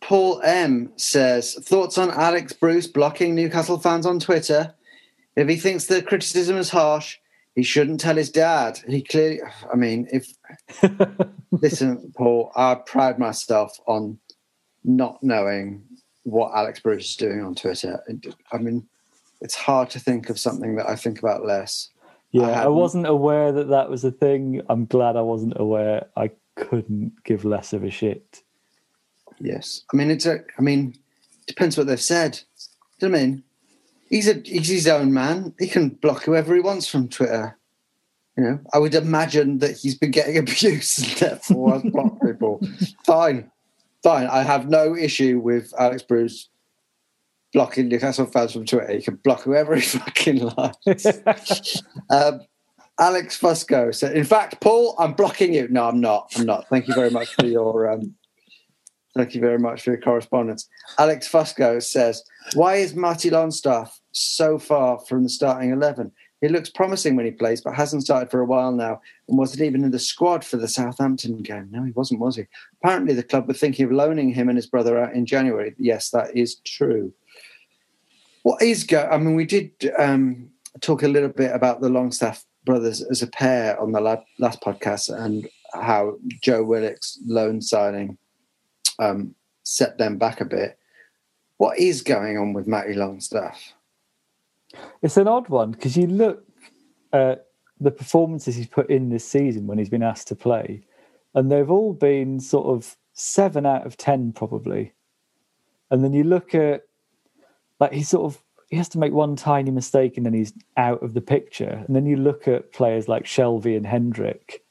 Paul 0.00 0.40
M 0.42 0.92
says 0.96 1.54
thoughts 1.54 1.98
on 1.98 2.10
Alex 2.10 2.52
Bruce 2.52 2.86
blocking 2.86 3.34
Newcastle 3.34 3.78
fans 3.78 4.06
on 4.06 4.18
Twitter. 4.18 4.74
If 5.36 5.48
he 5.48 5.56
thinks 5.56 5.86
the 5.86 6.02
criticism 6.02 6.56
is 6.56 6.70
harsh, 6.70 7.18
he 7.54 7.62
shouldn't 7.62 8.00
tell 8.00 8.16
his 8.16 8.30
dad. 8.30 8.78
He 8.88 9.02
clearly, 9.02 9.40
I 9.72 9.76
mean, 9.76 10.08
if 10.12 10.32
listen, 11.50 12.12
Paul, 12.16 12.50
I 12.56 12.74
pride 12.74 13.18
myself 13.18 13.78
on 13.86 14.18
not 14.84 15.22
knowing 15.22 15.82
what 16.24 16.52
Alex 16.54 16.80
Bruce 16.80 17.10
is 17.10 17.16
doing 17.16 17.42
on 17.42 17.54
Twitter. 17.54 18.02
I 18.52 18.58
mean, 18.58 18.86
it's 19.40 19.54
hard 19.54 19.90
to 19.90 20.00
think 20.00 20.30
of 20.30 20.38
something 20.38 20.76
that 20.76 20.88
I 20.88 20.96
think 20.96 21.18
about 21.18 21.44
less. 21.44 21.88
Yeah, 22.30 22.48
I 22.48 22.64
I, 22.64 22.68
wasn't 22.68 23.06
aware 23.06 23.52
that 23.52 23.68
that 23.68 23.90
was 23.90 24.04
a 24.04 24.10
thing. 24.10 24.62
I'm 24.68 24.86
glad 24.86 25.16
I 25.16 25.20
wasn't 25.20 25.54
aware. 25.56 26.06
I 26.16 26.30
couldn't 26.56 27.12
give 27.24 27.44
less 27.44 27.72
of 27.72 27.84
a 27.84 27.90
shit. 27.90 28.42
Yes, 29.42 29.82
I 29.92 29.96
mean, 29.96 30.10
it's 30.10 30.24
a. 30.24 30.40
I 30.58 30.62
mean, 30.62 30.96
depends 31.46 31.76
what 31.76 31.88
they've 31.88 32.00
said. 32.00 32.40
Do 32.98 33.06
you 33.06 33.12
know 33.12 33.18
I 33.18 33.20
mean? 33.20 33.44
He's 34.08 34.28
a 34.28 34.34
he's 34.44 34.68
his 34.68 34.86
own 34.86 35.12
man. 35.12 35.54
He 35.58 35.66
can 35.66 35.88
block 35.88 36.22
whoever 36.22 36.54
he 36.54 36.60
wants 36.60 36.86
from 36.86 37.08
Twitter. 37.08 37.58
You 38.36 38.44
know, 38.44 38.60
I 38.72 38.78
would 38.78 38.94
imagine 38.94 39.58
that 39.58 39.78
he's 39.78 39.96
been 39.96 40.12
getting 40.12 40.38
abuse 40.38 40.98
and 40.98 41.18
therefore 41.18 41.72
has 41.72 41.82
blocked 41.82 42.22
people. 42.22 42.60
Fine, 43.04 43.50
fine. 44.02 44.28
I 44.28 44.42
have 44.42 44.68
no 44.68 44.96
issue 44.96 45.40
with 45.40 45.74
Alex 45.78 46.02
Bruce 46.02 46.48
blocking 47.52 47.88
Newcastle 47.88 48.26
fans 48.26 48.52
from 48.52 48.64
Twitter. 48.64 48.92
He 48.92 49.02
can 49.02 49.16
block 49.16 49.42
whoever 49.42 49.74
he 49.74 49.82
fucking 49.98 50.50
likes. 50.56 51.06
um, 52.10 52.40
Alex 53.00 53.40
Fusco 53.40 53.92
said, 53.92 54.16
"In 54.16 54.24
fact, 54.24 54.60
Paul, 54.60 54.94
I'm 54.98 55.14
blocking 55.14 55.52
you." 55.52 55.66
No, 55.68 55.88
I'm 55.88 56.00
not. 56.00 56.32
I'm 56.36 56.46
not. 56.46 56.68
Thank 56.68 56.86
you 56.86 56.94
very 56.94 57.10
much 57.10 57.34
for 57.34 57.46
your. 57.46 57.90
Um, 57.90 58.14
thank 59.16 59.34
you 59.34 59.40
very 59.40 59.58
much 59.58 59.82
for 59.82 59.90
your 59.90 60.00
correspondence. 60.00 60.68
Alex 60.98 61.28
Fusco 61.28 61.82
says, 61.82 62.22
"Why 62.54 62.76
is 62.76 62.94
Matty 62.94 63.30
Longstaff 63.30 64.00
so 64.12 64.58
far 64.58 64.98
from 65.00 65.22
the 65.22 65.28
starting 65.28 65.70
eleven? 65.70 66.12
He 66.40 66.48
looks 66.48 66.70
promising 66.70 67.14
when 67.14 67.24
he 67.24 67.30
plays, 67.30 67.60
but 67.60 67.74
hasn't 67.74 68.02
started 68.02 68.30
for 68.30 68.40
a 68.40 68.46
while 68.46 68.72
now, 68.72 69.00
and 69.28 69.38
wasn't 69.38 69.62
even 69.62 69.84
in 69.84 69.92
the 69.92 69.98
squad 69.98 70.44
for 70.44 70.56
the 70.56 70.66
Southampton 70.66 71.40
game. 71.42 71.68
No, 71.70 71.84
he 71.84 71.92
wasn't, 71.92 72.20
was 72.20 72.34
he? 72.36 72.46
Apparently, 72.82 73.14
the 73.14 73.22
club 73.22 73.46
were 73.46 73.54
thinking 73.54 73.86
of 73.86 73.92
loaning 73.92 74.34
him 74.34 74.48
and 74.48 74.58
his 74.58 74.66
brother 74.66 74.98
out 74.98 75.14
in 75.14 75.24
January. 75.24 75.74
Yes, 75.78 76.10
that 76.10 76.36
is 76.36 76.56
true." 76.64 77.12
What 78.42 78.60
is 78.60 78.82
go? 78.82 79.08
I 79.08 79.18
mean, 79.18 79.36
we 79.36 79.44
did 79.44 79.70
um, 79.98 80.50
talk 80.80 81.04
a 81.04 81.08
little 81.08 81.28
bit 81.28 81.54
about 81.54 81.80
the 81.80 81.88
Longstaff 81.88 82.44
brothers 82.64 83.02
as 83.02 83.22
a 83.22 83.26
pair 83.28 83.78
on 83.80 83.92
the 83.92 84.00
la- 84.00 84.24
last 84.38 84.60
podcast 84.60 85.16
and 85.16 85.48
how 85.74 86.16
Joe 86.40 86.62
Willock's 86.62 87.18
loan 87.26 87.62
signing 87.62 88.18
um, 89.02 89.34
set 89.62 89.98
them 89.98 90.18
back 90.18 90.40
a 90.40 90.44
bit. 90.44 90.78
What 91.56 91.78
is 91.78 92.02
going 92.02 92.38
on 92.38 92.52
with 92.52 92.66
Matty 92.66 92.94
Longstaff? 92.94 93.74
It's 95.02 95.16
an 95.16 95.28
odd 95.28 95.48
one 95.48 95.72
because 95.72 95.96
you 95.96 96.06
look 96.06 96.44
at 97.12 97.46
the 97.78 97.90
performances 97.90 98.56
he's 98.56 98.66
put 98.66 98.88
in 98.88 99.10
this 99.10 99.26
season 99.26 99.66
when 99.66 99.78
he's 99.78 99.88
been 99.88 100.02
asked 100.02 100.28
to 100.28 100.36
play, 100.36 100.82
and 101.34 101.50
they've 101.50 101.70
all 101.70 101.92
been 101.92 102.40
sort 102.40 102.66
of 102.66 102.96
seven 103.12 103.66
out 103.66 103.86
of 103.86 103.96
ten 103.96 104.32
probably. 104.32 104.92
And 105.90 106.02
then 106.02 106.12
you 106.12 106.24
look 106.24 106.54
at 106.54 106.82
like 107.78 107.92
he 107.92 108.02
sort 108.02 108.24
of 108.24 108.42
he 108.70 108.76
has 108.78 108.88
to 108.88 108.98
make 108.98 109.12
one 109.12 109.36
tiny 109.36 109.70
mistake 109.70 110.16
and 110.16 110.24
then 110.24 110.32
he's 110.32 110.54
out 110.78 111.02
of 111.02 111.12
the 111.12 111.20
picture. 111.20 111.84
And 111.86 111.94
then 111.94 112.06
you 112.06 112.16
look 112.16 112.48
at 112.48 112.72
players 112.72 113.06
like 113.06 113.24
Shelvey 113.24 113.76
and 113.76 113.86
Hendrick, 113.86 114.64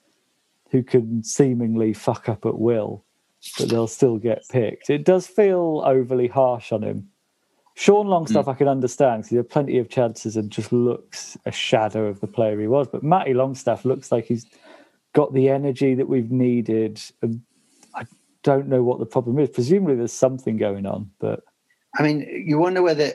who 0.72 0.82
can 0.82 1.24
seemingly 1.24 1.94
fuck 1.94 2.28
up 2.28 2.44
at 2.48 2.58
will, 2.58 3.06
but 3.58 3.70
they'll 3.70 3.88
still 3.88 4.18
get 4.18 4.48
picked. 4.50 4.90
It 4.90 5.04
does 5.04 5.28
feel 5.28 5.82
overly 5.86 6.28
harsh 6.28 6.72
on 6.72 6.84
him. 6.84 7.10
Sean 7.76 8.08
Longstaff, 8.08 8.48
I 8.48 8.54
can 8.54 8.68
understand 8.68 9.22
because 9.22 9.30
he 9.30 9.38
had 9.38 9.50
plenty 9.50 9.78
of 9.78 9.90
chances 9.90 10.36
and 10.38 10.52
just 10.52 10.72
looks 10.72 11.38
a 11.46 11.52
shadow 11.52 12.06
of 12.06 12.20
the 12.20 12.28
player 12.28 12.60
he 12.60 12.68
was. 12.68 12.88
But 12.88 13.02
Matty 13.02 13.34
Longstaff 13.34 13.86
looks 13.86 14.12
like 14.12 14.26
he's 14.26 14.46
got 15.14 15.34
the 15.34 15.50
energy 15.50 15.96
that 15.96 16.08
we've 16.08 16.32
needed. 16.32 17.02
And 17.22 17.42
I 17.96 18.06
don't 18.44 18.68
know 18.68 18.84
what 18.84 19.00
the 19.00 19.06
problem 19.06 19.40
is. 19.40 19.50
Presumably, 19.50 19.96
there's 19.96 20.14
something 20.14 20.58
going 20.58 20.86
on, 20.86 21.10
but 21.20 21.44
I 21.98 22.04
mean, 22.04 22.44
you 22.46 22.58
wonder 22.58 22.82
whether. 22.82 23.14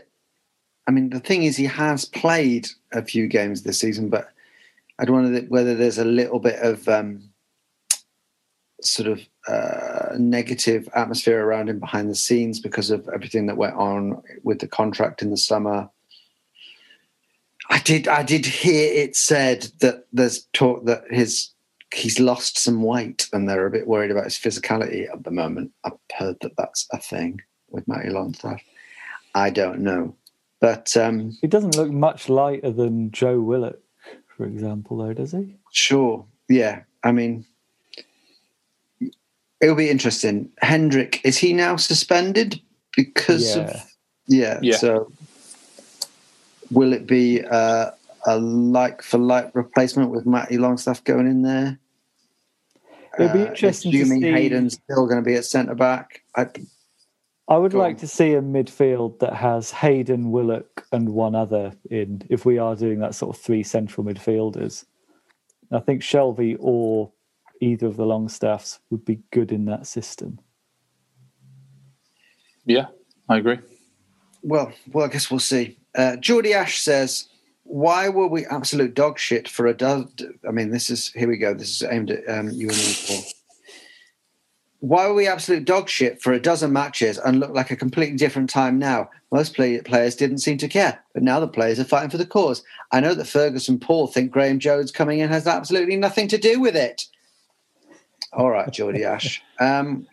I 0.88 0.92
mean, 0.92 1.10
the 1.10 1.20
thing 1.20 1.42
is, 1.42 1.56
he 1.56 1.64
has 1.64 2.04
played 2.04 2.68
a 2.92 3.02
few 3.02 3.26
games 3.26 3.62
this 3.62 3.80
season, 3.80 4.08
but 4.08 4.28
I'd 4.98 5.10
wonder 5.10 5.40
whether 5.48 5.74
there's 5.74 5.98
a 5.98 6.04
little 6.04 6.38
bit 6.38 6.60
of 6.60 6.88
um, 6.88 7.28
sort 8.86 9.08
of 9.08 9.20
uh, 9.48 10.16
negative 10.18 10.88
atmosphere 10.94 11.44
around 11.44 11.68
him 11.68 11.78
behind 11.78 12.10
the 12.10 12.14
scenes 12.14 12.60
because 12.60 12.90
of 12.90 13.08
everything 13.14 13.46
that 13.46 13.56
went 13.56 13.74
on 13.74 14.22
with 14.42 14.60
the 14.60 14.68
contract 14.68 15.22
in 15.22 15.30
the 15.30 15.36
summer. 15.36 15.88
I 17.68 17.80
did 17.80 18.06
I 18.06 18.22
did 18.22 18.46
hear 18.46 18.92
it 18.92 19.16
said 19.16 19.68
that 19.80 20.06
there's 20.12 20.46
talk 20.52 20.84
that 20.84 21.04
his 21.10 21.50
he's 21.92 22.20
lost 22.20 22.58
some 22.58 22.82
weight 22.82 23.28
and 23.32 23.48
they're 23.48 23.66
a 23.66 23.70
bit 23.70 23.86
worried 23.86 24.10
about 24.10 24.24
his 24.24 24.36
physicality 24.36 25.10
at 25.10 25.24
the 25.24 25.30
moment. 25.30 25.72
I've 25.84 25.92
heard 26.16 26.36
that 26.40 26.56
that's 26.56 26.86
a 26.92 26.98
thing 26.98 27.40
with 27.70 27.86
Matty 27.88 28.10
Longstaff. 28.10 28.62
I 29.34 29.50
don't 29.50 29.80
know, 29.80 30.14
but 30.60 30.96
um, 30.96 31.36
He 31.40 31.46
doesn't 31.46 31.76
look 31.76 31.90
much 31.90 32.28
lighter 32.28 32.70
than 32.70 33.10
Joe 33.10 33.40
Willock, 33.40 33.78
for 34.36 34.46
example, 34.46 34.98
though, 34.98 35.12
does 35.12 35.32
he? 35.32 35.56
Sure. 35.72 36.24
Yeah. 36.48 36.82
I 37.02 37.12
mean, 37.12 37.44
it'll 39.60 39.74
be 39.76 39.90
interesting. 39.90 40.50
Hendrick, 40.60 41.20
is 41.24 41.38
he 41.38 41.52
now 41.52 41.76
suspended 41.76 42.60
because 42.96 43.56
Yeah. 43.56 43.62
of. 43.62 43.82
Yeah. 44.28 44.58
Yeah. 44.62 44.76
So 44.76 45.12
will 46.70 46.92
it 46.92 47.06
be 47.06 47.42
uh, 47.44 47.90
a 48.26 48.38
like 48.38 49.02
for 49.02 49.18
like 49.18 49.54
replacement 49.54 50.10
with 50.10 50.26
Matty 50.26 50.58
Longstaff 50.58 51.04
going 51.04 51.26
in 51.26 51.42
there? 51.42 51.78
It'd 53.18 53.32
be 53.32 53.42
Uh, 53.42 53.46
interesting 53.46 53.92
to 53.92 54.00
assuming 54.02 54.22
see- 54.22 54.32
Hayden's 54.32 54.74
still 54.74 55.06
going 55.06 55.22
to 55.22 55.26
be 55.26 55.34
at 55.36 55.44
centre 55.44 55.74
back. 55.74 56.22
I, 56.36 56.48
I 57.48 57.56
would 57.56 57.72
Go 57.72 57.78
like 57.78 57.94
on. 57.94 58.00
to 58.00 58.08
see 58.08 58.34
a 58.34 58.42
midfield 58.42 59.20
that 59.20 59.34
has 59.34 59.70
Hayden, 59.70 60.32
Willock, 60.32 60.84
and 60.92 61.10
one 61.10 61.34
other 61.34 61.72
in. 61.90 62.22
If 62.28 62.44
we 62.44 62.58
are 62.58 62.74
doing 62.76 62.98
that 62.98 63.14
sort 63.14 63.34
of 63.36 63.40
three 63.40 63.62
central 63.62 64.04
midfielders, 64.04 64.84
I 65.70 65.78
think 65.78 66.02
Shelvey 66.02 66.56
or 66.58 67.12
either 67.60 67.86
of 67.86 67.96
the 67.96 68.06
Longstaffs 68.06 68.80
would 68.90 69.04
be 69.04 69.20
good 69.30 69.52
in 69.52 69.64
that 69.66 69.86
system. 69.86 70.38
Yeah, 72.64 72.86
I 73.28 73.36
agree. 73.36 73.58
well, 74.42 74.72
well, 74.92 75.04
I 75.06 75.08
guess 75.08 75.30
we'll 75.30 75.40
see. 75.40 75.78
Uh, 75.94 76.16
Geordie 76.16 76.54
Ash 76.54 76.78
says, 76.78 77.28
"Why 77.62 78.08
were 78.08 78.26
we 78.26 78.44
absolute 78.46 78.94
dog 78.94 79.18
shit 79.18 79.48
for 79.48 79.66
a 79.66 79.74
dozen?" 79.74 80.10
I 80.46 80.50
mean, 80.50 80.70
this 80.70 80.90
is 80.90 81.08
here 81.12 81.28
we 81.28 81.36
go. 81.36 81.54
This 81.54 81.70
is 81.70 81.88
aimed 81.88 82.10
at 82.10 82.28
um, 82.28 82.50
you 82.50 82.68
and 82.68 82.76
me, 82.76 82.94
Paul. 83.06 83.22
Why 84.80 85.06
were 85.08 85.14
we 85.14 85.26
absolute 85.26 85.64
dog 85.64 85.88
shit 85.88 86.20
for 86.22 86.32
a 86.32 86.40
dozen 86.40 86.72
matches 86.72 87.18
and 87.18 87.40
look 87.40 87.50
like 87.52 87.70
a 87.70 87.76
completely 87.76 88.16
different 88.16 88.50
time 88.50 88.78
now? 88.78 89.08
Most 89.32 89.54
play- 89.54 89.80
players 89.80 90.14
didn't 90.14 90.38
seem 90.38 90.58
to 90.58 90.68
care, 90.68 91.02
but 91.14 91.22
now 91.22 91.40
the 91.40 91.48
players 91.48 91.80
are 91.80 91.84
fighting 91.84 92.10
for 92.10 92.18
the 92.18 92.26
cause. 92.26 92.62
I 92.92 93.00
know 93.00 93.14
that 93.14 93.24
Fergus 93.26 93.68
and 93.68 93.80
Paul 93.80 94.06
think 94.06 94.30
Graham 94.30 94.58
Jones 94.58 94.92
coming 94.92 95.18
in 95.18 95.30
has 95.30 95.46
absolutely 95.46 95.96
nothing 95.96 96.28
to 96.28 96.38
do 96.38 96.60
with 96.60 96.76
it. 96.76 97.06
All 98.36 98.50
right, 98.50 98.70
Geordie 98.70 99.04
Ash. 99.04 99.42
Um, 99.58 100.06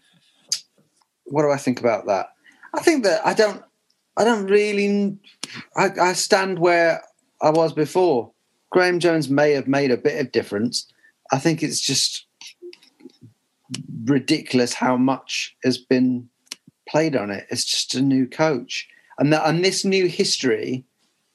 what 1.25 1.41
do 1.41 1.51
I 1.51 1.57
think 1.57 1.81
about 1.81 2.05
that? 2.05 2.27
I 2.73 2.79
think 2.79 3.03
that 3.03 3.25
I 3.25 3.33
don't. 3.33 3.61
I 4.15 4.23
don't 4.23 4.47
really. 4.47 5.17
I, 5.75 5.89
I 5.99 6.13
stand 6.13 6.59
where 6.59 7.03
I 7.41 7.49
was 7.49 7.73
before. 7.73 8.31
Graham 8.71 8.99
Jones 8.99 9.29
may 9.29 9.51
have 9.51 9.67
made 9.67 9.91
a 9.91 9.97
bit 9.97 10.19
of 10.19 10.31
difference. 10.31 10.87
I 11.33 11.37
think 11.37 11.61
it's 11.61 11.81
just 11.81 12.25
ridiculous 14.05 14.73
how 14.73 14.95
much 14.95 15.55
has 15.63 15.77
been 15.77 16.29
played 16.87 17.15
on 17.17 17.29
it. 17.29 17.45
It's 17.49 17.65
just 17.65 17.93
a 17.93 18.01
new 18.01 18.25
coach, 18.25 18.87
and 19.19 19.33
that 19.33 19.45
and 19.45 19.65
this 19.65 19.83
new 19.83 20.07
history. 20.07 20.85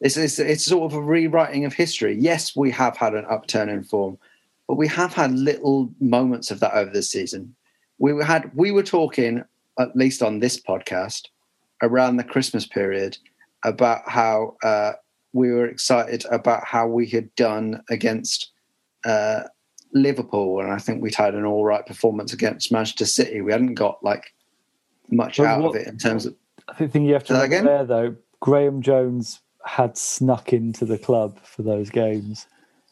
It's, 0.00 0.16
it's, 0.16 0.38
it's 0.38 0.64
sort 0.64 0.92
of 0.92 0.96
a 0.96 1.02
rewriting 1.02 1.64
of 1.64 1.72
history. 1.72 2.16
Yes, 2.16 2.54
we 2.54 2.70
have 2.70 2.96
had 2.96 3.14
an 3.14 3.26
upturn 3.28 3.68
in 3.68 3.82
form, 3.82 4.16
but 4.68 4.76
we 4.76 4.86
have 4.86 5.14
had 5.14 5.32
little 5.32 5.90
moments 5.98 6.50
of 6.50 6.60
that 6.60 6.74
over 6.74 6.90
the 6.90 7.02
season. 7.02 7.54
We 7.98 8.12
were 8.12 8.22
had 8.24 8.50
we 8.54 8.70
were 8.70 8.82
talking 8.84 9.42
at 9.78 9.96
least 9.96 10.22
on 10.22 10.38
this 10.38 10.60
podcast 10.60 11.28
around 11.82 12.16
the 12.16 12.24
Christmas 12.24 12.66
period 12.66 13.16
about 13.64 14.02
how 14.08 14.56
uh, 14.62 14.92
we 15.32 15.50
were 15.50 15.66
excited 15.66 16.24
about 16.30 16.64
how 16.64 16.86
we 16.86 17.06
had 17.06 17.34
done 17.34 17.82
against 17.90 18.50
uh, 19.04 19.44
Liverpool, 19.94 20.60
and 20.60 20.70
I 20.70 20.78
think 20.78 21.02
we'd 21.02 21.14
had 21.14 21.34
an 21.34 21.44
all 21.44 21.64
right 21.64 21.84
performance 21.84 22.32
against 22.32 22.70
Manchester 22.70 23.06
City. 23.06 23.40
We 23.40 23.52
hadn't 23.52 23.74
got 23.74 24.04
like 24.04 24.32
much 25.10 25.38
But 25.38 25.46
out 25.46 25.62
what- 25.62 25.74
of 25.76 25.76
it 25.82 25.88
in 25.88 25.96
terms 25.98 26.26
of 26.26 26.34
I 26.68 26.86
think 26.86 27.06
you 27.06 27.14
have 27.14 27.24
to 27.24 27.32
remember 27.32 27.64
there, 27.64 27.84
though, 27.86 28.16
Graham 28.40 28.82
Jones 28.82 29.40
had 29.64 29.96
snuck 29.96 30.52
into 30.52 30.84
the 30.84 30.98
club 30.98 31.38
for 31.42 31.62
those 31.62 31.88
games. 31.88 32.46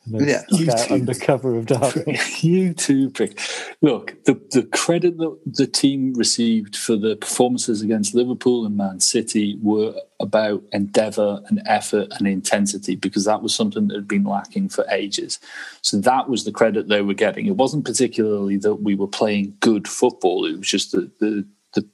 Yeah. 0.09 0.43
out 0.71 0.91
under 0.91 1.15
cover 1.15 1.57
of 1.57 1.67
darkness. 1.67 2.45
you 2.45 2.75
too, 2.75 3.11
prick. 3.11 3.39
Look, 3.83 4.23
the, 4.25 4.35
the 4.53 4.63
credit 4.63 5.19
that 5.19 5.37
the 5.45 5.67
team 5.67 6.15
received 6.15 6.77
for 6.77 6.97
the 6.97 7.17
performances 7.17 7.83
against 7.83 8.15
Liverpool 8.15 8.65
and 8.65 8.77
Man 8.77 9.01
City 9.01 9.59
were 9.63 9.95
about 10.21 10.63
endeavour 10.73 11.43
and 11.49 11.61
effort 11.67 12.09
and 12.13 12.29
intensity 12.29 12.95
because 12.95 13.25
that 13.25 13.43
was 13.43 13.55
something 13.55 13.89
that 13.89 13.97
had 13.97 14.09
been 14.09 14.25
lacking 14.25 14.69
for 14.69 14.85
ages. 14.91 15.39
So 15.83 15.99
that 15.99 16.29
was 16.29 16.45
the 16.45 16.53
credit 16.53 16.89
they 16.89 17.03
were 17.03 17.15
getting. 17.15 17.47
It 17.47 17.57
wasn't 17.57 17.85
particularly 17.85 18.57
that 18.59 18.77
we 18.77 18.95
were 18.95 19.09
playing 19.09 19.57
good 19.61 19.89
football, 19.89 20.47
it 20.47 20.59
was 20.59 20.69
just 20.69 20.93
that 20.93 21.19
the, 21.19 21.47
the 21.75 21.89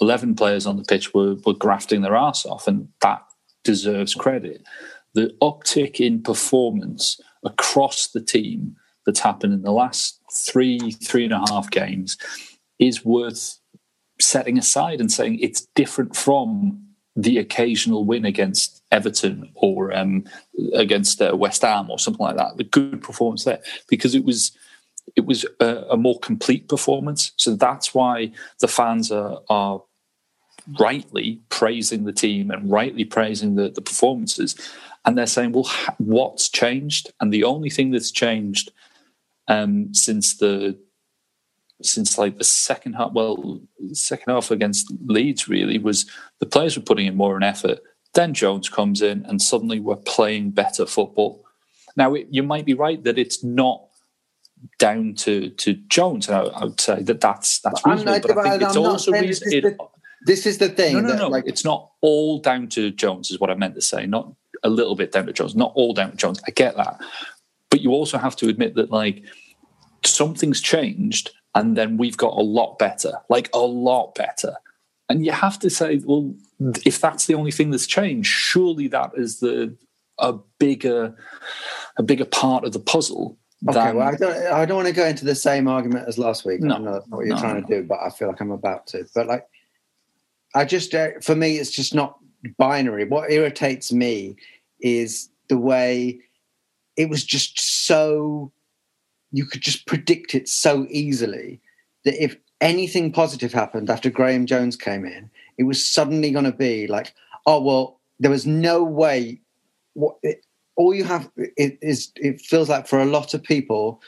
11 0.00 0.36
players 0.36 0.66
on 0.66 0.76
the 0.76 0.84
pitch 0.84 1.12
were, 1.12 1.34
were 1.44 1.54
grafting 1.54 2.02
their 2.02 2.16
arse 2.16 2.46
off, 2.46 2.68
and 2.68 2.88
that 3.00 3.22
deserves 3.64 4.14
credit. 4.14 4.62
The 5.14 5.34
uptick 5.40 5.98
in 5.98 6.22
performance 6.22 7.20
across 7.44 8.08
the 8.08 8.20
team 8.20 8.76
that's 9.04 9.20
happened 9.20 9.52
in 9.52 9.62
the 9.62 9.72
last 9.72 10.20
three, 10.32 10.90
three 10.90 11.24
and 11.24 11.32
a 11.32 11.38
half 11.50 11.70
games 11.70 12.16
is 12.78 13.04
worth 13.04 13.58
setting 14.20 14.58
aside 14.58 15.00
and 15.00 15.12
saying 15.12 15.38
it's 15.40 15.66
different 15.74 16.16
from 16.16 16.82
the 17.14 17.38
occasional 17.38 18.04
win 18.04 18.24
against 18.24 18.82
Everton 18.92 19.50
or 19.54 19.96
um, 19.96 20.24
against 20.74 21.20
uh, 21.22 21.34
West 21.34 21.62
Ham 21.62 21.90
or 21.90 21.98
something 21.98 22.24
like 22.24 22.36
that. 22.36 22.56
The 22.56 22.64
good 22.64 23.02
performance 23.02 23.44
there 23.44 23.60
because 23.88 24.14
it 24.14 24.24
was 24.24 24.52
it 25.14 25.24
was 25.24 25.46
a, 25.60 25.84
a 25.90 25.96
more 25.96 26.18
complete 26.18 26.68
performance. 26.68 27.32
So 27.36 27.54
that's 27.54 27.94
why 27.94 28.32
the 28.60 28.68
fans 28.68 29.10
are 29.10 29.40
are 29.48 29.82
rightly 30.78 31.40
praising 31.48 32.04
the 32.04 32.12
team 32.12 32.50
and 32.50 32.70
rightly 32.70 33.04
praising 33.04 33.54
the, 33.54 33.70
the 33.70 33.80
performances. 33.80 34.56
And 35.06 35.16
they're 35.16 35.26
saying, 35.26 35.52
well, 35.52 35.70
what's 35.98 36.48
changed? 36.48 37.12
And 37.20 37.32
the 37.32 37.44
only 37.44 37.70
thing 37.70 37.92
that's 37.92 38.10
changed 38.10 38.72
um, 39.48 39.94
since 39.94 40.36
the 40.36 40.76
since 41.82 42.16
like 42.16 42.38
the 42.38 42.44
second 42.44 42.94
half, 42.94 43.12
well, 43.12 43.60
second 43.92 44.32
half 44.32 44.50
against 44.50 44.90
Leeds 45.04 45.46
really 45.46 45.78
was 45.78 46.10
the 46.40 46.46
players 46.46 46.76
were 46.76 46.82
putting 46.82 47.06
in 47.06 47.16
more 47.16 47.36
an 47.36 47.42
effort. 47.42 47.80
Then 48.14 48.32
Jones 48.34 48.68
comes 48.70 49.02
in, 49.02 49.24
and 49.26 49.40
suddenly 49.42 49.78
we're 49.78 49.96
playing 49.96 50.50
better 50.52 50.86
football. 50.86 51.44
Now 51.96 52.14
it, 52.14 52.28
you 52.30 52.42
might 52.42 52.64
be 52.64 52.74
right 52.74 53.02
that 53.04 53.18
it's 53.18 53.44
not 53.44 53.82
down 54.78 55.14
to 55.16 55.50
to 55.50 55.74
Jones. 55.88 56.28
I, 56.30 56.40
I 56.40 56.64
would 56.64 56.80
say 56.80 57.02
that 57.02 57.20
that's 57.20 57.60
that's 57.60 57.84
reasonable, 57.86 58.12
not- 58.12 58.22
but 58.22 58.38
I 58.38 58.50
think 58.50 58.62
it's 58.62 58.76
I'm 58.76 58.82
also 58.84 59.12
saying 59.12 59.26
this 59.26 59.42
is 59.42 59.52
It, 59.52 59.60
the- 59.62 59.76
this 60.22 60.46
is 60.46 60.58
the 60.58 60.68
thing. 60.70 60.94
no, 60.94 61.00
no, 61.02 61.08
that, 61.10 61.18
no. 61.18 61.28
Like, 61.28 61.44
it's 61.46 61.64
not 61.64 61.90
all 62.00 62.40
down 62.40 62.68
to 62.70 62.90
Jones, 62.90 63.30
is 63.30 63.38
what 63.38 63.50
I 63.50 63.54
meant 63.54 63.74
to 63.76 63.82
say. 63.82 64.06
Not 64.06 64.32
a 64.66 64.68
little 64.68 64.94
bit 64.94 65.12
down 65.12 65.26
to 65.26 65.32
Jones. 65.32 65.54
Not 65.54 65.72
all 65.74 65.94
down 65.94 66.10
to 66.10 66.16
Jones. 66.16 66.40
I 66.46 66.50
get 66.50 66.76
that, 66.76 67.00
but 67.70 67.80
you 67.80 67.90
also 67.92 68.18
have 68.18 68.36
to 68.36 68.48
admit 68.48 68.74
that 68.74 68.90
like 68.90 69.22
something's 70.04 70.60
changed, 70.60 71.30
and 71.54 71.76
then 71.76 71.96
we've 71.96 72.16
got 72.16 72.34
a 72.34 72.42
lot 72.42 72.78
better, 72.78 73.12
like 73.28 73.48
a 73.54 73.58
lot 73.58 74.14
better. 74.14 74.54
And 75.08 75.24
you 75.24 75.32
have 75.32 75.58
to 75.60 75.70
say, 75.70 76.00
well, 76.04 76.34
if 76.84 77.00
that's 77.00 77.26
the 77.26 77.34
only 77.34 77.52
thing 77.52 77.70
that's 77.70 77.86
changed, 77.86 78.28
surely 78.28 78.88
that 78.88 79.12
is 79.16 79.40
the 79.40 79.76
a 80.18 80.32
bigger 80.58 81.14
a 81.96 82.02
bigger 82.02 82.24
part 82.24 82.64
of 82.64 82.72
the 82.72 82.80
puzzle. 82.80 83.38
Okay, 83.68 83.78
than- 83.78 83.96
well, 83.96 84.08
I 84.08 84.14
don't, 84.16 84.52
I 84.52 84.64
don't 84.66 84.76
want 84.76 84.88
to 84.88 84.94
go 84.94 85.06
into 85.06 85.24
the 85.24 85.34
same 85.34 85.68
argument 85.68 86.08
as 86.08 86.18
last 86.18 86.44
week. 86.44 86.60
No, 86.60 86.74
I 86.74 86.78
know 86.78 87.02
what 87.08 87.26
you're 87.26 87.34
no, 87.36 87.40
trying 87.40 87.60
no. 87.60 87.66
to 87.66 87.80
do, 87.80 87.86
but 87.86 87.98
I 88.00 88.10
feel 88.10 88.28
like 88.28 88.40
I'm 88.40 88.50
about 88.50 88.86
to. 88.88 89.06
But 89.14 89.26
like, 89.26 89.46
I 90.54 90.64
just, 90.64 90.94
uh, 90.94 91.08
for 91.22 91.34
me, 91.34 91.56
it's 91.56 91.70
just 91.70 91.94
not 91.94 92.18
binary. 92.58 93.06
What 93.06 93.30
irritates 93.30 93.92
me 93.92 94.36
is 94.80 95.28
the 95.48 95.58
way 95.58 96.20
it 96.96 97.08
was 97.08 97.24
just 97.24 97.58
so, 97.58 98.52
you 99.32 99.44
could 99.44 99.60
just 99.60 99.86
predict 99.86 100.34
it 100.34 100.48
so 100.48 100.86
easily 100.90 101.60
that 102.04 102.22
if 102.22 102.36
anything 102.60 103.12
positive 103.12 103.52
happened 103.52 103.90
after 103.90 104.10
Graham 104.10 104.46
Jones 104.46 104.76
came 104.76 105.04
in, 105.04 105.30
it 105.58 105.64
was 105.64 105.86
suddenly 105.86 106.30
going 106.30 106.44
to 106.44 106.52
be 106.52 106.86
like, 106.86 107.14
oh, 107.46 107.60
well, 107.60 108.00
there 108.18 108.30
was 108.30 108.46
no 108.46 108.82
way. 108.82 109.40
What, 109.94 110.16
it, 110.22 110.42
all 110.76 110.94
you 110.94 111.04
have 111.04 111.30
it 111.36 111.78
is 111.82 112.12
it 112.16 112.40
feels 112.40 112.68
like 112.68 112.86
for 112.86 113.00
a 113.00 113.06
lot 113.06 113.34
of 113.34 113.42
people 113.42 114.00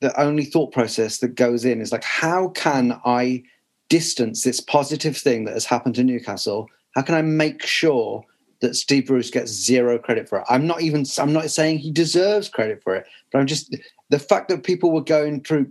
the 0.00 0.18
only 0.20 0.44
thought 0.44 0.72
process 0.72 1.18
that 1.18 1.34
goes 1.34 1.64
in 1.64 1.80
is 1.80 1.92
like 1.92 2.04
how 2.04 2.48
can 2.48 2.98
i 3.04 3.42
distance 3.88 4.42
this 4.42 4.60
positive 4.60 5.16
thing 5.16 5.44
that 5.44 5.54
has 5.54 5.64
happened 5.64 5.94
to 5.94 6.02
newcastle 6.02 6.66
how 6.94 7.02
can 7.02 7.14
i 7.14 7.22
make 7.22 7.64
sure 7.64 8.24
that 8.60 8.74
steve 8.74 9.06
bruce 9.06 9.30
gets 9.30 9.50
zero 9.50 9.98
credit 9.98 10.28
for 10.28 10.38
it 10.38 10.44
i'm 10.48 10.66
not 10.66 10.82
even 10.82 11.04
i'm 11.18 11.32
not 11.32 11.50
saying 11.50 11.78
he 11.78 11.90
deserves 11.90 12.48
credit 12.48 12.82
for 12.82 12.94
it 12.94 13.06
but 13.30 13.38
i'm 13.38 13.46
just 13.46 13.76
the 14.10 14.18
fact 14.18 14.48
that 14.48 14.62
people 14.62 14.92
were 14.92 15.02
going 15.02 15.42
through 15.42 15.70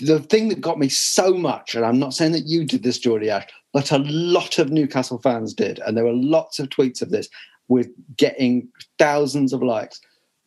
the 0.00 0.20
thing 0.20 0.48
that 0.48 0.60
got 0.60 0.78
me 0.78 0.88
so 0.88 1.34
much, 1.34 1.74
and 1.74 1.84
I'm 1.84 1.98
not 1.98 2.14
saying 2.14 2.32
that 2.32 2.46
you 2.46 2.64
did 2.64 2.82
this, 2.82 2.98
Geordie 2.98 3.30
Ash, 3.30 3.46
but 3.72 3.90
a 3.90 3.98
lot 3.98 4.58
of 4.58 4.70
Newcastle 4.70 5.18
fans 5.18 5.54
did, 5.54 5.80
and 5.80 5.96
there 5.96 6.04
were 6.04 6.12
lots 6.12 6.58
of 6.58 6.68
tweets 6.68 7.02
of 7.02 7.10
this 7.10 7.28
with 7.68 7.88
getting 8.16 8.68
thousands 8.98 9.52
of 9.52 9.62
likes. 9.62 10.00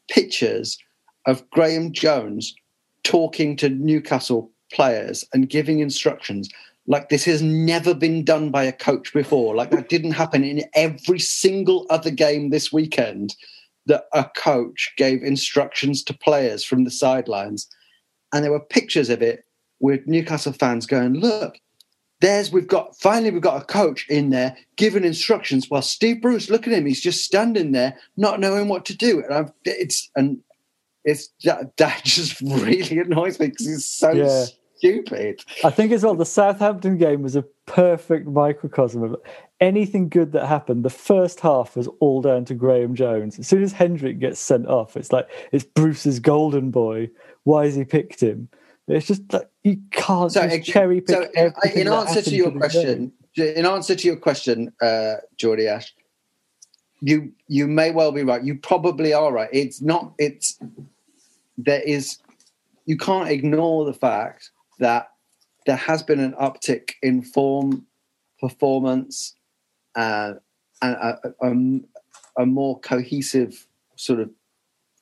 Pictures 0.09 0.77
of 1.25 1.47
Graham 1.49 1.91
Jones 1.91 2.55
talking 3.03 3.55
to 3.57 3.69
Newcastle 3.69 4.51
players 4.71 5.25
and 5.33 5.49
giving 5.49 5.79
instructions 5.79 6.49
like 6.87 7.09
this 7.09 7.25
has 7.25 7.41
never 7.41 7.93
been 7.93 8.23
done 8.23 8.51
by 8.51 8.63
a 8.63 8.71
coach 8.71 9.13
before. 9.13 9.55
Like 9.55 9.71
that 9.71 9.89
didn't 9.89 10.11
happen 10.11 10.43
in 10.43 10.63
every 10.73 11.19
single 11.19 11.85
other 11.89 12.11
game 12.11 12.49
this 12.49 12.71
weekend 12.71 13.35
that 13.87 14.05
a 14.13 14.25
coach 14.35 14.93
gave 14.97 15.23
instructions 15.23 16.03
to 16.03 16.13
players 16.13 16.63
from 16.63 16.83
the 16.83 16.91
sidelines. 16.91 17.67
And 18.33 18.43
there 18.43 18.51
were 18.51 18.59
pictures 18.59 19.09
of 19.09 19.21
it 19.21 19.45
with 19.79 20.07
Newcastle 20.07 20.53
fans 20.53 20.85
going, 20.85 21.15
look, 21.15 21.59
there's 22.21 22.51
we've 22.51 22.67
got 22.67 22.97
finally 22.97 23.29
we've 23.29 23.41
got 23.41 23.61
a 23.61 23.65
coach 23.65 24.07
in 24.09 24.29
there 24.29 24.57
giving 24.77 25.03
instructions 25.03 25.69
while 25.69 25.81
Steve 25.81 26.21
Bruce, 26.21 26.49
look 26.49 26.65
at 26.65 26.73
him, 26.73 26.85
he's 26.85 27.01
just 27.01 27.25
standing 27.25 27.71
there 27.71 27.97
not 28.15 28.39
knowing 28.39 28.67
what 28.67 28.85
to 28.85 28.97
do. 28.97 29.21
And 29.21 29.33
I've, 29.33 29.51
it's 29.65 30.09
and 30.15 30.39
it's 31.03 31.29
that, 31.43 31.75
that 31.77 32.01
just 32.05 32.39
really 32.41 32.99
annoys 32.99 33.39
me 33.39 33.47
because 33.47 33.67
he's 33.67 33.85
so 33.85 34.11
Yeah. 34.11 34.45
Stupid. 34.85 35.43
I 35.63 35.69
think 35.69 35.91
as 35.91 36.03
well, 36.03 36.15
the 36.15 36.25
Southampton 36.25 36.97
game 36.97 37.21
was 37.21 37.35
a 37.35 37.43
perfect 37.65 38.27
microcosm 38.27 39.03
of 39.03 39.15
anything 39.59 40.09
good 40.09 40.31
that 40.33 40.45
happened. 40.47 40.83
The 40.83 40.89
first 40.89 41.39
half 41.39 41.75
was 41.75 41.87
all 41.99 42.21
down 42.21 42.45
to 42.45 42.53
Graham 42.53 42.95
Jones. 42.95 43.39
As 43.39 43.47
soon 43.47 43.63
as 43.63 43.71
Hendrick 43.71 44.19
gets 44.19 44.39
sent 44.39 44.67
off, 44.67 44.95
it's 44.97 45.11
like 45.11 45.27
it's 45.51 45.63
Bruce's 45.63 46.19
golden 46.19 46.71
boy. 46.71 47.09
Why 47.43 47.65
has 47.65 47.75
he 47.75 47.83
picked 47.83 48.21
him? 48.21 48.49
It's 48.87 49.07
just 49.07 49.21
like 49.33 49.49
you 49.63 49.79
can't 49.91 50.31
So, 50.31 50.47
just 50.47 50.63
cherry 50.69 51.01
pick. 51.01 51.09
so 51.09 51.21
in, 51.23 51.29
everything 51.35 51.81
in 51.81 51.87
answer 51.87 52.21
to 52.21 52.35
your 52.35 52.51
the 52.51 52.59
question, 52.59 53.11
in 53.35 53.65
answer 53.65 53.95
to 53.95 54.07
your 54.07 54.17
question, 54.17 54.71
uh, 54.81 55.15
Geordie 55.37 55.67
Ash, 55.67 55.93
you 57.01 57.31
you 57.47 57.67
may 57.67 57.91
well 57.91 58.11
be 58.11 58.23
right. 58.23 58.43
You 58.43 58.55
probably 58.55 59.13
are 59.13 59.31
right. 59.31 59.49
It's 59.51 59.81
not. 59.81 60.13
It's 60.19 60.59
there 61.57 61.81
is. 61.81 62.19
You 62.85 62.97
can't 62.97 63.29
ignore 63.29 63.85
the 63.85 63.93
fact 63.93 64.51
that 64.79 65.09
there 65.65 65.75
has 65.75 66.03
been 66.03 66.19
an 66.19 66.33
uptick 66.33 66.91
in 67.01 67.21
form, 67.21 67.85
performance, 68.39 69.35
uh, 69.95 70.33
and 70.81 70.95
a, 70.95 71.19
a, 71.41 72.43
a 72.43 72.45
more 72.45 72.79
cohesive 72.79 73.67
sort 73.95 74.19
of 74.19 74.29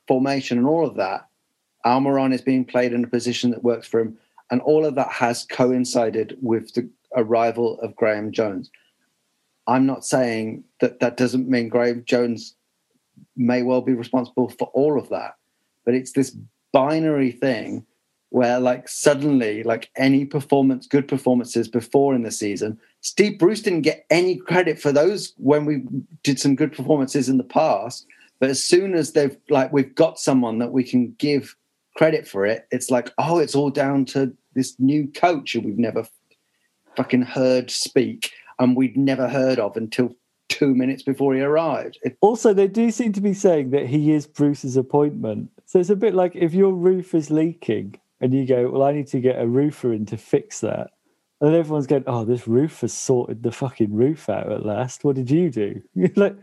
formation, 0.07 0.57
and 0.57 0.67
all 0.67 0.85
of 0.85 0.95
that. 0.95 1.27
Almiron 1.85 2.33
is 2.33 2.41
being 2.41 2.63
played 2.63 2.93
in 2.93 3.03
a 3.03 3.07
position 3.07 3.51
that 3.51 3.63
works 3.63 3.87
for 3.87 3.99
him, 3.99 4.17
and 4.51 4.61
all 4.61 4.85
of 4.85 4.95
that 4.95 5.09
has 5.09 5.45
coincided 5.45 6.37
with 6.41 6.73
the 6.73 6.89
arrival 7.15 7.79
of 7.81 7.95
Graham 7.95 8.31
Jones. 8.31 8.69
I'm 9.67 9.85
not 9.85 10.05
saying 10.05 10.63
that 10.79 10.99
that 10.99 11.17
doesn't 11.17 11.49
mean 11.49 11.69
Graham 11.69 12.03
Jones 12.05 12.55
may 13.35 13.63
well 13.63 13.81
be 13.81 13.93
responsible 13.93 14.49
for 14.49 14.69
all 14.73 14.99
of 14.99 15.09
that, 15.09 15.35
but 15.85 15.93
it's 15.93 16.11
this 16.11 16.35
binary 16.71 17.31
thing 17.31 17.85
where, 18.33 18.59
like, 18.59 18.89
suddenly, 18.89 19.61
like 19.61 19.91
any 19.95 20.25
performance, 20.25 20.87
good 20.87 21.07
performances 21.07 21.67
before 21.67 22.15
in 22.15 22.23
the 22.23 22.31
season, 22.31 22.79
Steve 23.01 23.37
Bruce 23.37 23.61
didn't 23.61 23.83
get 23.83 24.07
any 24.09 24.37
credit 24.37 24.79
for 24.79 24.91
those 24.91 25.33
when 25.37 25.65
we 25.65 25.83
did 26.23 26.39
some 26.39 26.55
good 26.55 26.73
performances 26.73 27.29
in 27.29 27.37
the 27.37 27.43
past. 27.43 28.07
But 28.39 28.49
as 28.49 28.63
soon 28.63 28.95
as 28.95 29.11
they've 29.11 29.37
like 29.51 29.71
we've 29.71 29.93
got 29.93 30.17
someone 30.17 30.57
that 30.57 30.71
we 30.71 30.83
can 30.83 31.13
give 31.19 31.55
credit 31.95 32.27
for 32.27 32.43
it, 32.43 32.65
it's 32.71 32.89
like, 32.89 33.11
oh, 33.19 33.37
it's 33.37 33.53
all 33.53 33.69
down 33.69 34.03
to 34.05 34.35
this 34.55 34.79
new 34.79 35.07
coach 35.09 35.53
who 35.53 35.61
we've 35.61 35.77
never 35.77 36.03
fucking 36.97 37.21
heard 37.21 37.69
speak 37.69 38.31
and 38.57 38.75
we'd 38.75 38.97
never 38.97 39.29
heard 39.29 39.59
of 39.59 39.77
until 39.77 40.15
two 40.49 40.73
minutes 40.73 41.03
before 41.03 41.35
he 41.35 41.41
arrived. 41.41 41.99
Also, 42.21 42.51
they 42.51 42.67
do 42.67 42.89
seem 42.89 43.13
to 43.13 43.21
be 43.21 43.35
saying 43.35 43.69
that 43.69 43.85
he 43.85 44.11
is 44.11 44.25
Bruce's 44.25 44.75
appointment. 44.75 45.51
So 45.67 45.79
it's 45.79 45.91
a 45.91 45.95
bit 45.95 46.15
like 46.15 46.35
if 46.35 46.55
your 46.55 46.73
roof 46.73 47.13
is 47.13 47.29
leaking 47.29 47.99
and 48.23 48.33
you 48.33 48.45
go, 48.45 48.69
Well, 48.69 48.83
I 48.83 48.93
need 48.93 49.07
to 49.07 49.19
get 49.19 49.39
a 49.39 49.45
roofer 49.45 49.93
in 49.93 50.05
to 50.07 50.17
fix 50.17 50.61
that. 50.61 50.91
And 51.41 51.51
then 51.51 51.59
everyone's 51.59 51.87
going, 51.87 52.05
Oh, 52.07 52.23
this 52.23 52.47
roof 52.47 52.79
has 52.81 52.93
sorted 52.93 53.43
the 53.43 53.51
fucking 53.51 53.93
roof 53.93 54.29
out 54.29 54.49
at 54.49 54.65
last. 54.65 55.03
What 55.03 55.17
did 55.17 55.29
you 55.29 55.51
do? 55.51 55.81
Like, 56.15 56.37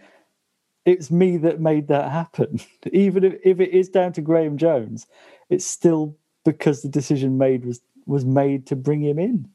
it's 0.84 1.10
me 1.10 1.36
that 1.38 1.60
made 1.60 1.88
that 1.88 2.10
happen. 2.10 2.60
Even 2.92 3.24
if, 3.24 3.34
if 3.44 3.60
it 3.60 3.70
is 3.70 3.88
down 3.88 4.12
to 4.14 4.20
Graham 4.20 4.58
Jones, 4.58 5.06
it's 5.48 5.66
still 5.66 6.16
because 6.44 6.82
the 6.82 6.88
decision 6.88 7.38
made 7.38 7.64
was 7.64 7.80
was 8.06 8.24
made 8.24 8.66
to 8.66 8.76
bring 8.76 9.02
him 9.02 9.18
in. 9.18 9.48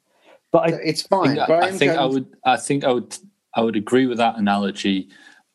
But 0.51 0.73
I, 0.73 0.77
it's 0.83 1.05
I 1.05 1.07
fine. 1.09 1.27
think, 1.27 1.39
I, 1.39 1.45
Graham 1.45 1.77
think 1.77 1.91
I 1.91 2.05
would. 2.05 2.25
I 2.43 2.57
think 2.57 2.83
I 2.83 2.91
would. 2.91 3.17
I 3.55 3.61
would 3.61 3.75
agree 3.75 4.07
with 4.07 4.17
that 4.17 4.37
analogy 4.37 5.09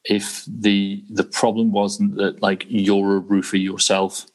if 0.04 0.44
the 0.46 1.04
the 1.08 1.24
problem 1.24 1.72
wasn't 1.72 2.14
that 2.16 2.40
like 2.42 2.64
you're 2.68 3.16
a 3.16 3.20
roofer 3.20 3.56
yourself. 3.56 4.26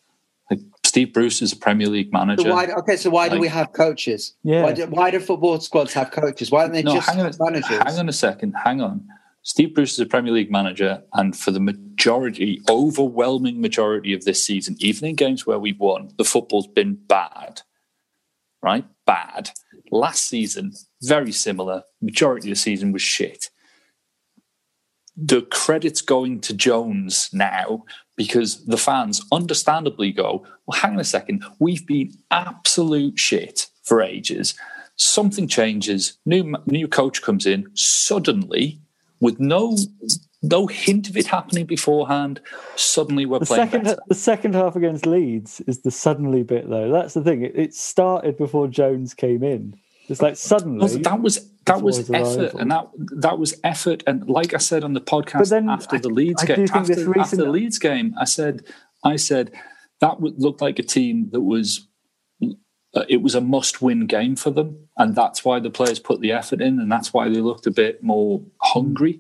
Like 0.96 1.02
Steve 1.02 1.14
Bruce 1.14 1.42
is 1.42 1.52
a 1.52 1.58
Premier 1.58 1.88
League 1.88 2.14
manager. 2.14 2.44
So 2.44 2.54
why, 2.54 2.68
okay, 2.68 2.96
so 2.96 3.10
why 3.10 3.28
do 3.28 3.38
we 3.38 3.50
have 3.50 3.74
coaches? 3.74 4.36
Yeah. 4.44 4.64
Why 4.64 4.72
do, 4.72 4.86
why 4.88 5.12
do 5.12 5.20
football 5.20 5.60
squads 5.60 5.94
have 5.94 6.12
coaches? 6.12 6.52
Why 6.52 6.64
don't 6.64 6.72
they 6.72 6.84
no, 6.84 6.96
just 6.96 7.10
hang 7.10 7.20
on, 7.20 7.26
have 7.26 7.40
managers? 7.40 7.78
hang 7.84 8.00
on 8.00 8.08
a 8.08 8.14
second. 8.14 8.54
Hang 8.54 8.82
on. 8.82 9.06
Steve 9.42 9.76
Bruce 9.76 9.94
is 9.94 10.00
a 10.00 10.06
Premier 10.06 10.32
League 10.32 10.50
manager, 10.50 11.04
and 11.14 11.38
for 11.38 11.52
the 11.52 11.60
majority, 11.60 12.62
overwhelming 12.70 13.62
majority 13.62 14.14
of 14.14 14.24
this 14.24 14.44
season, 14.44 14.76
even 14.80 15.10
in 15.10 15.16
games 15.16 15.46
where 15.46 15.60
we've 15.60 15.80
won, 15.80 16.12
the 16.18 16.24
football's 16.24 16.68
been 16.68 16.96
bad. 16.96 17.62
Right? 18.64 18.86
Bad. 19.06 19.52
Last 19.92 20.28
season, 20.28 20.74
very 21.04 21.32
similar. 21.32 21.84
Majority 22.02 22.50
of 22.50 22.56
the 22.56 22.60
season 22.60 22.92
was 22.92 23.04
shit. 23.04 23.50
The 25.16 25.44
credit's 25.44 26.02
going 26.02 26.42
to 26.42 26.54
Jones 26.54 27.30
now 27.32 27.84
because 28.16 28.66
the 28.66 28.78
fans 28.78 29.22
understandably 29.32 30.12
go, 30.12 30.46
well, 30.66 30.80
hang 30.80 30.94
on 30.94 31.00
a 31.00 31.04
second, 31.04 31.44
we've 31.60 31.86
been 31.86 32.12
absolute 32.32 33.20
shit 33.20 33.68
for 33.84 34.02
ages. 34.02 34.54
Something 34.96 35.48
changes, 35.48 36.18
new 36.26 36.56
new 36.66 36.88
coach 36.88 37.22
comes 37.22 37.46
in 37.46 37.70
suddenly 37.74 38.80
with 39.20 39.40
no 39.40 39.78
no 40.42 40.68
hint 40.68 41.10
of 41.10 41.18
it 41.18 41.28
happening 41.28 41.66
beforehand. 41.66 42.40
Suddenly 42.76 43.26
we're 43.26 43.40
the 43.40 43.46
playing 43.46 43.68
second 43.68 43.84
better. 43.84 44.02
the 44.08 44.16
second 44.16 44.56
half 44.56 44.76
against 44.76 45.06
Leeds 45.06 45.62
is 45.62 45.82
the 45.82 45.92
suddenly 45.92 46.44
bit 46.44 46.70
though. 46.70 46.92
That's 46.92 47.14
the 47.14 47.24
thing. 47.24 47.44
It, 47.44 47.58
it 47.58 47.74
started 47.74 48.38
before 48.38 48.68
Jones 48.68 49.14
came 49.14 49.44
in. 49.44 49.76
It's 50.08 50.22
like 50.22 50.38
suddenly 50.38 50.98
that 50.98 51.22
was 51.22 51.50
that 51.66 51.82
was 51.82 52.10
effort, 52.12 52.38
arrival. 52.38 52.60
and 52.60 52.72
that 52.72 52.88
that 53.22 53.40
was 53.40 53.60
effort. 53.64 54.04
And 54.08 54.30
like 54.30 54.54
I 54.54 54.58
said 54.58 54.84
on 54.84 54.94
the 54.94 55.02
podcast 55.02 55.50
then 55.50 55.70
after 55.70 55.96
I- 55.96 56.00
the 56.00 56.10
Leeds 56.10 56.44
I 56.44 56.46
game, 56.46 56.68
after, 56.74 57.20
after 57.20 57.36
the 57.36 57.50
Leeds 57.50 57.80
game, 57.80 58.14
I 58.20 58.26
said, 58.26 58.64
I 59.04 59.16
said 59.16 59.52
that 60.02 60.20
would 60.22 60.40
look 60.40 60.62
like 60.62 60.80
a 60.80 60.84
team 60.84 61.30
that 61.32 61.42
was. 61.42 61.88
Uh, 62.98 63.04
it 63.10 63.22
was 63.22 63.36
a 63.36 63.42
must-win 63.42 64.08
game 64.08 64.38
for 64.38 64.52
them, 64.52 64.88
and 64.96 65.16
that's 65.16 65.44
why 65.44 65.60
the 65.60 65.70
players 65.70 66.00
put 66.00 66.22
the 66.22 66.32
effort 66.32 66.62
in, 66.62 66.80
and 66.80 66.90
that's 66.90 67.14
why 67.14 67.28
they 67.28 67.42
looked 67.42 67.68
a 67.68 67.72
bit 67.72 68.02
more 68.02 68.42
hungry. 68.62 69.20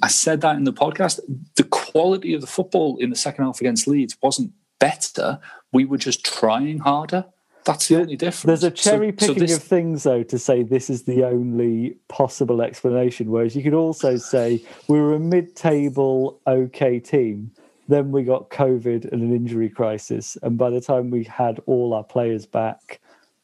I 0.00 0.06
said 0.06 0.42
that 0.42 0.54
in 0.54 0.62
the 0.62 0.72
podcast. 0.72 1.18
The 1.56 1.64
quality 1.64 2.34
of 2.34 2.40
the 2.40 2.46
football 2.46 2.96
in 2.98 3.10
the 3.10 3.16
second 3.16 3.44
half 3.46 3.60
against 3.60 3.88
Leeds 3.88 4.16
wasn't 4.22 4.52
better. 4.78 5.40
We 5.72 5.84
were 5.84 5.98
just 5.98 6.24
trying 6.24 6.78
harder. 6.78 7.24
That's 7.70 7.88
the 7.88 7.96
only 8.00 8.16
difference. 8.16 8.42
There's 8.42 8.64
a 8.64 8.76
So- 8.76 8.90
cherry 8.90 9.10
so 9.10 9.26
picking 9.28 9.38
this- 9.46 9.56
of 9.56 9.62
things, 9.62 10.02
though, 10.02 10.22
to 10.24 10.38
say 10.38 10.62
this 10.62 10.90
is 10.90 11.04
the 11.04 11.24
only 11.24 11.96
possible 12.08 12.62
explanation. 12.62 13.30
Whereas 13.30 13.54
you 13.54 13.62
could 13.62 13.74
also 13.74 14.16
say 14.16 14.62
we 14.88 14.98
were 15.00 15.14
a 15.14 15.20
mid 15.20 15.54
table 15.54 16.40
okay 16.46 16.98
team, 16.98 17.52
then 17.88 18.10
we 18.10 18.22
got 18.24 18.50
COVID 18.50 19.10
and 19.12 19.22
an 19.22 19.34
injury 19.34 19.68
crisis. 19.68 20.36
And 20.42 20.58
by 20.58 20.70
the 20.70 20.80
time 20.80 21.10
we 21.10 21.24
had 21.24 21.60
all 21.66 21.94
our 21.94 22.04
players 22.04 22.44
back 22.46 23.00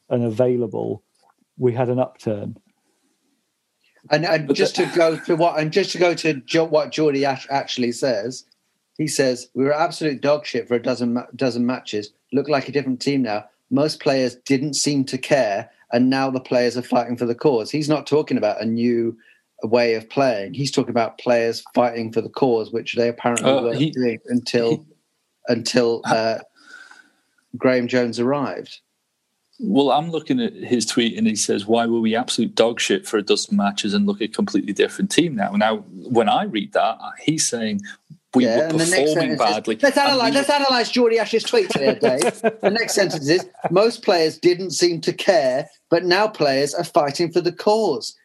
and 0.09 0.23
available, 0.23 1.03
we 1.57 1.73
had 1.73 1.89
an 1.89 1.99
upturn. 1.99 2.57
And, 4.09 4.25
and 4.25 4.53
just 4.55 4.75
to 4.77 4.85
go 4.95 5.17
to 5.17 5.35
what, 5.35 5.59
and 5.59 5.71
just 5.71 5.91
to 5.91 5.97
go 5.97 6.13
to 6.13 6.35
jo- 6.35 6.63
what 6.65 6.91
Geordie 6.91 7.25
Ash 7.25 7.45
actually 7.49 7.91
says, 7.91 8.45
he 8.97 9.07
says 9.07 9.49
we 9.53 9.63
were 9.65 9.73
absolute 9.73 10.21
dog 10.21 10.45
shit 10.45 10.67
for 10.67 10.75
a 10.75 10.81
dozen 10.81 11.13
ma- 11.13 11.25
dozen 11.35 11.65
matches. 11.65 12.11
Look 12.33 12.47
like 12.47 12.67
a 12.69 12.71
different 12.71 13.01
team 13.01 13.21
now. 13.21 13.45
Most 13.69 13.99
players 14.01 14.35
didn't 14.45 14.75
seem 14.75 15.03
to 15.05 15.17
care, 15.17 15.69
and 15.91 16.09
now 16.09 16.29
the 16.29 16.39
players 16.39 16.77
are 16.77 16.81
fighting 16.81 17.17
for 17.17 17.25
the 17.25 17.35
cause. 17.35 17.69
He's 17.71 17.89
not 17.89 18.07
talking 18.07 18.37
about 18.37 18.61
a 18.61 18.65
new 18.65 19.17
way 19.63 19.95
of 19.95 20.09
playing. 20.09 20.53
He's 20.53 20.71
talking 20.71 20.91
about 20.91 21.17
players 21.17 21.63
fighting 21.73 22.11
for 22.13 22.21
the 22.21 22.29
cause, 22.29 22.71
which 22.71 22.95
they 22.95 23.09
apparently 23.09 23.49
Uh, 23.51 23.63
weren't 23.63 23.77
he- 23.77 23.91
doing 23.91 24.19
until 24.27 24.85
until 25.49 26.01
uh, 26.05 26.39
Graham 27.57 27.87
Jones 27.87 28.19
arrived. 28.19 28.79
Well, 29.59 29.91
I'm 29.91 30.11
looking 30.11 30.39
at 30.39 30.53
his 30.53 30.85
tweet 30.85 31.17
and 31.17 31.25
he 31.25 31.35
says, 31.35 31.65
Why 31.65 31.87
were 31.87 31.99
we 31.99 32.15
absolute 32.15 32.53
dog 32.53 32.79
shit 32.79 33.07
for 33.07 33.17
a 33.17 33.23
dozen 33.23 33.57
matches 33.57 33.93
and 33.95 34.05
look 34.05 34.21
at 34.21 34.29
a 34.29 34.31
completely 34.31 34.71
different 34.73 35.09
team 35.09 35.35
now? 35.35 35.51
Now, 35.53 35.77
when 35.77 36.29
I 36.29 36.43
read 36.43 36.73
that, 36.73 36.99
he's 37.23 37.47
saying 37.49 37.81
We 38.35 38.45
Yeah, 38.45 38.57
were 38.57 38.63
and 38.63 38.71
the 38.73 38.77
next 38.85 38.89
performing 38.91 39.15
sentence 39.15 39.41
is- 39.41 39.55
badly. 39.55 39.79
Let's 39.81 39.97
analyze. 39.97 40.31
we- 40.31 40.37
Let's 40.37 40.49
analyze 40.49 40.91
Geordie 40.91 41.19
Ash's 41.19 41.43
tweet 41.43 41.73
here, 41.77 41.95
Dave. 42.01 42.41
the 42.41 42.69
next 42.71 42.93
sentence 42.93 43.27
is: 43.29 43.45
Most 43.71 44.03
players 44.03 44.37
didn't 44.37 44.71
seem 44.71 45.01
to 45.01 45.13
care, 45.13 45.69
but 45.89 46.03
now 46.05 46.27
players 46.27 46.73
are 46.73 46.83
fighting 46.83 47.31
for 47.31 47.41
the 47.41 47.51
cause. 47.53 48.15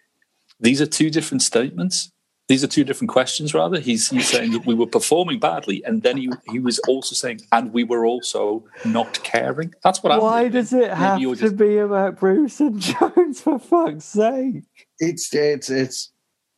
These 0.60 0.80
are 0.80 0.86
two 0.86 1.10
different 1.10 1.42
statements. 1.42 2.10
These 2.48 2.64
are 2.64 2.68
two 2.68 2.84
different 2.84 3.10
questions, 3.10 3.54
rather. 3.54 3.78
He's, 3.80 4.10
he's 4.10 4.28
saying 4.28 4.50
that 4.52 4.66
we 4.66 4.74
were 4.74 4.86
performing 4.86 5.38
badly, 5.38 5.82
and 5.84 6.02
then 6.02 6.16
he, 6.16 6.28
he 6.50 6.58
was 6.58 6.78
also 6.80 7.14
saying, 7.14 7.40
and 7.52 7.72
we 7.72 7.84
were 7.84 8.04
also 8.04 8.64
not 8.84 9.22
caring. 9.22 9.72
That's 9.84 10.02
what 10.02 10.12
I'm. 10.12 10.20
Why 10.20 10.42
reading. 10.42 10.52
does 10.60 10.72
it 10.72 10.78
Maybe 10.80 10.94
have 10.94 11.20
you're 11.20 11.36
to 11.36 11.50
be 11.52 11.78
about 11.78 12.18
Bruce 12.18 12.60
and 12.60 12.78
Jones 12.80 13.40
for 13.40 13.58
fuck's 13.60 14.04
sake? 14.06 14.64
It's 14.98 15.32
it's 15.32 15.70
it's 15.70 16.11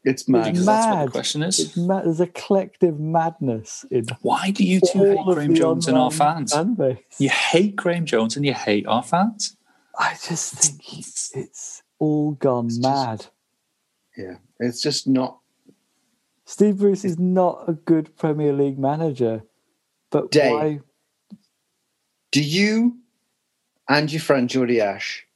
it's 0.05 0.23
Because 0.25 0.47
mad. 0.47 0.57
that's 0.57 0.87
what 0.87 0.97
mad. 0.97 1.09
the 1.09 1.13
question 1.13 1.43
It's 1.43 1.59
is. 1.59 1.77
ma- 1.77 2.03
there's 2.03 2.21
a 2.21 2.27
collective 2.29 2.99
madness 3.01 3.85
in 3.91 4.07
Why 4.23 4.51
do 4.51 4.65
you 4.65 4.81
two 4.81 4.99
hate 4.99 5.17
all 5.17 5.35
Graham 5.35 5.55
Jones 5.55 5.89
and 5.89 5.97
our 5.97 6.11
fans? 6.11 6.53
fan. 6.53 6.99
You 7.19 7.29
hate 7.31 7.77
Graham 7.77 8.05
Jones 8.07 8.37
and 8.37 8.45
you 8.45 8.55
hate 8.55 8.87
our 8.87 9.03
fans. 9.03 9.57
I 9.99 10.13
just 10.27 10.55
think 10.55 10.99
it's, 10.99 11.35
it's 11.37 11.83
all 11.99 12.33
gone 12.33 12.69
mad. 12.81 13.27
Yeah, 14.17 14.37
it's 14.61 14.81
just 14.83 15.07
not. 15.09 15.39
Steve 16.47 16.77
Bruce 16.79 17.05
is 17.05 17.19
not 17.19 17.65
a 17.69 17.73
good 17.73 18.17
Premier 18.17 18.53
League 18.53 18.79
manager, 18.79 19.43
but 20.11 20.31
Dave. 20.31 20.53
why? 20.53 20.81
Do 22.33 22.43
you 22.43 22.99
and 23.89 24.13
your 24.13 24.21
friend 24.21 24.49
Geordie 24.51 24.81
Ash 24.81 25.27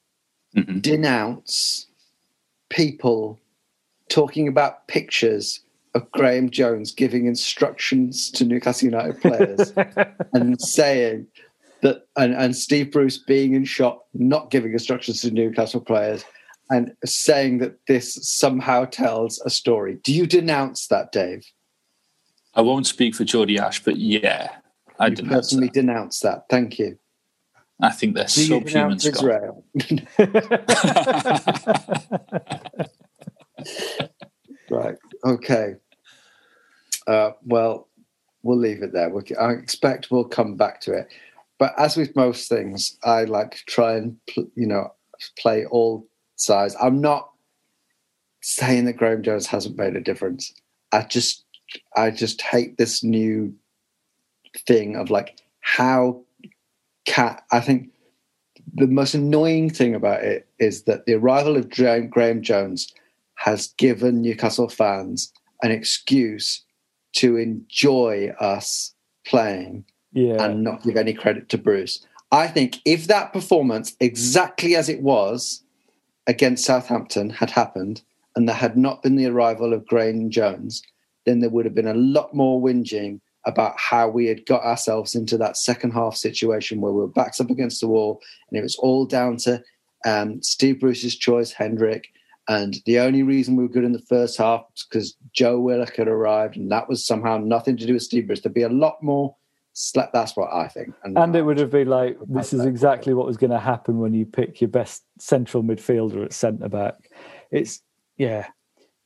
Mhm. 0.57 0.83
denounce 0.83 1.87
people 2.69 3.39
talking 4.09 4.49
about 4.49 4.87
pictures 4.89 5.61
of 5.95 6.11
Graham 6.13 6.51
Jones 6.51 6.93
giving 6.93 7.27
instructions 7.27 8.31
to 8.33 8.45
Newcastle 8.45 8.87
United 8.87 9.21
players 9.21 9.73
and 10.33 10.61
saying 10.61 11.27
that, 11.83 12.07
and, 12.17 12.35
and 12.35 12.57
Steve 12.57 12.93
Bruce 12.93 13.19
being 13.19 13.55
in 13.55 13.65
shot, 13.65 14.05
not 14.15 14.51
giving 14.51 14.73
instructions 14.73 15.21
to 15.23 15.31
Newcastle 15.31 15.81
players, 15.81 16.25
and 16.71 16.93
saying 17.05 17.59
that 17.59 17.79
this 17.87 18.19
somehow 18.23 18.85
tells 18.85 19.41
a 19.41 19.51
story. 19.51 19.99
Do 20.03 20.13
you 20.13 20.27
denounce 20.27 20.89
that, 20.89 21.13
Dave? 21.13 21.45
I 22.55 22.61
won't 22.61 22.87
speak 22.87 23.15
for 23.15 23.25
Geordie 23.25 23.59
Ash, 23.59 23.83
but 23.83 23.97
yeah, 23.97 24.51
I 24.99 25.07
you 25.07 25.17
didn't. 25.17 25.31
personally 25.31 25.69
denounce 25.69 26.21
that. 26.21 26.45
Thank 26.51 26.79
you. 26.79 26.99
I 27.81 27.91
think 27.91 28.17
they're 28.17 28.25
Do 28.25 28.41
you 28.41 28.47
subhuman, 28.61 28.99
denounce 28.99 29.05
Scott. 29.05 29.15
Israel? 29.15 29.65
Right. 34.71 34.97
Okay. 35.25 35.77
Uh, 37.07 37.31
well, 37.47 37.89
we'll 38.43 38.59
leave 38.59 38.83
it 38.83 38.93
there. 38.93 39.09
We'll, 39.09 39.25
I 39.41 39.53
expect 39.53 40.11
we'll 40.11 40.25
come 40.25 40.57
back 40.57 40.81
to 40.83 40.93
it. 40.93 41.09
But 41.59 41.75
as 41.79 41.97
with 41.97 42.15
most 42.15 42.49
things, 42.49 42.97
I 43.03 43.25
like 43.25 43.53
to 43.53 43.65
try 43.67 43.95
and 43.95 44.17
pl- 44.27 44.51
you 44.55 44.67
know 44.67 44.93
play 45.39 45.65
all 45.67 46.07
sides. 46.37 46.77
I'm 46.81 47.01
not 47.01 47.31
saying 48.41 48.85
that 48.85 48.95
Graham 48.95 49.23
Jones 49.23 49.47
hasn't 49.47 49.77
made 49.77 49.97
a 49.97 50.01
difference. 50.01 50.53
I 50.93 51.03
just 51.03 51.45
I 51.97 52.11
just 52.11 52.41
hate 52.43 52.79
this 52.79 53.03
new 53.03 53.55
thing 54.67 54.97
of 54.97 55.11
like 55.11 55.41
how 55.61 56.23
cat. 57.07 57.43
I 57.51 57.61
think 57.61 57.91
the 58.75 58.87
most 58.87 59.15
annoying 59.15 59.71
thing 59.71 59.95
about 59.95 60.23
it 60.23 60.47
is 60.59 60.83
that 60.85 61.07
the 61.07 61.15
arrival 61.15 61.57
of 61.57 61.71
Graham 61.71 62.43
Jones 62.43 62.93
has 63.39 63.69
given 63.79 64.21
Newcastle 64.21 64.69
fans 64.69 65.33
an 65.63 65.71
excuse 65.71 66.65
to 67.15 67.37
enjoy 67.37 68.33
us 68.41 68.95
playing 69.27 69.85
Yeah, 70.13 70.43
and 70.43 70.65
not 70.65 70.83
give 70.83 70.97
any 70.97 71.15
credit 71.15 71.49
to 71.51 71.59
Bruce. 71.59 72.05
I 72.33 72.49
think 72.49 72.79
if 72.85 73.07
that 73.07 73.33
performance, 73.33 73.97
exactly 74.01 74.77
as 74.77 74.89
it 74.89 75.03
was 75.03 75.63
against 76.27 76.65
Southampton, 76.65 77.31
had 77.31 77.51
happened 77.51 78.03
and 78.37 78.49
there 78.49 78.57
had 78.57 78.77
not 78.77 79.03
been 79.03 79.17
the 79.17 79.27
arrival 79.27 79.73
of 79.73 79.87
Graham 79.87 80.31
Jones, 80.31 80.83
then 81.25 81.41
there 81.41 81.51
would 81.51 81.65
have 81.65 81.75
been 81.75 81.87
a 81.87 81.95
lot 81.95 82.35
more 82.35 82.61
whinging 82.61 83.21
about 83.47 83.75
how 83.79 84.09
we 84.09 84.27
had 84.27 84.45
got 84.47 84.63
ourselves 84.63 85.15
into 85.15 85.39
that 85.39 85.57
second 85.57 85.93
half 85.93 86.17
situation 86.17 86.81
where 86.81 86.93
we 86.93 87.01
were 87.01 87.07
backs 87.07 87.41
up 87.41 87.51
against 87.51 87.81
the 87.81 87.89
wall 87.89 88.21
and 88.51 88.59
it 88.59 88.63
was 88.63 88.77
all 88.77 89.07
down 89.07 89.37
to 89.37 89.63
um, 90.05 90.43
Steve 90.43 90.81
Bruce's 90.81 91.17
choice, 91.17 91.53
Hendrick. 91.53 92.09
And 92.49 92.79
the 92.87 92.99
only 92.99 93.23
reason 93.23 93.57
we 93.57 93.65
were 93.65 93.69
good 93.69 93.85
in 93.85 93.93
the 93.93 93.99
first 93.99 94.39
half 94.39 94.63
was 94.73 94.87
because 94.89 95.17
Joe 95.33 95.61
Willock 95.61 95.97
had 95.97 96.09
arrived, 96.09 96.57
and 96.57 96.73
that 96.73 96.89
was 96.89 97.07
somehow 97.07 97.37
nothing 97.37 97.77
to 97.77 97.87
do 97.87 97.93
with 97.93 98.03
Steve 98.03 98.27
Bruce. 98.27 98.41
There'd 98.41 98.55
be 98.55 98.63
a 98.63 98.71
lot 98.71 99.03
more. 99.03 99.37
That's 99.95 100.37
what 100.37 100.53
I 100.53 100.67
think. 100.67 100.93
and 101.05 101.37
it 101.37 101.43
would 101.43 101.59
have 101.59 101.71
been 101.71 101.87
like 101.87 102.17
this 102.27 102.53
is 102.53 102.65
exactly 102.65 103.15
what 103.15 103.27
was 103.27 103.37
going 103.37 103.53
to 103.53 103.61
happen 103.61 104.01
when 104.01 104.13
you 104.13 104.27
pick 104.27 104.61
your 104.61 104.69
best 104.69 105.05
central 105.21 105.63
midfielder 105.63 106.25
at 106.25 106.33
centre 106.33 106.69
back. 106.69 106.95
It's 107.53 107.83
yeah, 108.17 108.49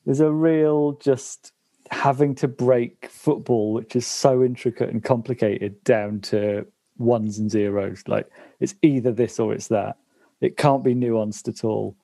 there's 0.06 0.20
a 0.20 0.32
real 0.32 0.92
just 0.92 1.52
having 1.90 2.34
to 2.36 2.48
break 2.48 3.06
football, 3.10 3.74
which 3.74 3.94
is 3.96 4.06
so 4.06 4.42
intricate 4.42 4.88
and 4.88 5.04
complicated, 5.04 5.82
down 5.84 6.20
to 6.20 6.66
ones 6.96 7.38
and 7.38 7.50
zeros. 7.50 8.02
Like 8.06 8.30
it's 8.60 8.74
either 8.80 9.12
this 9.12 9.38
or 9.38 9.52
it's 9.52 9.68
that. 9.68 9.98
It 10.40 10.56
can't 10.56 10.82
be 10.82 10.94
nuanced 10.94 11.48
at 11.48 11.64
all, 11.64 11.96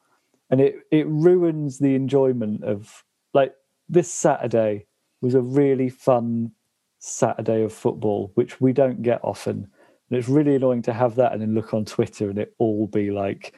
and 0.51 0.61
it 0.61 0.77
it 0.91 1.07
ruins 1.09 1.79
the 1.79 1.95
enjoyment 1.95 2.65
of 2.65 3.05
like 3.35 3.53
this 3.89 4.13
Saturday 4.13 4.87
was 5.21 5.35
a 5.35 5.41
really 5.43 5.89
fun 5.89 6.53
Saturday 6.99 7.63
of 7.63 7.73
football, 7.73 8.31
which 8.35 8.61
we 8.61 8.73
don't 8.73 9.03
get 9.03 9.21
often. 9.23 9.69
And 10.11 10.19
it's 10.19 10.29
really 10.29 10.55
annoying 10.57 10.83
to 10.83 10.93
have 10.93 11.17
that 11.17 11.33
and 11.33 11.43
then 11.43 11.55
look 11.55 11.75
on 11.75 11.85
Twitter 11.85 12.31
and 12.31 12.39
it 12.39 12.55
all 12.59 12.87
be 12.87 13.11
like, 13.11 13.55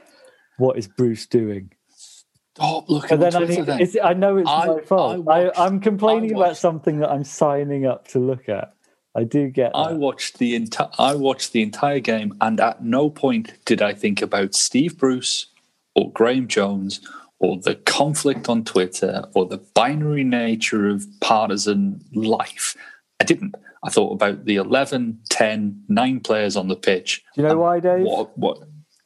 what 0.59 0.77
is 0.79 0.89
Bruce 0.89 1.27
doing? 1.27 1.71
Stop 1.89 2.89
looking 2.91 3.13
And 3.13 3.23
at 3.25 3.33
then 3.33 3.43
I, 3.43 3.47
Twitter 3.47 3.61
mean, 3.61 3.67
then. 3.67 3.81
it's, 3.81 3.97
I 4.03 4.13
know 4.15 4.37
it's 4.37 4.49
I- 4.51 4.67
my 4.67 4.81
fault. 4.81 5.29
I 5.29 5.33
I 5.33 5.45
watched- 5.45 5.59
I'm 5.59 5.81
complaining 5.81 6.35
I 6.37 6.41
about 6.41 6.57
something 6.57 6.99
that 7.01 7.11
I'm 7.11 7.25
signing 7.25 7.87
up 7.87 8.09
to 8.09 8.19
look 8.19 8.49
at. 8.49 8.75
I 9.15 9.25
do 9.25 9.49
get 9.49 9.73
I 9.75 9.93
watched 9.93 10.39
the 10.39 10.55
entire 10.55 10.89
I 10.99 11.15
watched 11.17 11.53
the 11.53 11.63
entire 11.63 11.99
game, 12.01 12.37
and 12.41 12.61
at 12.61 12.83
no 12.85 13.11
point 13.11 13.53
did 13.65 13.83
I 13.83 13.93
think 13.93 14.23
about 14.23 14.55
Steve 14.55 14.97
Bruce 14.99 15.47
or 15.95 16.13
Graham 16.13 16.49
Jones 16.49 17.01
or 17.39 17.57
the 17.59 17.75
conflict 17.75 18.49
on 18.49 18.65
Twitter 18.65 19.25
or 19.35 19.47
the 19.47 19.59
binary 19.75 20.25
nature 20.25 20.89
of 20.89 21.07
partisan 21.21 22.05
life. 22.15 22.77
I 23.21 23.25
didn't. 23.25 23.55
I 23.83 23.89
thought 23.91 24.13
about 24.13 24.45
the 24.45 24.57
11, 24.57 25.21
10, 25.31 25.85
9 25.89 26.21
players 26.21 26.57
on 26.57 26.69
the 26.69 26.77
pitch. 26.77 27.23
Do 27.35 27.43
you 27.43 27.49
know 27.49 27.59
why, 27.59 27.81
Dave? 27.81 28.05
What? 28.05 28.37
What? 28.37 28.59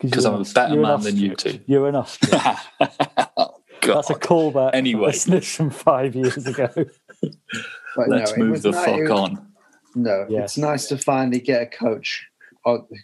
'Cause 0.03 0.11
'cause 0.11 0.25
you're 0.25 0.35
I'm 0.35 0.41
a 0.43 0.45
better 0.45 0.77
man 0.77 1.01
than 1.01 1.17
you 1.17 1.35
two. 1.37 1.61
You're 1.67 1.89
an 1.89 1.95
ostrich. 1.95 2.33
oh, 3.37 3.55
That's 3.81 4.11
a 4.11 4.15
callback. 4.15 4.73
to 4.73 4.77
Anyway. 4.77 5.07
listeners 5.07 5.49
from 5.55 5.71
five 5.71 6.15
years 6.17 6.45
ago. 6.47 6.69
Let's 7.97 8.37
no, 8.37 8.45
move 8.45 8.63
the 8.63 8.73
fuck 8.73 8.89
it 8.99 9.03
was- 9.03 9.11
on. 9.11 9.47
No, 9.95 10.27
Yes. 10.29 10.45
it's 10.45 10.59
nice 10.59 10.87
to 10.89 10.99
finally 10.99 11.39
get 11.39 11.63
a 11.63 11.67
coach 11.67 12.27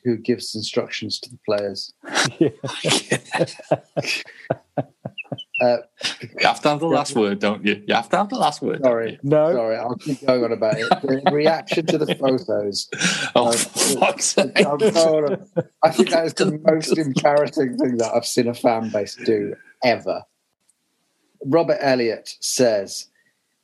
who 0.05 0.17
gives 0.17 0.55
instructions 0.55 1.19
to 1.21 1.31
the 1.31 1.39
players. 1.47 1.93
Uh, 5.63 5.77
You 6.23 6.47
have 6.47 6.61
to 6.63 6.71
have 6.71 6.81
the 6.81 6.87
last 6.87 7.15
word, 7.15 7.39
don't 7.39 7.63
you? 7.65 7.83
You 7.87 7.95
have 7.95 8.09
to 8.09 8.17
have 8.17 8.31
the 8.31 8.37
last 8.37 8.63
word. 8.63 8.81
sorry. 8.83 9.19
No. 9.23 9.53
sorry, 9.53 9.77
I'll 9.77 9.95
keep 9.97 10.25
going 10.27 10.43
on 10.43 10.53
about 10.53 10.79
it. 10.79 10.89
The 11.03 11.23
reaction 11.33 11.85
to 11.87 11.99
the 11.99 12.15
photos. 12.15 12.89
Oh, 13.37 13.49
Uh, 13.49 13.53
fuck's 13.53 14.25
sake. 14.25 14.53
I'm 14.57 14.79
going 14.79 14.97
on. 14.97 15.47
I 15.85 15.91
think 15.91 16.09
that 16.11 16.25
is 16.25 16.35
the 16.35 16.59
most 16.65 16.97
embarrassing 16.97 17.77
thing 17.77 17.99
that 17.99 18.11
I've 18.15 18.25
seen 18.25 18.49
a 18.49 18.55
fan 18.55 18.89
base 18.89 19.17
do 19.17 19.55
ever. 19.85 20.23
Robert 21.45 21.79
Elliott 21.83 22.37
says, 22.41 23.09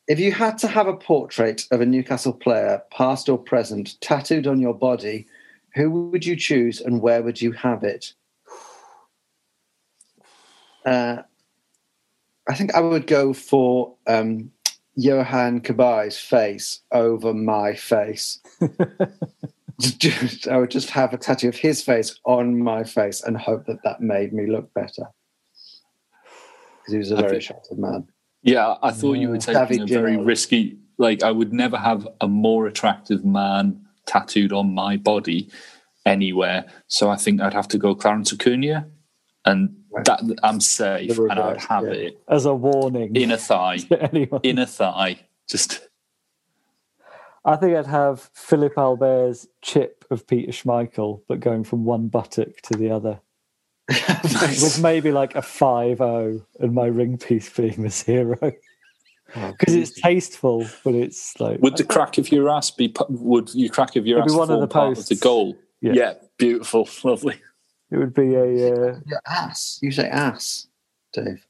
if 0.06 0.20
you 0.20 0.32
had 0.32 0.58
to 0.58 0.68
have 0.68 0.86
a 0.88 0.96
portrait 0.96 1.66
of 1.70 1.80
a 1.80 1.86
Newcastle 1.86 2.34
player, 2.34 2.82
past 2.92 3.30
or 3.30 3.38
present, 3.38 3.98
tattooed 4.02 4.46
on 4.46 4.60
your 4.60 4.74
body, 4.74 5.26
who 5.76 5.90
would 6.10 6.24
you 6.24 6.36
choose 6.36 6.80
and 6.80 7.00
where 7.02 7.22
would 7.22 7.40
you 7.40 7.52
have 7.52 7.84
it? 7.84 8.14
Uh, 10.84 11.18
I 12.48 12.54
think 12.54 12.74
I 12.74 12.80
would 12.80 13.06
go 13.06 13.32
for 13.32 13.94
um, 14.06 14.50
Yohan 14.98 15.60
Cabaye's 15.62 16.18
face 16.18 16.80
over 16.92 17.34
my 17.34 17.74
face. 17.74 18.40
Just- 19.80 20.48
I 20.48 20.56
would 20.56 20.70
just 20.70 20.88
have 20.88 21.12
a 21.12 21.18
tattoo 21.18 21.48
of 21.50 21.56
his 21.56 21.82
face 21.82 22.18
on 22.24 22.58
my 22.62 22.82
face 22.82 23.22
and 23.22 23.36
hope 23.36 23.66
that 23.66 23.82
that 23.84 24.00
made 24.00 24.32
me 24.32 24.46
look 24.46 24.72
better. 24.72 25.04
Because 26.78 26.92
he 26.92 26.96
was 26.96 27.12
a 27.12 27.16
I 27.16 27.20
very 27.20 27.30
think- 27.32 27.42
attractive 27.42 27.78
man. 27.78 28.08
Yeah, 28.42 28.76
I 28.82 28.92
thought 28.92 29.14
you 29.14 29.28
were 29.28 29.34
Yeah. 29.34 29.66
taking 29.66 29.82
a 29.82 29.86
very 29.86 30.16
risky. 30.16 30.78
Like, 30.98 31.22
I 31.22 31.30
would 31.32 31.52
never 31.52 31.76
have 31.76 32.08
a 32.22 32.28
more 32.28 32.66
attractive 32.66 33.22
man 33.24 33.85
tattooed 34.06 34.52
on 34.52 34.72
my 34.72 34.96
body 34.96 35.48
anywhere. 36.04 36.64
So 36.86 37.10
I 37.10 37.16
think 37.16 37.40
I'd 37.40 37.54
have 37.54 37.68
to 37.68 37.78
go 37.78 37.94
Clarence 37.94 38.32
Acuna, 38.32 38.86
and 39.44 39.76
that 40.04 40.20
I'm 40.42 40.60
safe, 40.60 41.14
The 41.14 41.24
and 41.24 41.38
I'd 41.38 41.60
have 41.62 41.84
yeah. 41.84 41.92
it 41.92 42.22
As 42.28 42.46
a 42.46 42.54
warning 42.54 43.14
in 43.16 43.30
a 43.30 43.36
thigh, 43.36 43.78
in 44.42 44.58
a 44.58 44.66
thigh. 44.66 45.20
Just 45.48 45.88
I 47.44 47.54
think 47.54 47.76
I'd 47.76 47.86
have 47.86 48.28
Philippe 48.34 48.74
Albert's 48.76 49.46
chip 49.62 50.04
of 50.10 50.26
Peter 50.26 50.50
Schmeichel, 50.50 51.22
but 51.28 51.38
going 51.38 51.62
from 51.62 51.84
one 51.84 52.08
buttock 52.08 52.60
to 52.64 52.74
the 52.76 52.90
other. 52.90 53.20
With 53.88 54.82
maybe 54.82 55.12
like 55.12 55.36
a 55.36 55.42
5 55.42 55.98
0 55.98 56.44
and 56.58 56.74
my 56.74 56.86
ring 56.86 57.18
piece 57.18 57.48
being 57.48 57.86
a 57.86 57.90
zero. 57.90 58.52
Because 59.34 59.74
it's 59.74 60.00
tasteful, 60.00 60.66
but 60.84 60.94
it's 60.94 61.38
like. 61.40 61.60
Would 61.60 61.76
the 61.76 61.84
crack 61.94 62.18
of 62.18 62.30
your 62.30 62.48
ass 62.48 62.70
be? 62.70 62.94
Would 63.08 63.54
you 63.54 63.68
crack 63.70 63.96
of 63.96 64.06
your 64.06 64.22
ass 64.22 64.30
be 64.32 64.36
one 64.36 64.50
of 64.50 64.60
the 64.60 64.68
part 64.68 64.96
of 64.98 65.06
the 65.06 65.16
goal? 65.16 65.56
Yeah. 65.80 66.14
beautiful, 66.38 66.88
lovely. 67.04 67.40
It 67.90 67.96
would 67.98 68.14
be 68.14 68.34
a. 68.34 68.42
Uh, 68.42 69.00
Your 69.06 69.20
ass. 69.26 69.78
You 69.82 69.92
say 69.92 70.08
ass, 70.08 70.66
Dave. 71.12 71.46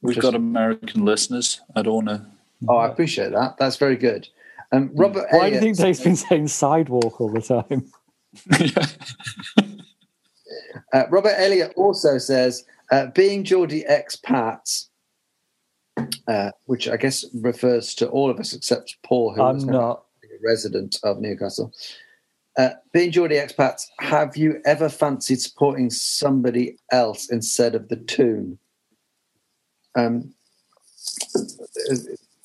We've 0.00 0.16
Just- 0.16 0.24
got 0.24 0.34
American 0.34 1.04
listeners. 1.04 1.60
I 1.76 1.82
don't 1.82 2.06
want 2.06 2.08
to. 2.08 2.26
Oh, 2.68 2.76
I 2.76 2.88
appreciate 2.88 3.32
that. 3.32 3.56
That's 3.58 3.76
very 3.76 3.96
good. 3.96 4.28
Um, 4.70 4.90
Robert 4.94 5.26
why 5.30 5.50
do 5.50 5.56
you 5.56 5.60
think 5.60 5.76
Dave's 5.76 6.00
been 6.00 6.16
saying 6.16 6.48
sidewalk 6.48 7.20
all 7.20 7.30
the 7.30 7.42
time? 7.42 7.90
Uh, 10.92 11.04
Robert 11.08 11.34
Elliott 11.36 11.72
also 11.76 12.18
says, 12.18 12.64
uh, 12.90 13.06
being 13.06 13.44
Geordie 13.44 13.84
expats, 13.88 14.88
uh, 16.28 16.50
which 16.66 16.88
I 16.88 16.96
guess 16.96 17.24
refers 17.34 17.94
to 17.96 18.08
all 18.08 18.30
of 18.30 18.38
us 18.38 18.52
except 18.52 18.96
Paul, 19.02 19.34
who 19.34 19.42
I'm 19.42 19.56
was 19.56 19.64
never 19.64 19.78
not. 19.78 20.04
a 20.24 20.46
resident 20.46 20.98
of 21.02 21.20
Newcastle. 21.20 21.72
Uh, 22.58 22.70
being 22.92 23.10
Geordie 23.10 23.36
expats, 23.36 23.86
have 23.98 24.36
you 24.36 24.60
ever 24.66 24.88
fancied 24.88 25.40
supporting 25.40 25.88
somebody 25.88 26.76
else 26.90 27.30
instead 27.30 27.74
of 27.74 27.88
the 27.88 27.96
Toon? 27.96 28.58
Um, 29.96 30.34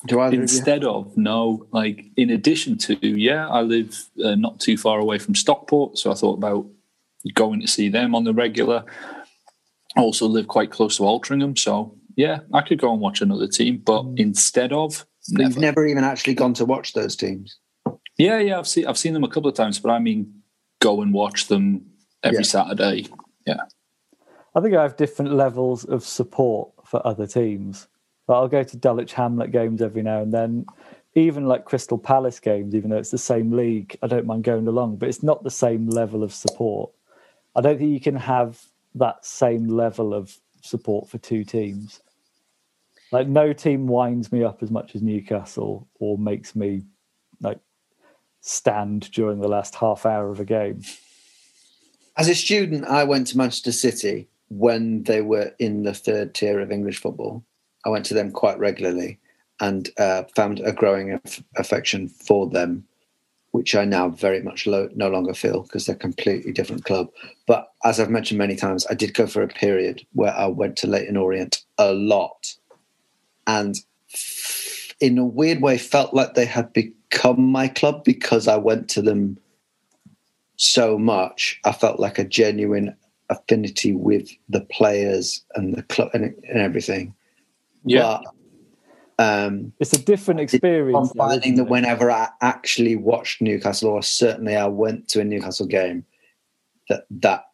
do 0.06 0.20
either 0.20 0.36
of? 0.36 0.42
Instead 0.42 0.84
of 0.84 1.14
no, 1.16 1.66
like 1.72 2.06
in 2.16 2.30
addition 2.30 2.78
to 2.78 2.94
yeah, 3.02 3.48
I 3.48 3.60
live 3.60 4.02
uh, 4.24 4.34
not 4.34 4.60
too 4.60 4.78
far 4.78 4.98
away 4.98 5.18
from 5.18 5.34
Stockport, 5.34 5.98
so 5.98 6.10
I 6.10 6.14
thought 6.14 6.38
about 6.38 6.66
going 7.34 7.60
to 7.60 7.66
see 7.66 7.88
them 7.88 8.14
on 8.14 8.24
the 8.24 8.32
regular. 8.32 8.84
I 9.96 10.00
also 10.00 10.26
live 10.26 10.48
quite 10.48 10.70
close 10.70 10.96
to 10.96 11.02
Altrincham, 11.02 11.58
so 11.58 11.97
yeah, 12.18 12.40
I 12.52 12.62
could 12.62 12.80
go 12.80 12.90
and 12.92 13.00
watch 13.00 13.20
another 13.22 13.46
team. 13.46 13.80
But 13.84 14.02
mm. 14.02 14.18
instead 14.18 14.72
of 14.72 15.06
But 15.32 15.42
You've 15.42 15.50
never. 15.56 15.60
never 15.60 15.86
even 15.86 16.02
actually 16.02 16.34
gone 16.34 16.52
to 16.54 16.64
watch 16.64 16.92
those 16.92 17.14
teams. 17.14 17.56
yeah, 18.18 18.40
yeah, 18.40 18.58
I've 18.58 18.66
seen 18.66 18.86
I've 18.86 18.98
seen 18.98 19.14
them 19.14 19.22
a 19.24 19.28
couple 19.28 19.48
of 19.48 19.54
times, 19.54 19.78
but 19.78 19.90
I 19.90 20.00
mean, 20.00 20.42
go 20.80 21.00
and 21.00 21.14
watch 21.14 21.46
them 21.46 21.86
every 22.24 22.38
Yeah. 22.38 22.42
Saturday. 22.42 23.06
Yeah, 23.46 23.60
I 24.54 24.60
think 24.60 24.74
I 24.74 24.82
have 24.82 24.96
different 24.96 25.32
levels 25.34 25.84
of 25.84 26.02
support 26.04 26.70
for 26.84 27.00
other 27.06 27.26
teams. 27.26 27.86
But 28.26 28.34
I'll 28.40 28.48
go 28.48 28.62
to 28.64 28.76
Dulwich 28.76 29.14
Hamlet 29.14 29.52
games 29.52 29.80
every 29.80 30.02
now 30.02 30.20
and 30.20 30.34
then. 30.34 30.66
Even 31.14 31.46
like 31.46 31.64
Crystal 31.64 31.96
Palace 31.98 32.40
games, 32.40 32.74
even 32.74 32.90
though 32.90 32.98
it's 32.98 33.10
the 33.10 33.16
same 33.32 33.52
league, 33.52 33.96
I 34.02 34.06
don't 34.08 34.26
mind 34.26 34.44
going 34.44 34.66
along, 34.68 34.96
but 34.96 35.08
it's 35.08 35.22
not 35.22 35.42
the 35.44 35.50
same 35.50 35.88
level 35.88 36.22
of 36.22 36.34
support. 36.34 36.90
I 37.56 37.60
don't 37.62 37.78
think 37.78 37.90
you 37.92 38.00
can 38.00 38.16
have 38.16 38.60
that 38.96 39.24
same 39.24 39.68
level 39.68 40.12
of 40.12 40.36
support 40.62 41.08
for 41.08 41.18
two 41.18 41.44
teams. 41.44 42.00
Like 43.10 43.26
no 43.26 43.52
team 43.52 43.86
winds 43.86 44.30
me 44.30 44.44
up 44.44 44.62
as 44.62 44.70
much 44.70 44.94
as 44.94 45.02
Newcastle 45.02 45.88
or 45.98 46.18
makes 46.18 46.54
me 46.54 46.82
like 47.40 47.58
stand 48.40 49.10
during 49.12 49.40
the 49.40 49.48
last 49.48 49.74
half 49.74 50.04
hour 50.04 50.30
of 50.30 50.40
a 50.40 50.44
game. 50.44 50.82
As 52.16 52.28
a 52.28 52.34
student, 52.34 52.84
I 52.84 53.04
went 53.04 53.28
to 53.28 53.38
Manchester 53.38 53.72
City 53.72 54.28
when 54.48 55.04
they 55.04 55.22
were 55.22 55.52
in 55.58 55.84
the 55.84 55.94
third 55.94 56.34
tier 56.34 56.60
of 56.60 56.72
English 56.72 56.98
football. 56.98 57.44
I 57.86 57.90
went 57.90 58.04
to 58.06 58.14
them 58.14 58.32
quite 58.32 58.58
regularly 58.58 59.18
and 59.60 59.88
uh, 59.98 60.24
found 60.34 60.60
a 60.60 60.72
growing 60.72 61.12
aff- 61.12 61.42
affection 61.56 62.08
for 62.08 62.48
them, 62.48 62.84
which 63.52 63.74
I 63.74 63.84
now 63.84 64.08
very 64.08 64.42
much 64.42 64.66
lo- 64.66 64.90
no 64.94 65.08
longer 65.08 65.34
feel 65.34 65.62
because 65.62 65.86
they're 65.86 65.96
a 65.96 65.98
completely 65.98 66.52
different 66.52 66.84
club. 66.84 67.08
But 67.46 67.72
as 67.84 68.00
I've 68.00 68.10
mentioned 68.10 68.38
many 68.38 68.56
times, 68.56 68.86
I 68.90 68.94
did 68.94 69.14
go 69.14 69.26
for 69.26 69.42
a 69.42 69.48
period 69.48 70.04
where 70.12 70.34
I 70.34 70.46
went 70.46 70.76
to 70.78 70.86
Leyton 70.86 71.16
Orient 71.16 71.64
a 71.78 71.92
lot 71.92 72.54
and 73.48 73.76
in 75.00 75.18
a 75.18 75.24
weird 75.24 75.62
way 75.62 75.78
felt 75.78 76.14
like 76.14 76.34
they 76.34 76.44
had 76.44 76.72
become 76.72 77.42
my 77.42 77.66
club 77.66 78.04
because 78.04 78.46
I 78.46 78.56
went 78.56 78.88
to 78.90 79.02
them 79.02 79.38
so 80.56 80.98
much. 80.98 81.58
I 81.64 81.72
felt 81.72 81.98
like 81.98 82.18
a 82.18 82.24
genuine 82.24 82.94
affinity 83.30 83.92
with 83.92 84.30
the 84.48 84.60
players 84.60 85.44
and 85.54 85.74
the 85.74 85.82
club 85.84 86.10
and, 86.12 86.24
and 86.24 86.60
everything. 86.60 87.14
yeah. 87.84 88.20
But 89.18 89.46
um, 89.46 89.72
It's 89.80 89.94
a 89.94 90.02
different 90.02 90.40
experience. 90.40 91.10
I'm 91.10 91.16
finding 91.16 91.56
that 91.56 91.64
whenever 91.64 92.10
I 92.10 92.28
actually 92.40 92.96
watched 92.96 93.40
Newcastle, 93.40 93.90
or 93.90 94.02
certainly 94.02 94.56
I 94.56 94.66
went 94.66 95.08
to 95.08 95.20
a 95.20 95.24
Newcastle 95.24 95.66
game, 95.66 96.04
that 96.88 97.04
that 97.10 97.46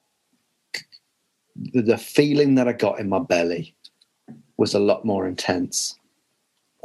the, 1.57 1.83
the 1.83 1.99
feeling 1.99 2.57
that 2.57 2.69
I 2.69 2.73
got 2.73 2.99
in 2.99 3.09
my 3.09 3.21
belly 3.21 3.75
was 4.57 4.75
a 4.75 4.79
lot 4.79 5.05
more 5.05 5.27
intense. 5.27 5.99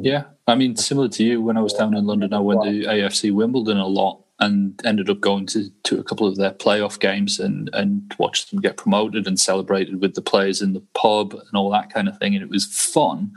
Yeah, 0.02 0.26
I 0.48 0.56
mean, 0.56 0.76
similar 0.76 1.10
to 1.10 1.24
you, 1.24 1.42
when 1.42 1.58
I 1.58 1.62
was 1.62 1.74
down 1.74 1.96
in 1.96 2.06
London, 2.06 2.34
I 2.34 2.40
went 2.40 2.64
to 2.64 2.70
AFC 2.70 3.34
Wimbledon 3.34 3.78
a 3.78 3.88
lot 3.88 4.24
and 4.40 4.80
ended 4.86 5.10
up 5.10 5.20
going 5.20 5.46
to, 5.48 5.70
to 5.84 6.00
a 6.00 6.04
couple 6.04 6.26
of 6.26 6.38
their 6.38 6.52
playoff 6.52 7.00
games 7.00 7.40
and, 7.40 7.70
and 7.74 8.14
watched 8.18 8.50
them 8.50 8.62
get 8.62 8.78
promoted 8.78 9.28
and 9.28 9.38
celebrated 9.40 10.00
with 10.00 10.16
the 10.16 10.22
players 10.22 10.62
in 10.62 10.74
the 10.74 10.84
pub 10.94 11.34
and 11.34 11.56
all 11.56 11.70
that 11.70 11.94
kind 11.94 12.08
of 12.08 12.18
thing. 12.18 12.34
And 12.34 12.44
it 12.44 12.50
was 12.50 12.66
fun. 12.66 13.32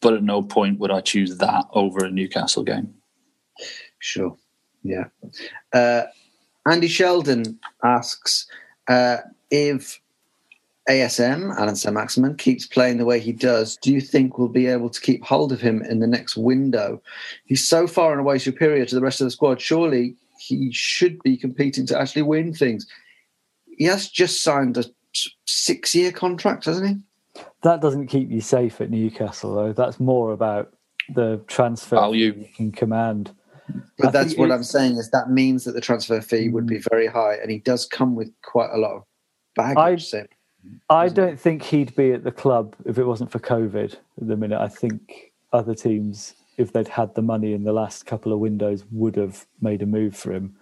But 0.00 0.14
at 0.14 0.22
no 0.22 0.42
point 0.42 0.80
would 0.80 0.90
I 0.90 1.00
choose 1.00 1.38
that 1.38 1.66
over 1.72 2.04
a 2.04 2.10
Newcastle 2.10 2.64
game. 2.64 2.92
Sure. 4.00 4.36
Yeah. 4.82 5.04
Uh, 5.72 6.02
Andy 6.66 6.88
Sheldon 6.88 7.58
asks 7.84 8.48
uh, 8.88 9.18
if 9.50 10.00
ASM, 10.88 11.54
Allan 11.56 11.76
St 11.76 11.94
Maximin, 11.94 12.36
keeps 12.36 12.66
playing 12.66 12.98
the 12.98 13.04
way 13.04 13.20
he 13.20 13.32
does, 13.32 13.76
do 13.82 13.92
you 13.92 14.00
think 14.00 14.38
we'll 14.38 14.48
be 14.48 14.66
able 14.66 14.88
to 14.88 15.00
keep 15.00 15.22
hold 15.24 15.52
of 15.52 15.60
him 15.60 15.82
in 15.82 16.00
the 16.00 16.06
next 16.06 16.36
window? 16.36 17.02
He's 17.44 17.66
so 17.66 17.86
far 17.86 18.12
and 18.12 18.20
away 18.20 18.38
superior 18.38 18.86
to 18.86 18.94
the 18.94 19.02
rest 19.02 19.20
of 19.20 19.26
the 19.26 19.30
squad. 19.30 19.60
Surely 19.60 20.16
he 20.38 20.72
should 20.72 21.22
be 21.22 21.36
competing 21.36 21.86
to 21.86 22.00
actually 22.00 22.22
win 22.22 22.54
things. 22.54 22.86
He 23.76 23.84
has 23.84 24.08
just 24.08 24.42
signed 24.42 24.78
a 24.78 24.84
six 25.46 25.94
year 25.94 26.10
contract, 26.10 26.64
hasn't 26.64 26.88
he? 26.88 26.96
that 27.62 27.80
doesn't 27.80 28.06
keep 28.06 28.30
you 28.30 28.40
safe 28.40 28.80
at 28.80 28.90
Newcastle, 28.90 29.54
though. 29.54 29.72
That's 29.72 29.98
more 29.98 30.32
about 30.32 30.72
the 31.14 31.40
transfer 31.48 31.96
Value. 31.96 32.34
you 32.38 32.48
can 32.54 32.72
command. 32.72 33.34
But 33.98 34.08
I 34.08 34.10
that's 34.10 34.36
what 34.36 34.50
I'm 34.50 34.62
saying 34.62 34.96
is 34.96 35.10
that 35.10 35.30
means 35.30 35.64
that 35.64 35.72
the 35.72 35.80
transfer 35.80 36.20
fee 36.20 36.48
would 36.48 36.66
be 36.66 36.78
mm. 36.78 36.86
very 36.90 37.06
high, 37.06 37.34
and 37.34 37.50
he 37.50 37.58
does 37.58 37.86
come 37.86 38.14
with 38.14 38.30
quite 38.42 38.70
a 38.72 38.78
lot 38.78 38.96
of 38.96 39.02
baggage. 39.54 39.78
I- 39.78 39.96
so- 39.96 40.26
I 40.90 41.08
don't 41.08 41.38
think 41.38 41.62
he'd 41.62 41.94
be 41.94 42.12
at 42.12 42.24
the 42.24 42.32
club 42.32 42.74
if 42.84 42.98
it 42.98 43.04
wasn't 43.04 43.30
for 43.30 43.38
COVID 43.38 43.94
at 43.94 44.28
the 44.28 44.36
minute. 44.36 44.60
I 44.60 44.68
think 44.68 45.32
other 45.52 45.74
teams, 45.74 46.34
if 46.56 46.72
they'd 46.72 46.88
had 46.88 47.14
the 47.14 47.22
money 47.22 47.52
in 47.52 47.64
the 47.64 47.72
last 47.72 48.06
couple 48.06 48.32
of 48.32 48.38
windows, 48.38 48.84
would 48.90 49.16
have 49.16 49.46
made 49.60 49.82
a 49.82 49.86
move 49.86 50.16
for 50.16 50.32
him. 50.32 50.56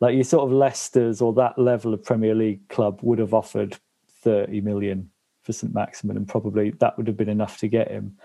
Like 0.00 0.14
you 0.14 0.22
sort 0.22 0.44
of 0.44 0.52
Leicester's 0.52 1.20
or 1.20 1.32
that 1.34 1.58
level 1.58 1.92
of 1.92 2.04
Premier 2.04 2.34
League 2.34 2.68
club 2.68 3.00
would 3.02 3.18
have 3.18 3.34
offered 3.34 3.78
30 4.22 4.60
million 4.60 5.10
for 5.42 5.52
St 5.52 5.74
Maximin, 5.74 6.16
and 6.16 6.28
probably 6.28 6.70
that 6.78 6.96
would 6.96 7.06
have 7.06 7.16
been 7.16 7.28
enough 7.28 7.58
to 7.58 7.68
get 7.68 7.90
him. 7.90 8.16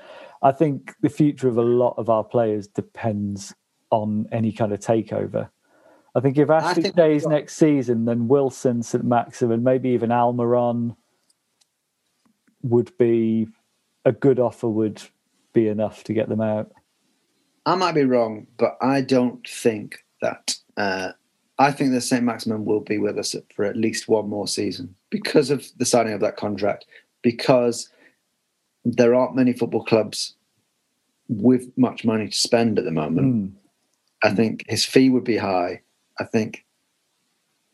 I 0.41 0.51
think 0.51 0.93
the 1.01 1.09
future 1.09 1.47
of 1.47 1.57
a 1.57 1.63
lot 1.63 1.95
of 1.97 2.09
our 2.09 2.23
players 2.23 2.67
depends 2.67 3.55
on 3.89 4.27
any 4.31 4.51
kind 4.51 4.73
of 4.73 4.79
takeover. 4.79 5.49
I 6.15 6.19
think 6.19 6.37
if 6.37 6.49
Ashley 6.49 6.89
stays 6.89 7.25
next 7.25 7.55
season, 7.55 8.05
then 8.05 8.27
Wilson, 8.27 8.83
St 8.83 9.03
Maximin, 9.03 9.63
maybe 9.63 9.89
even 9.89 10.09
Almiron 10.09 10.95
would 12.63 12.97
be 12.97 13.47
a 14.05 14.11
good 14.11 14.39
offer 14.39 14.67
would 14.67 15.01
be 15.53 15.67
enough 15.67 16.03
to 16.05 16.13
get 16.13 16.29
them 16.29 16.41
out. 16.41 16.71
I 17.65 17.75
might 17.75 17.93
be 17.93 18.03
wrong, 18.03 18.47
but 18.57 18.77
I 18.81 19.01
don't 19.01 19.47
think 19.47 20.03
that. 20.21 20.55
Uh, 20.75 21.11
I 21.59 21.71
think 21.71 21.91
that 21.91 22.01
St. 22.01 22.23
Maximin 22.23 22.65
will 22.65 22.79
be 22.79 22.97
with 22.97 23.17
us 23.17 23.35
for 23.55 23.63
at 23.63 23.77
least 23.77 24.07
one 24.07 24.27
more 24.27 24.47
season 24.47 24.95
because 25.11 25.51
of 25.51 25.65
the 25.77 25.85
signing 25.85 26.13
of 26.13 26.19
that 26.21 26.35
contract. 26.35 26.85
Because 27.21 27.89
there 28.83 29.13
aren't 29.13 29.35
many 29.35 29.53
football 29.53 29.85
clubs 29.85 30.35
with 31.29 31.69
much 31.77 32.03
money 32.03 32.27
to 32.27 32.35
spend 32.35 32.79
at 32.79 32.85
the 32.85 32.91
moment. 32.91 33.35
Mm. 33.35 33.51
I 34.23 34.33
think 34.33 34.65
his 34.67 34.83
fee 34.83 35.09
would 35.09 35.23
be 35.23 35.37
high. 35.37 35.81
I 36.19 36.23
think 36.25 36.65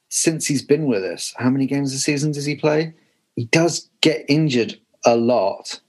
since 0.09 0.45
he's 0.45 0.61
been 0.61 0.85
with 0.85 1.03
us, 1.03 1.33
how 1.37 1.49
many 1.49 1.65
games 1.65 1.93
a 1.93 1.99
season 1.99 2.31
does 2.31 2.45
he 2.45 2.55
play? 2.55 2.93
He 3.35 3.45
does 3.45 3.88
get 4.01 4.25
injured 4.27 4.79
a 5.05 5.15
lot. 5.15 5.79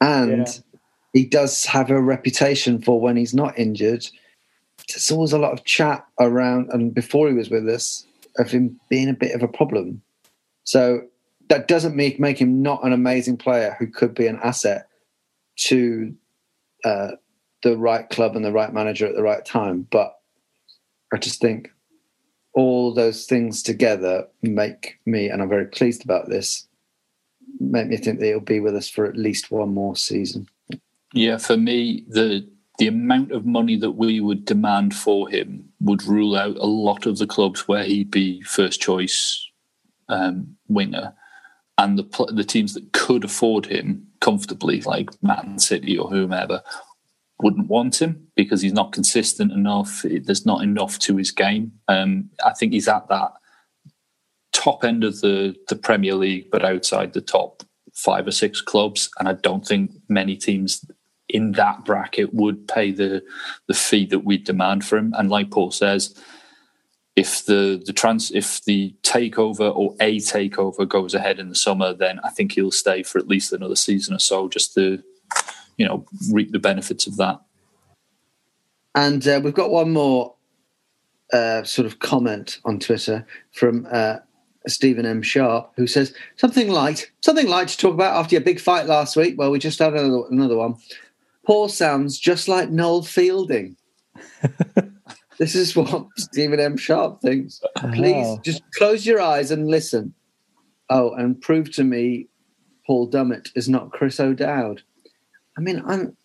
And 0.00 0.46
Yeah. 0.46 0.52
he 1.12 1.24
does 1.24 1.64
have 1.66 1.90
a 1.90 2.00
reputation 2.00 2.80
for 2.80 3.00
when 3.00 3.16
he's 3.16 3.34
not 3.34 3.58
injured. 3.58 4.06
There's 4.88 5.10
always 5.10 5.32
a 5.32 5.38
lot 5.38 5.52
of 5.52 5.64
chat 5.64 6.04
around, 6.20 6.70
and 6.70 6.92
before 6.92 7.28
he 7.28 7.34
was 7.34 7.50
with 7.50 7.68
us, 7.68 8.06
of 8.38 8.50
him 8.50 8.78
being 8.90 9.08
a 9.08 9.14
bit 9.14 9.34
of 9.34 9.42
a 9.42 9.48
problem. 9.48 10.02
So 10.64 11.02
that 11.48 11.68
doesn't 11.68 11.94
make, 11.94 12.18
make 12.18 12.40
him 12.40 12.62
not 12.62 12.84
an 12.84 12.92
amazing 12.92 13.36
player 13.36 13.76
who 13.78 13.86
could 13.86 14.14
be 14.14 14.26
an 14.26 14.40
asset 14.42 14.88
to 15.56 16.14
uh, 16.84 17.12
the 17.62 17.76
right 17.78 18.08
club 18.10 18.34
and 18.34 18.44
the 18.44 18.52
right 18.52 18.72
manager 18.72 19.06
at 19.06 19.14
the 19.14 19.22
right 19.22 19.44
time. 19.44 19.86
But 19.90 20.18
I 21.12 21.18
just 21.18 21.40
think 21.40 21.70
all 22.54 22.92
those 22.92 23.26
things 23.26 23.62
together 23.62 24.26
make 24.42 24.98
me, 25.06 25.28
and 25.28 25.40
I'm 25.40 25.48
very 25.48 25.66
pleased 25.66 26.04
about 26.04 26.28
this, 26.28 26.66
make 27.70 27.88
me 27.88 27.96
think 27.96 28.20
that 28.20 28.26
he'll 28.26 28.40
be 28.40 28.60
with 28.60 28.74
us 28.74 28.88
for 28.88 29.04
at 29.04 29.16
least 29.16 29.50
one 29.50 29.72
more 29.72 29.96
season. 29.96 30.48
Yeah, 31.12 31.38
for 31.38 31.56
me, 31.56 32.04
the 32.08 32.48
the 32.78 32.88
amount 32.88 33.30
of 33.30 33.46
money 33.46 33.76
that 33.76 33.92
we 33.92 34.18
would 34.20 34.44
demand 34.44 34.94
for 34.94 35.28
him 35.28 35.68
would 35.80 36.02
rule 36.02 36.34
out 36.34 36.56
a 36.56 36.66
lot 36.66 37.06
of 37.06 37.18
the 37.18 37.26
clubs 37.26 37.68
where 37.68 37.84
he'd 37.84 38.10
be 38.10 38.42
first 38.42 38.80
choice 38.80 39.48
um, 40.08 40.56
winger, 40.68 41.14
and 41.78 41.98
the 41.98 42.32
the 42.32 42.44
teams 42.44 42.74
that 42.74 42.92
could 42.92 43.24
afford 43.24 43.66
him 43.66 44.06
comfortably, 44.20 44.80
like 44.82 45.10
Man 45.22 45.58
City 45.58 45.96
or 45.96 46.08
whomever, 46.08 46.62
wouldn't 47.40 47.68
want 47.68 48.00
him 48.00 48.26
because 48.34 48.62
he's 48.62 48.72
not 48.72 48.92
consistent 48.92 49.52
enough. 49.52 50.04
There's 50.04 50.46
not 50.46 50.62
enough 50.62 50.98
to 51.00 51.16
his 51.16 51.30
game. 51.30 51.72
Um, 51.88 52.30
I 52.44 52.52
think 52.52 52.72
he's 52.72 52.88
at 52.88 53.08
that 53.08 53.32
top 54.64 54.82
end 54.82 55.04
of 55.04 55.20
the 55.20 55.54
the 55.68 55.76
Premier 55.76 56.14
League, 56.14 56.50
but 56.50 56.64
outside 56.64 57.12
the 57.12 57.20
top 57.20 57.62
five 57.92 58.26
or 58.26 58.32
six 58.32 58.62
clubs, 58.62 59.10
and 59.18 59.28
I 59.28 59.34
don't 59.34 59.66
think 59.66 59.90
many 60.08 60.36
teams 60.36 60.84
in 61.28 61.52
that 61.52 61.84
bracket 61.84 62.32
would 62.32 62.66
pay 62.66 62.90
the 62.90 63.22
the 63.68 63.74
fee 63.74 64.06
that 64.06 64.24
we 64.24 64.38
demand 64.38 64.84
for 64.84 64.96
him. 64.96 65.12
And 65.18 65.28
like 65.28 65.50
Paul 65.50 65.70
says, 65.70 66.18
if 67.14 67.44
the 67.44 67.82
the 67.84 67.92
trans 67.92 68.30
if 68.30 68.64
the 68.64 68.94
takeover 69.02 69.74
or 69.74 69.94
a 70.00 70.16
takeover 70.16 70.88
goes 70.88 71.14
ahead 71.14 71.38
in 71.38 71.50
the 71.50 71.54
summer, 71.54 71.92
then 71.92 72.18
I 72.24 72.30
think 72.30 72.52
he'll 72.52 72.70
stay 72.70 73.02
for 73.02 73.18
at 73.18 73.28
least 73.28 73.52
another 73.52 73.76
season 73.76 74.14
or 74.14 74.18
so, 74.18 74.48
just 74.48 74.72
to 74.74 75.02
you 75.76 75.86
know 75.86 76.06
reap 76.32 76.52
the 76.52 76.58
benefits 76.58 77.06
of 77.06 77.18
that. 77.18 77.38
And 78.94 79.26
uh, 79.28 79.40
we've 79.44 79.52
got 79.52 79.70
one 79.70 79.92
more 79.92 80.34
uh, 81.32 81.64
sort 81.64 81.84
of 81.84 81.98
comment 81.98 82.60
on 82.64 82.78
Twitter 82.78 83.26
from 83.50 83.86
uh, 83.90 84.18
Stephen 84.66 85.04
M. 85.06 85.22
Sharp, 85.22 85.70
who 85.76 85.86
says 85.86 86.14
something 86.36 86.68
light, 86.70 87.10
something 87.20 87.48
light 87.48 87.68
to 87.68 87.76
talk 87.76 87.94
about 87.94 88.16
after 88.16 88.34
your 88.34 88.42
big 88.42 88.60
fight 88.60 88.86
last 88.86 89.14
week. 89.16 89.34
Well, 89.38 89.50
we 89.50 89.58
just 89.58 89.78
had 89.78 89.92
another, 89.94 90.22
another 90.30 90.56
one. 90.56 90.76
Paul 91.46 91.68
sounds 91.68 92.18
just 92.18 92.48
like 92.48 92.70
Noel 92.70 93.02
Fielding. 93.02 93.76
this 95.38 95.54
is 95.54 95.74
what 95.76 96.06
Stephen 96.16 96.60
M. 96.60 96.76
Sharp 96.76 97.20
thinks. 97.20 97.60
Please 97.92 98.26
Oh. 98.26 98.40
just 98.44 98.62
close 98.78 99.04
your 99.04 99.20
eyes 99.20 99.50
and 99.50 99.68
listen. 99.68 100.14
Oh, 100.90 101.12
and 101.14 101.40
prove 101.40 101.72
to 101.74 101.84
me 101.84 102.28
Paul 102.86 103.10
Dummett 103.10 103.50
is 103.54 103.68
not 103.68 103.90
Chris 103.92 104.20
O'Dowd. 104.20 104.82
I 105.58 105.60
mean, 105.60 105.82
I'm 105.86 106.16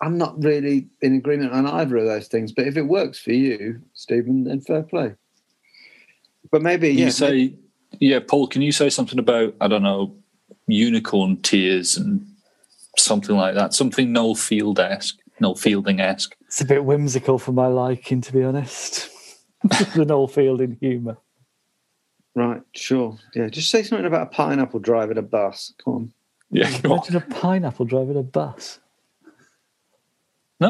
I'm 0.00 0.18
not 0.18 0.42
really 0.42 0.88
in 1.00 1.14
agreement 1.14 1.52
on 1.52 1.66
either 1.66 1.96
of 1.96 2.06
those 2.06 2.26
things, 2.28 2.50
but 2.52 2.66
if 2.66 2.76
it 2.76 2.82
works 2.82 3.18
for 3.20 3.32
you, 3.32 3.80
Stephen, 3.94 4.44
then 4.44 4.60
fair 4.60 4.82
play. 4.82 5.14
But 6.52 6.62
maybe 6.62 6.90
You 6.90 7.06
yeah, 7.06 7.10
say, 7.10 7.54
yeah, 7.98 8.20
Paul. 8.20 8.46
Can 8.46 8.62
you 8.62 8.70
say 8.70 8.90
something 8.90 9.18
about 9.18 9.54
I 9.60 9.66
don't 9.66 9.82
know 9.82 10.14
unicorn 10.68 11.38
tears 11.38 11.96
and 11.96 12.24
something 12.98 13.34
like 13.34 13.54
that? 13.54 13.74
Something 13.74 14.12
Noel 14.12 14.34
Field 14.34 14.78
esque, 14.78 15.18
Noel 15.40 15.56
Fielding 15.56 15.98
esque. 15.98 16.36
It's 16.42 16.60
a 16.60 16.66
bit 16.66 16.84
whimsical 16.84 17.38
for 17.38 17.52
my 17.52 17.66
liking, 17.66 18.20
to 18.20 18.32
be 18.32 18.44
honest. 18.44 19.08
the 19.94 20.04
Noel 20.04 20.28
Fielding 20.28 20.76
humour. 20.78 21.16
right, 22.34 22.62
sure, 22.74 23.18
yeah. 23.34 23.48
Just 23.48 23.70
say 23.70 23.82
something 23.82 24.06
about 24.06 24.26
a 24.28 24.30
pineapple 24.30 24.80
driving 24.80 25.16
a 25.16 25.22
bus. 25.22 25.72
Come 25.82 25.94
on. 25.94 26.12
Yeah, 26.50 26.70
come 26.80 26.92
on. 26.92 26.98
Imagine 26.98 27.16
a 27.16 27.34
pineapple 27.34 27.86
driving 27.86 28.18
a 28.18 28.22
bus. 28.22 28.78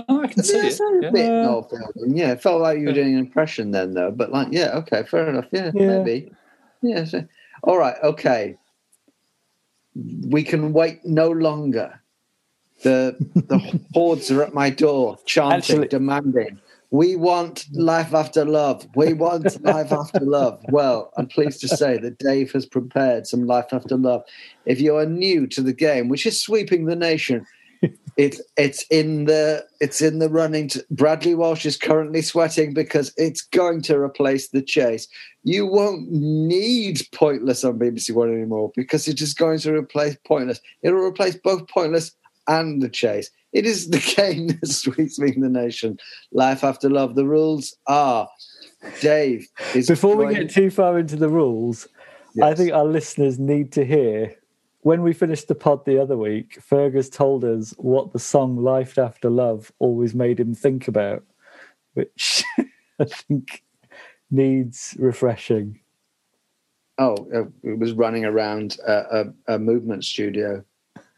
No, 0.09 0.23
I 0.23 0.27
can 0.27 0.43
see 0.43 0.57
Yeah, 0.57 0.67
it. 0.67 0.73
sounded 0.73 1.09
a 1.09 1.13
bit 1.13 1.25
Yeah. 1.27 1.43
Noel 1.43 1.63
Fielding. 1.63 2.17
Yeah, 2.17 2.33
it 2.33 2.43
felt 2.43 2.61
like 2.63 2.79
you 2.79 2.87
were 2.87 2.93
doing 2.93 3.13
an 3.15 3.19
impression 3.19 3.71
then, 3.71 3.95
though. 3.95 4.11
But 4.11 4.33
like, 4.33 4.49
yeah, 4.51 4.71
okay, 4.79 5.03
fair 5.05 5.29
enough. 5.29 5.47
Yeah, 5.53 5.71
Yeah. 5.75 5.87
maybe. 5.99 6.33
Yeah. 6.83 7.05
So, 7.05 7.25
all 7.63 7.79
right. 7.79 7.97
Okay. 8.03 8.57
We 10.29 10.43
can 10.43 10.73
wait 10.73 11.05
no 11.05 11.31
longer. 11.31 12.01
The 12.83 13.15
the 13.35 13.81
hordes 13.95 14.31
are 14.31 14.43
at 14.43 14.55
my 14.55 14.71
door, 14.71 15.19
chanting, 15.27 15.57
Actually- 15.59 15.89
demanding. 15.89 16.59
We 16.91 17.17
want 17.17 17.65
life 17.73 18.13
after 18.13 18.45
love. 18.45 18.87
We 18.97 19.15
want 19.15 19.63
life 19.65 19.93
after 19.93 20.21
love. 20.21 20.61
Well, 20.69 21.11
I'm 21.17 21.27
pleased 21.27 21.61
to 21.63 21.69
say 21.69 21.97
that 21.97 22.19
Dave 22.19 22.53
has 22.53 22.67
prepared 22.67 23.27
some 23.27 23.47
life 23.47 23.69
after 23.73 23.97
love. 23.97 24.25
If 24.67 24.79
you 24.79 24.97
are 24.97 25.07
new 25.07 25.47
to 25.47 25.63
the 25.63 25.73
game, 25.73 26.11
which 26.11 26.27
is 26.27 26.39
sweeping 26.39 26.85
the 26.85 26.95
nation, 26.97 27.47
it's 28.17 28.41
it's 28.57 28.85
in 28.91 29.25
the 29.25 29.65
it's 29.81 30.01
in 30.01 30.19
the 30.19 30.29
running. 30.29 30.69
To, 30.69 30.85
Bradley 30.91 31.35
Walsh 31.35 31.65
is 31.65 31.77
currently 31.77 32.23
sweating 32.23 32.75
because 32.75 33.13
it's 33.17 33.43
going 33.43 33.83
to 33.83 33.99
replace 33.99 34.49
the 34.49 34.63
chase. 34.63 35.09
You 35.45 35.67
won't 35.67 36.11
need 36.11 37.03
pointless 37.13 37.65
on 37.65 37.79
BBC 37.79 38.15
One 38.15 38.33
anymore 38.33 38.73
because 38.77 39.09
it 39.09 39.21
is 39.21 39.35
going 39.35 39.59
to 39.61 39.75
replace 39.75 40.17
pointless. 40.27 40.61
It'll 40.83 41.01
replace 41.01 41.37
both 41.37 41.69
pointless 41.69 42.13
and 42.49 42.83
the 42.83 42.89
chase. 42.89 43.31
It 43.53 43.67
is 43.67 43.91
the 43.91 43.99
game 44.17 44.49
that 44.49 44.67
sweeps 44.67 45.19
me 45.19 45.33
in 45.35 45.41
the 45.41 45.49
nation. 45.49 45.99
Life 46.33 46.65
after 46.65 46.91
love. 46.91 47.15
The 47.15 47.27
rules 47.27 47.77
are 47.87 48.29
Dave 49.01 49.49
is 49.75 49.89
Before 49.89 50.17
we 50.17 50.35
get 50.35 50.51
too 50.51 50.71
far 50.71 50.99
into 50.99 51.17
the 51.17 51.29
rules, 51.29 51.89
I 52.43 52.55
think 52.55 52.73
our 52.73 52.85
listeners 52.85 53.39
need 53.39 53.73
to 53.73 53.85
hear 53.85 54.37
when 54.83 55.03
we 55.03 55.13
finished 55.13 55.49
the 55.49 55.55
pod 55.55 55.85
the 55.85 56.01
other 56.01 56.17
week, 56.17 56.61
Fergus 56.61 57.09
told 57.09 57.45
us 57.45 57.73
what 57.79 58.13
the 58.13 58.19
song 58.19 58.57
Life 58.57 58.99
After 58.99 59.31
Love 59.31 59.73
always 59.79 60.15
made 60.15 60.39
him 60.39 60.55
think 60.55 60.89
about, 60.89 61.23
which 61.95 62.45
I 63.01 63.05
think 63.05 63.63
needs 64.31 64.97
refreshing. 64.99 65.79
Oh, 66.99 67.15
uh, 67.35 67.45
it 67.63 67.79
was 67.79 67.93
running 67.93 68.25
around 68.25 68.77
a, 68.87 69.25
a, 69.49 69.55
a 69.55 69.59
movement 69.59 70.05
studio, 70.05 70.65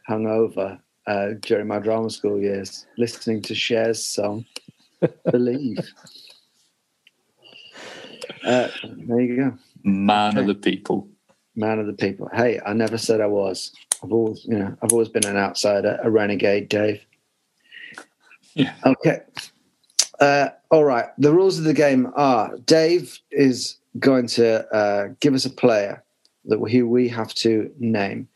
hungover 0.08 0.78
uh, 1.06 1.30
during 1.40 1.66
my 1.66 1.78
drama 1.78 2.10
school 2.10 2.38
years, 2.38 2.86
listening 2.98 3.40
to 3.42 3.54
Cher's 3.54 4.04
song 4.04 4.44
"Believe." 5.30 5.78
Uh, 8.44 8.68
there 8.84 9.20
you 9.20 9.36
go, 9.36 9.58
Man 9.84 10.36
of 10.36 10.46
the 10.46 10.54
people. 10.54 11.08
Man 11.56 11.78
of 11.78 11.86
the 11.86 11.92
people. 11.92 12.28
Hey, 12.32 12.60
I 12.64 12.72
never 12.72 12.98
said 12.98 13.20
I 13.20 13.26
was. 13.26 13.72
I've 14.02 14.12
always, 14.12 14.44
you 14.44 14.58
know, 14.58 14.76
I've 14.82 14.92
always 14.92 15.08
been 15.08 15.26
an 15.26 15.36
outsider, 15.36 15.98
a 16.02 16.10
renegade, 16.10 16.68
Dave. 16.68 17.04
Yeah. 18.54 18.74
Okay. 18.84 19.20
Uh, 20.20 20.48
all 20.70 20.84
right. 20.84 21.06
The 21.18 21.32
rules 21.32 21.58
of 21.58 21.64
the 21.64 21.74
game 21.74 22.12
are: 22.14 22.56
Dave 22.66 23.18
is 23.30 23.76
going 23.98 24.26
to 24.28 24.66
uh, 24.74 25.08
give 25.20 25.34
us 25.34 25.44
a 25.44 25.50
player 25.50 26.02
that 26.46 26.60
we, 26.60 26.82
we 26.82 27.08
have 27.08 27.34
to 27.34 27.72
name. 27.78 28.28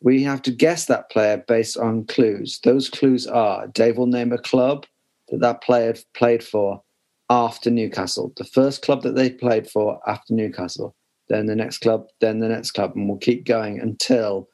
We 0.00 0.22
have 0.22 0.42
to 0.42 0.50
guess 0.50 0.86
that 0.86 1.10
player 1.10 1.38
based 1.38 1.76
on 1.76 2.06
clues. 2.06 2.60
Those 2.64 2.88
clues 2.88 3.26
are: 3.26 3.66
Dave 3.68 3.98
will 3.98 4.06
name 4.06 4.32
a 4.32 4.38
club 4.38 4.86
that 5.28 5.40
that 5.40 5.62
player 5.62 5.94
played 6.14 6.42
for 6.42 6.82
after 7.28 7.70
Newcastle, 7.70 8.32
the 8.36 8.44
first 8.44 8.82
club 8.82 9.02
that 9.02 9.14
they 9.14 9.30
played 9.30 9.68
for 9.68 10.00
after 10.08 10.32
Newcastle, 10.32 10.94
then 11.28 11.46
the 11.46 11.56
next 11.56 11.78
club, 11.78 12.08
then 12.20 12.38
the 12.38 12.48
next 12.48 12.72
club, 12.72 12.92
and 12.94 13.08
we'll 13.08 13.18
keep 13.18 13.44
going 13.44 13.80
until 13.80 14.48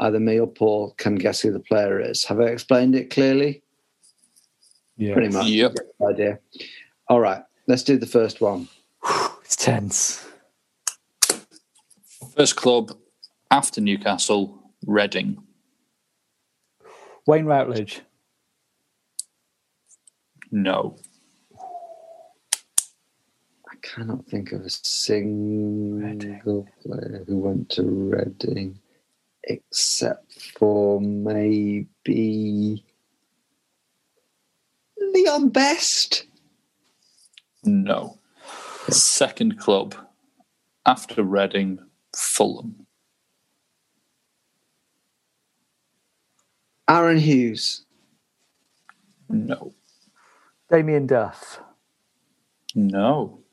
either 0.00 0.20
me 0.20 0.38
or 0.38 0.46
Paul 0.46 0.94
can 0.96 1.16
guess 1.16 1.40
who 1.40 1.52
the 1.52 1.60
player 1.60 2.00
is. 2.00 2.24
Have 2.24 2.40
I 2.40 2.44
explained 2.44 2.94
it 2.94 3.10
clearly? 3.10 3.62
Yeah, 4.96 5.14
Pretty 5.14 5.32
much. 5.32 5.46
Yep. 5.46 5.76
You 6.00 6.08
idea. 6.08 6.38
All 7.08 7.20
right, 7.20 7.42
let's 7.66 7.82
do 7.82 7.96
the 7.98 8.06
first 8.06 8.40
one. 8.40 8.68
it's 9.42 9.56
tense. 9.56 10.24
First 12.36 12.56
club 12.56 12.92
after 13.50 13.80
Newcastle, 13.80 14.72
Reading. 14.86 15.42
Wayne 17.26 17.46
Routledge. 17.46 18.02
No. 20.50 20.96
I 23.78 23.86
cannot 23.86 24.26
think 24.26 24.50
of 24.52 24.62
a 24.62 24.70
single 24.70 26.66
player 26.82 27.24
who 27.28 27.38
went 27.38 27.68
to 27.70 27.82
Reading, 27.82 28.80
except 29.44 30.32
for 30.58 31.00
maybe 31.00 32.84
Leon 34.98 35.50
Best. 35.50 36.26
No. 37.64 38.18
Second 38.88 39.60
club 39.60 39.94
after 40.84 41.22
Reading, 41.22 41.78
Fulham. 42.16 42.84
Aaron 46.88 47.18
Hughes. 47.18 47.84
No. 49.28 49.72
Damien 50.68 51.06
Duff. 51.06 51.60
No. 52.74 53.44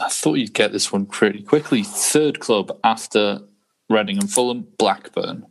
I 0.00 0.08
thought 0.08 0.34
you'd 0.34 0.54
get 0.54 0.72
this 0.72 0.92
one 0.92 1.06
pretty 1.06 1.42
quickly. 1.42 1.82
Third 1.82 2.40
club 2.40 2.78
after 2.84 3.40
Reading 3.90 4.18
and 4.18 4.30
Fulham, 4.30 4.66
Blackburn. 4.78 5.46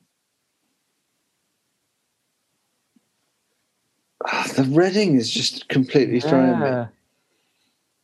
Ah, 4.26 4.48
The 4.56 4.64
Reading 4.64 5.16
is 5.16 5.30
just 5.30 5.68
completely 5.68 6.20
throwing 6.20 6.60
me. 6.60 6.86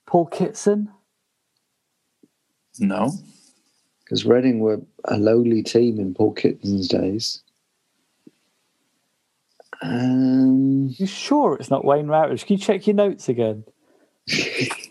Paul 0.06 0.26
Kitson. 0.28 0.90
No. 2.80 3.12
Because 4.04 4.26
Reading 4.26 4.60
were 4.60 4.82
a 5.06 5.18
lowly 5.18 5.62
team 5.64 6.00
in 6.00 6.14
Paul 6.14 6.34
Kitson's 6.34 6.88
days. 6.88 7.42
Um, 9.82 10.90
You 10.98 11.06
sure 11.06 11.56
it's 11.60 11.70
not 11.70 11.86
Wayne 11.86 12.08
Routledge? 12.08 12.46
Can 12.46 12.58
you 12.58 12.62
check 12.64 12.88
your 12.88 12.96
notes 12.96 13.30
again? 13.30 13.64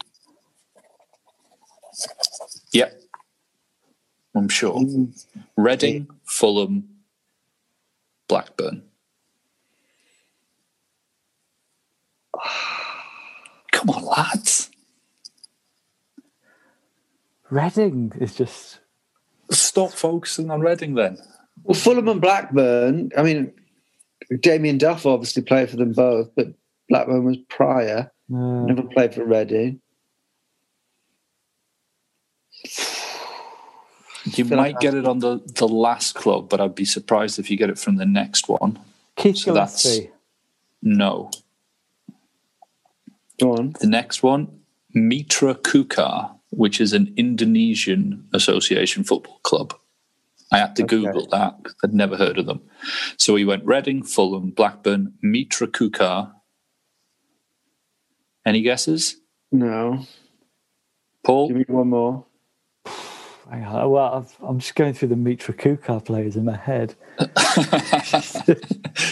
Yep. 2.77 3.01
I'm 4.35 4.49
sure. 4.51 4.79
Hmm. 4.79 5.05
Reading, 5.57 6.09
Fulham, 6.25 6.89
Blackburn. 8.29 8.83
Come 13.73 13.91
on, 13.91 14.05
lads. 14.05 14.71
Reading 17.49 18.13
is 18.21 18.35
just 18.35 18.81
Stop 19.51 19.93
focusing 19.93 20.51
on 20.51 20.61
Reading 20.61 20.97
then. 20.97 21.17
well, 21.63 21.75
Fulham 21.75 22.09
and 22.09 22.21
Blackburn. 22.21 23.11
I 23.17 23.23
mean, 23.23 23.53
Damien 24.41 24.77
Duff 24.77 25.07
obviously 25.07 25.43
played 25.43 25.71
for 25.71 25.77
them 25.77 25.93
both, 25.93 26.29
but 26.37 26.49
Blackburn 26.91 27.25
was 27.25 27.39
prior. 27.49 28.11
Never 28.29 28.83
played 28.83 29.15
for 29.15 29.25
Reading. 29.25 29.81
You 34.35 34.45
feel 34.45 34.57
might 34.57 34.75
like 34.75 34.81
get 34.81 34.95
it 34.95 35.07
on 35.07 35.21
the, 35.21 35.41
the 35.55 35.69
last 35.69 36.15
club, 36.15 36.49
but 36.49 36.61
I'd 36.61 36.75
be 36.75 36.85
surprised 36.85 37.39
if 37.39 37.51
you 37.51 37.57
get 37.57 37.71
it 37.71 37.79
from 37.79 37.97
the 37.97 38.07
next 38.07 38.49
one. 38.49 38.79
Keith 39.17 39.37
So 39.39 39.55
that's- 39.55 40.01
No. 40.83 41.31
Go 43.41 43.53
on. 43.57 43.75
The 43.81 43.87
next 43.87 44.23
one, 44.23 44.61
Mitra 44.95 45.55
Kukar, 45.55 46.37
which 46.51 46.81
is 46.81 46.93
an 46.93 47.13
Indonesian 47.17 48.29
association 48.33 49.05
football 49.05 49.39
club. 49.43 49.75
I 50.53 50.59
had 50.59 50.77
to 50.77 50.85
Okay. 50.85 50.97
Google 50.97 51.27
that. 51.29 51.57
I'd 51.85 51.93
never 51.95 52.17
heard 52.17 52.39
of 52.39 52.47
them. 52.47 52.63
So 53.19 53.35
we 53.35 53.45
went 53.45 53.65
Reading, 53.65 54.03
Fulham, 54.03 54.51
Blackburn, 54.51 55.15
Mitra 55.23 55.67
Kukar. 55.67 56.33
Any 58.45 58.63
guesses? 58.63 59.17
No. 59.51 60.07
Paul? 61.25 61.49
Give 61.49 61.57
me 61.57 61.65
one 61.69 61.89
more. 61.91 62.26
Hang 63.51 63.65
on, 63.65 63.91
Well, 63.91 64.15
I've, 64.15 64.35
I'm 64.43 64.59
just 64.59 64.75
going 64.75 64.93
through 64.95 65.09
the 65.09 65.17
Mitra 65.17 65.55
Kukar 65.55 66.05
players 66.05 66.37
in 66.37 66.45
my 66.45 66.57
head. 66.57 66.95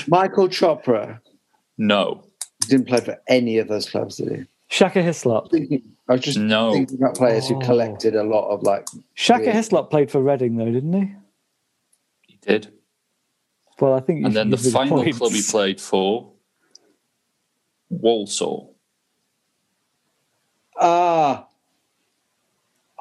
Michael 0.09 0.49
Chopra 0.49 1.21
no. 1.79 2.25
didn't 2.69 2.89
play 2.89 3.01
for 3.01 3.21
any 3.29 3.59
of 3.59 3.69
those 3.69 3.89
clubs, 3.89 4.17
did 4.17 4.33
he? 4.33 4.45
Shaka 4.69 5.03
Hislop. 5.03 5.49
I 5.55 5.81
was 6.13 6.21
just 6.21 6.39
No. 6.39 6.73
thinking 6.73 6.99
about 6.99 7.15
players 7.17 7.49
who 7.49 7.57
Oh. 7.57 7.61
collected 7.61 8.17
a 8.17 8.25
lot 8.25 8.49
of 8.51 8.63
like. 8.63 8.87
Shaka 9.15 9.45
Yeah. 9.47 9.53
Hislop 9.53 9.91
played 9.91 10.11
for 10.11 10.21
Reading, 10.21 10.57
though, 10.57 10.71
didn't 10.71 10.93
he? 10.93 11.15
He 12.23 12.39
did. 12.43 12.73
Well, 13.81 13.95
I 13.95 14.01
think. 14.01 14.25
And 14.25 14.35
then 14.35 14.51
the 14.51 14.57
final 14.57 15.03
points. 15.03 15.19
club 15.19 15.33
he 15.33 15.43
played 15.43 15.81
for, 15.81 16.33
Walsall. 17.91 18.75
Ah, 20.81 21.47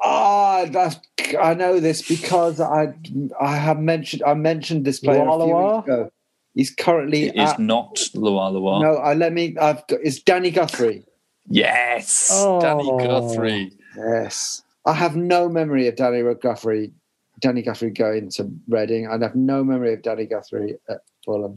ah, 0.04 0.66
that's. 0.70 0.96
I 1.40 1.54
know 1.54 1.80
this 1.80 2.06
because 2.06 2.60
I 2.60 2.94
I 3.40 3.56
have 3.56 3.78
mentioned 3.80 4.22
I 4.26 4.34
mentioned 4.34 4.84
this 4.84 5.00
player 5.00 5.20
a 5.22 5.24
few 5.24 5.30
Lualawa? 5.32 5.76
weeks 5.76 5.88
ago. 5.88 6.10
He's 6.54 6.70
currently 6.70 7.24
It 7.28 7.34
is 7.36 7.50
at, 7.50 7.58
not 7.58 7.98
Loire 8.14 8.50
Loire. 8.52 8.80
no. 8.82 8.94
I 8.96 9.14
let 9.14 9.32
me. 9.32 9.56
I've 9.60 9.86
got. 9.88 9.98
It's 10.02 10.20
Danny 10.22 10.50
Guthrie. 10.50 11.04
Yes, 11.48 12.30
Oh. 12.32 12.60
Danny 12.60 12.88
Guthrie. 13.06 13.72
Yes, 13.96 14.62
I 14.86 14.92
have 14.92 15.16
no 15.16 15.48
memory 15.48 15.88
of 15.88 15.96
Danny 15.96 16.22
Guthrie. 16.40 16.92
Danny 17.40 17.62
Guthrie 17.62 17.90
going 17.90 18.30
to 18.30 18.48
Reading. 18.68 19.06
And 19.06 19.22
I 19.22 19.26
have 19.26 19.34
no 19.36 19.64
memory 19.64 19.92
of 19.94 20.02
Danny 20.02 20.24
Guthrie 20.26 20.76
at 20.88 20.98
Fulham. 21.24 21.56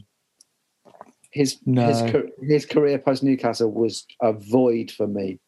His 1.30 1.58
No. 1.66 1.86
his 1.86 2.02
his 2.40 2.66
career 2.66 2.98
post 2.98 3.22
Newcastle 3.22 3.70
was 3.70 4.06
a 4.22 4.32
void 4.32 4.90
for 4.90 5.06
me 5.06 5.38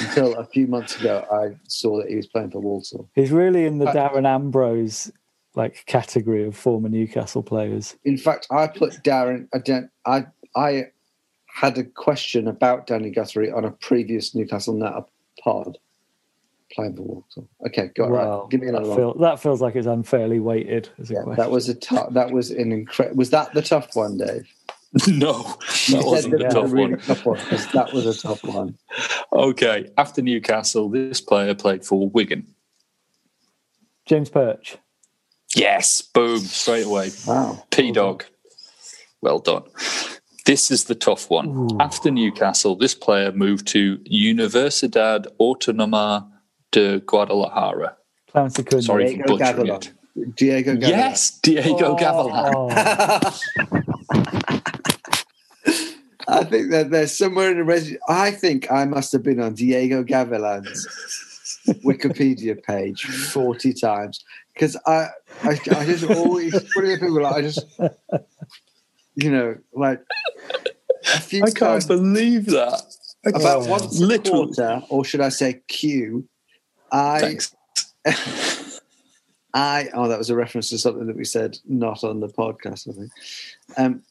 until 0.00 0.34
a 0.34 0.44
few 0.44 0.66
months 0.66 0.98
ago. 1.00 1.24
I 1.30 1.56
saw 1.68 1.98
that 1.98 2.08
he 2.08 2.16
was 2.16 2.26
playing 2.26 2.50
for 2.50 2.60
Walsall. 2.60 3.08
He's 3.14 3.30
really 3.30 3.64
in 3.64 3.78
the 3.78 3.86
Uh, 3.86 3.94
Darren 3.94 4.26
Ambrose 4.26 5.12
like 5.54 5.84
category 5.86 6.44
of 6.44 6.56
former 6.56 6.88
Newcastle 6.88 7.42
players. 7.42 7.96
In 8.04 8.16
fact, 8.18 8.46
I 8.50 8.66
put 8.66 8.94
Darren. 9.04 9.48
I 9.54 9.58
don't. 9.58 9.88
I 10.04 10.26
I 10.56 10.86
had 11.46 11.78
a 11.78 11.84
question 11.84 12.48
about 12.48 12.86
Danny 12.88 13.10
Guthrie 13.10 13.50
on 13.50 13.64
a 13.64 13.70
previous 13.70 14.34
Newcastle 14.34 14.74
Net 14.74 14.92
pod 15.42 15.78
playing 16.72 16.96
for 16.96 17.02
Walsall. 17.02 17.48
Okay, 17.66 17.90
go 17.94 18.04
on. 18.06 18.10
Wow, 18.12 18.40
right, 18.42 18.50
give 18.50 18.60
me 18.60 18.66
that, 18.66 18.74
another 18.74 18.88
one. 18.88 18.96
feel, 18.98 19.14
that 19.14 19.40
feels 19.40 19.60
like 19.62 19.76
it's 19.76 19.86
unfairly 19.86 20.40
weighted 20.40 20.88
as 20.98 21.10
a 21.10 21.14
Yeah, 21.14 21.22
question. 21.22 21.42
that 21.44 21.50
was 21.52 21.68
a 21.68 21.74
tough. 21.74 22.12
That 22.12 22.32
was 22.32 22.50
an 22.50 22.72
incredible. 22.72 23.16
Was 23.18 23.30
that 23.30 23.54
the 23.54 23.62
tough 23.62 23.94
one, 23.94 24.18
Dave? 24.18 24.48
no, 25.06 25.42
that 25.90 26.02
wasn't 26.04 26.32
You 26.32 26.38
the 26.38 26.48
tough 26.48 26.72
really 26.72 26.92
one. 26.92 27.00
tough 27.00 27.26
one, 27.26 27.38
'cause 27.38 27.66
that 27.72 27.92
was 27.92 28.06
a 28.06 28.18
tough 28.18 28.42
one. 28.44 28.76
Okay, 29.32 29.90
after 29.98 30.22
Newcastle, 30.22 30.88
this 30.88 31.20
player 31.20 31.54
played 31.54 31.84
for 31.84 32.08
Wigan. 32.08 32.46
James 34.06 34.30
Perch. 34.30 34.78
Yes, 35.54 36.00
boom, 36.02 36.38
straight 36.40 36.86
away. 36.86 37.10
Wow. 37.26 37.62
P 37.70 37.92
Dog. 37.92 38.24
Well 39.20 39.38
done. 39.40 39.64
This 40.46 40.70
is 40.70 40.84
the 40.84 40.94
tough 40.94 41.28
one. 41.28 41.68
After 41.80 42.10
Newcastle, 42.10 42.74
this 42.74 42.94
player 42.94 43.32
moved 43.32 43.66
to 43.68 43.98
Universidad 44.10 45.26
Autónoma 45.38 46.26
de 46.70 47.00
Guadalajara. 47.00 47.96
Clarence 48.30 48.58
Acuna. 48.58 48.82
Sorry 48.82 49.16
for 49.18 49.24
butchering 49.24 49.66
Gavilan. 49.66 49.82
it. 49.82 50.36
Diego 50.36 50.74
Gavilan. 50.74 50.88
Yes, 50.88 51.38
Diego 51.42 51.96
oh. 51.96 51.96
Gavilan. 51.96 53.84
I 56.30 56.44
think 56.44 56.70
that 56.72 56.90
there's 56.90 57.16
somewhere 57.16 57.50
in 57.50 57.56
the 57.58 57.64
res. 57.64 57.96
I 58.08 58.30
think 58.30 58.70
I 58.70 58.84
must 58.84 59.12
have 59.12 59.22
been 59.22 59.40
on 59.40 59.54
Diego 59.54 60.04
Gavilan's 60.04 60.86
Wikipedia 61.84 62.62
page 62.62 63.04
forty 63.04 63.72
times 63.72 64.22
because 64.52 64.76
I, 64.86 65.08
I, 65.42 65.50
I 65.70 65.84
just 65.86 66.04
always 66.04 66.52
one 66.52 66.84
of 66.84 66.90
the 66.90 66.98
people 67.00 67.22
like, 67.22 67.34
I 67.34 67.42
just, 67.42 67.64
you 69.14 69.30
know, 69.30 69.56
like 69.72 70.00
a 71.14 71.20
few 71.20 71.42
I 71.42 71.46
can't 71.46 71.56
times 71.56 71.86
believe 71.86 72.46
that. 72.46 72.82
about 73.24 73.62
Oh. 73.62 73.68
once 73.70 74.00
a 74.00 74.18
quarter, 74.18 74.82
or 74.90 75.04
should 75.04 75.20
I 75.20 75.28
say 75.30 75.60
Q? 75.68 76.28
I 76.92 77.20
Thanks. 77.20 77.54
I 79.54 79.88
oh 79.94 80.08
that 80.08 80.18
was 80.18 80.30
a 80.30 80.36
reference 80.36 80.68
to 80.70 80.78
something 80.78 81.06
that 81.06 81.16
we 81.16 81.24
said 81.24 81.58
not 81.66 82.04
on 82.04 82.20
the 82.20 82.28
podcast. 82.28 82.88
I 82.88 82.92
think. 82.92 83.10
Um, 83.76 84.02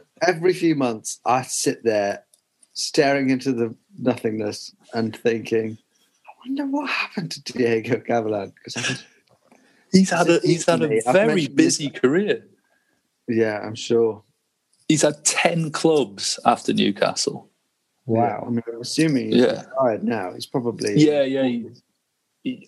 every 0.22 0.52
few 0.52 0.74
months, 0.74 1.20
I 1.24 1.42
sit 1.42 1.84
there 1.84 2.24
staring 2.72 3.30
into 3.30 3.52
the 3.52 3.74
nothingness 3.98 4.74
and 4.92 5.14
thinking, 5.16 5.78
I 6.26 6.48
wonder 6.48 6.66
what 6.66 6.90
happened 6.90 7.30
to 7.32 7.52
Diego 7.52 7.96
Gavilan 7.98 8.52
because 8.54 9.04
He's 9.92 10.10
had 10.10 10.28
a 10.28 10.40
he's 10.42 10.66
had 10.66 10.82
a 10.82 10.88
very 11.12 11.26
mentioned 11.28 11.56
this- 11.56 11.78
busy 11.78 11.88
career. 11.90 12.44
yeah, 13.28 13.60
I'm 13.60 13.76
sure. 13.76 14.22
He's 14.88 15.02
had 15.02 15.24
ten 15.24 15.70
clubs 15.70 16.38
after 16.44 16.72
Newcastle. 16.72 17.48
Wow. 18.06 18.44
I 18.46 18.50
mean, 18.50 18.62
I'm 18.70 18.80
assuming 18.82 19.26
he's 19.30 19.36
Yeah. 19.42 19.62
retired 19.62 20.02
now. 20.04 20.34
He's 20.34 20.46
probably 20.46 20.94
Yeah, 21.00 21.22
yeah. 21.22 21.44
he- 21.44 21.58
he- 21.60 21.70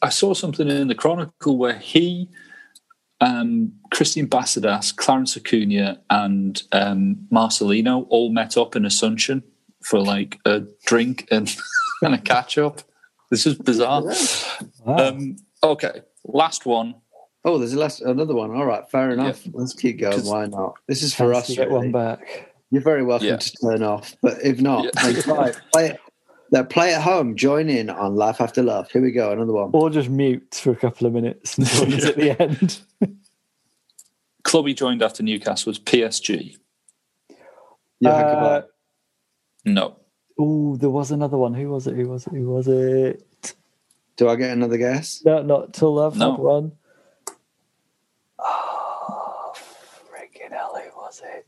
I 0.03 0.09
saw 0.09 0.35
something 0.35 0.69
in 0.69 0.89
the 0.89 0.94
Chronicle 0.94 1.59
where 1.59 1.78
he, 1.78 2.28
um, 3.20 3.73
Christian 3.93 4.27
Bassedas, 4.27 4.94
Clarence 4.94 5.36
Acuna, 5.36 6.01
and 6.11 6.62
um, 6.73 7.27
Marcelino 7.31 8.07
all 8.09 8.31
met 8.32 8.57
up 8.57 8.74
in 8.77 8.85
Asunción 8.85 9.43
for 9.82 10.01
like 10.01 10.39
a 10.47 10.62
drink 10.86 11.28
and, 11.31 11.55
and 12.03 12.15
a 12.15 12.19
catch 12.19 12.59
up. 12.59 12.81
This 13.31 13.47
is 13.47 13.55
bizarre. 13.57 14.03
wow. 14.85 14.97
Um, 15.09 15.36
okay, 15.62 16.03
last 16.24 16.65
one. 16.65 16.94
Oh, 17.44 17.59
there's 17.59 17.74
a 17.74 17.78
last, 17.78 18.01
another 18.01 18.35
one. 18.35 18.51
All 18.57 18.66
right, 18.66 18.89
fair 18.90 19.11
enough. 19.11 19.43
Let's 19.53 19.73
keep 19.74 20.01
going. 20.01 20.24
Why 20.24 20.47
not? 20.47 20.77
This 20.89 21.03
is 21.03 21.15
for 21.15 21.32
us. 21.35 21.47
to 21.48 21.55
get 21.55 21.69
really. 21.69 21.78
one 21.78 21.93
back. 21.93 22.53
You're 22.70 22.82
very 22.82 23.05
welcome 23.05 23.28
Yeah. 23.28 23.36
to 23.36 23.53
turn 23.62 23.82
off, 23.82 24.16
but 24.23 24.39
if 24.43 24.61
not, 24.61 24.85
Yeah. 24.85 24.90
then 25.12 25.23
try 25.23 25.48
it. 25.48 25.61
play 25.73 25.90
it. 25.90 26.01
Now, 26.52 26.62
play 26.62 26.94
at 26.94 27.02
home. 27.02 27.35
Join 27.36 27.68
in 27.68 27.90
on 27.90 28.14
Life 28.14 28.40
After 28.40 28.62
Love. 28.62 28.90
Here 28.90 29.02
we 29.02 29.10
go. 29.10 29.32
Another 29.32 29.52
one. 29.52 29.70
Or 29.73 29.90
just 29.90 30.09
mute 30.09 30.55
for 30.62 30.70
a 30.70 30.77
couple 30.77 31.06
of 31.06 31.12
minutes 31.12 31.59
and 31.59 31.66
join 31.66 31.93
us 31.94 32.05
at 32.06 32.16
the 32.16 32.40
end. 32.40 32.81
Club 34.44 34.66
he 34.66 34.74
joined 34.74 35.02
after 35.02 35.23
Newcastle 35.24 35.70
was 35.70 35.78
PSG. 35.81 36.56
Yeah, 37.98 38.10
Uh. 38.10 38.62
No. 39.64 39.97
Oh, 40.39 40.77
there 40.77 40.90
was 40.90 41.10
another 41.10 41.36
one. 41.39 41.55
Who 41.55 41.70
was 41.70 41.86
it? 41.86 41.94
Who 41.97 42.09
was 42.09 42.27
it? 42.27 42.32
Who 42.35 42.48
was 42.51 42.68
it? 42.68 43.55
Do 44.16 44.28
I 44.28 44.36
get 44.36 44.51
another 44.51 44.77
guess? 44.77 45.23
No, 45.24 45.43
not 45.43 45.73
till 45.74 45.98
I've 45.98 46.16
No. 46.16 46.31
had 46.32 46.40
one. 46.40 46.73
Oh, 48.39 49.52
friggin' 50.10 50.52
hell, 50.52 50.74
who 50.81 50.97
was 51.01 51.23
it? 51.24 51.45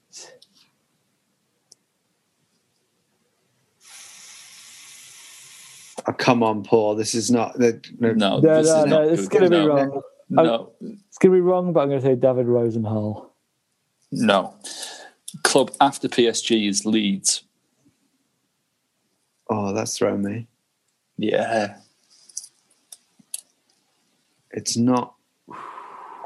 Oh, 6.09 6.13
come 6.15 6.43
on, 6.43 6.63
Paul. 6.63 6.95
This 6.95 7.15
is 7.15 7.31
not 7.31 7.55
the 7.59 7.81
no. 7.99 8.13
No, 8.15 8.41
No, 8.41 8.63
this 8.63 8.67
no, 8.69 8.81
is 8.83 8.87
no, 8.87 8.97
not 9.05 9.09
it's 9.09 9.29
going 9.29 9.45
to 9.45 9.51
be 9.51 9.57
No, 9.57 9.67
wrong. 9.67 10.03
No, 10.31 10.73
It's 10.81 11.19
going 11.19 11.33
to 11.33 11.37
be 11.37 11.41
wrong, 11.41 11.73
but 11.73 11.81
I'm 11.81 11.89
going 11.89 12.01
to 12.01 12.07
say 12.07 12.15
David 12.15 12.47
Rozehnal. 12.47 13.33
no. 14.13 14.55
Club 15.43 15.71
after 15.81 16.09
PSG 16.09 16.67
is 16.69 16.87
Leeds. 16.87 17.43
Oh, 19.51 19.75
that's 19.75 19.99
thrown 19.99 20.23
me. 20.23 20.47
Yeah. 21.19 21.77
It's 24.51 24.77
not 24.79 25.15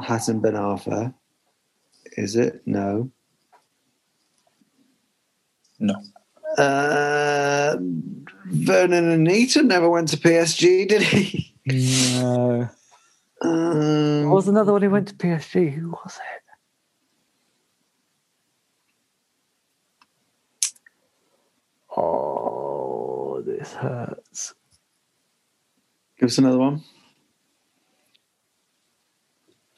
Hatem 0.01 0.41
Ben 0.41 0.55
Arfa, 0.55 1.13
is 2.17 2.37
it? 2.37 2.63
No. 2.65 3.11
No. 5.81 5.97
Uh, 6.59 7.77
Vurnon 8.49 9.13
Anita 9.15 9.63
never 9.63 9.89
went 9.89 10.09
to 10.09 10.17
PSG, 10.17 10.87
did 10.89 11.03
he? 11.03 11.55
No. 11.67 12.69
Um, 13.41 14.29
What 14.29 14.37
was 14.37 14.49
another 14.49 14.73
one 14.73 14.83
who 14.83 14.91
went 14.91 15.09
to 15.09 15.15
PSG? 15.15 15.73
Who 15.73 15.91
was 15.91 16.17
it? 16.17 16.43
Oh, 21.97 23.43
this 23.45 23.73
hurts. 23.75 24.55
give 26.19 26.29
us 26.29 26.39
another 26.39 26.59
one. 26.59 26.83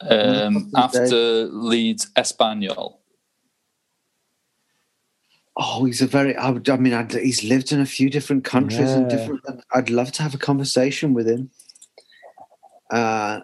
Um, 0.01 0.71
after 0.75 1.45
Leeds, 1.45 2.11
Espanyol. 2.17 2.97
Oh, 5.57 5.85
he's 5.85 6.01
a 6.01 6.07
very. 6.07 6.35
I, 6.35 6.49
would, 6.49 6.67
I 6.69 6.75
mean, 6.77 6.93
I'd, 6.93 7.13
he's 7.13 7.43
lived 7.43 7.71
in 7.71 7.79
a 7.79 7.85
few 7.85 8.09
different 8.09 8.43
countries 8.43 8.93
and 8.95 9.09
Yeah. 9.09 9.17
different. 9.17 9.41
I'd 9.73 9.89
love 9.89 10.11
to 10.13 10.23
have 10.23 10.33
a 10.33 10.37
conversation 10.39 11.13
with 11.13 11.27
him. 11.27 11.49
Uh, 12.91 13.41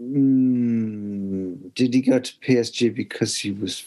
mm, 0.00 1.74
did 1.74 1.94
he 1.94 2.02
go 2.02 2.18
to 2.18 2.32
PSG 2.40 2.94
because 2.94 3.38
he 3.38 3.50
was 3.50 3.78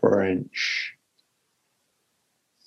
French, 0.00 0.94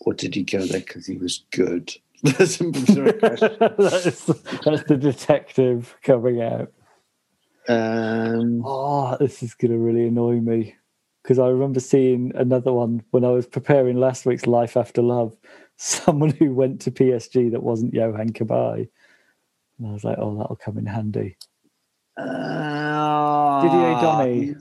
or 0.01 0.13
did 0.13 0.33
he 0.33 0.43
go 0.43 0.65
there 0.65 0.79
because 0.79 1.05
he 1.05 1.17
was 1.17 1.45
good? 1.51 1.93
That's 2.23 2.59
a 2.59 2.71
that's, 2.71 4.25
that's 4.65 4.83
the 4.87 4.97
detective 4.99 5.95
coming 6.01 6.41
out. 6.41 6.73
Um, 7.67 8.61
Oh, 8.65 9.17
this 9.17 9.43
is 9.43 9.53
going 9.53 9.71
to 9.71 9.77
really 9.77 10.07
annoy 10.07 10.35
me 10.39 10.75
because 11.23 11.39
I 11.39 11.47
remember 11.49 11.79
seeing 11.79 12.31
another 12.35 12.71
one 12.71 13.03
when 13.11 13.25
I 13.25 13.29
was 13.29 13.45
preparing 13.47 13.97
last 13.97 14.25
week's 14.25 14.47
Life 14.47 14.77
After 14.77 15.01
Love. 15.01 15.35
Someone 15.77 16.29
who 16.31 16.53
went 16.53 16.81
to 16.81 16.91
PSG 16.91 17.51
that 17.51 17.61
wasn't 17.61 17.93
Yohan 17.93 18.31
Cabaye, 18.31 18.89
and 19.77 19.87
I 19.87 19.91
was 19.91 20.03
like, 20.03 20.17
"Oh, 20.17 20.35
that'll 20.35 20.55
come 20.55 20.77
in 20.79 20.87
handy." 20.87 21.37
uh, 22.17 23.61
Didier 23.61 24.01
Domi. 24.01 24.55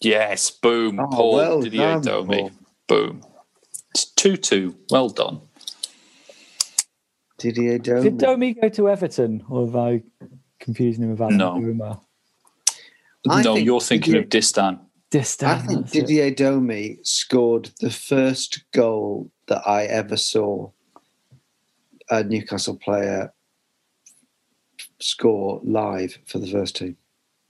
Yes, 0.00 0.50
boom. 0.52 1.00
Oh, 1.00 1.08
Paul 1.10 1.34
well 1.34 1.60
Didier 1.62 1.94
done, 1.94 2.02
Domi. 2.02 2.38
Paul. 2.42 2.50
Boom. 2.86 3.24
It's 3.92 4.04
2 4.12 4.36
2. 4.36 4.76
Well 4.90 5.08
done. 5.08 5.40
Didier 7.38 7.78
Domi. 7.78 8.02
Did 8.02 8.18
Domi 8.18 8.54
go 8.54 8.68
to 8.68 8.88
Everton, 8.88 9.42
or 9.48 9.66
have 9.66 9.74
I 9.76 10.02
confusing 10.60 11.02
him 11.04 11.10
with 11.10 11.20
Alan 11.20 11.38
No. 11.38 11.58
Boomer? 11.58 11.98
I 13.30 13.42
no, 13.42 13.54
think 13.54 13.66
you're 13.66 13.80
thinking 13.80 14.14
Didier- 14.14 14.24
of 14.24 14.28
Distin. 14.28 14.78
Distin. 15.10 15.46
I 15.46 15.58
think 15.58 15.80
that's 15.82 15.94
it. 15.94 16.00
Didier 16.06 16.30
Domi 16.30 16.98
scored 17.02 17.70
the 17.80 17.90
first 17.90 18.64
goal 18.72 19.30
that 19.46 19.62
I 19.66 19.84
ever 19.84 20.16
saw 20.16 20.70
a 22.10 22.22
Newcastle 22.24 22.76
player 22.76 23.32
score 25.00 25.60
live 25.62 26.18
for 26.24 26.38
the 26.38 26.50
first 26.50 26.76
team. 26.76 26.96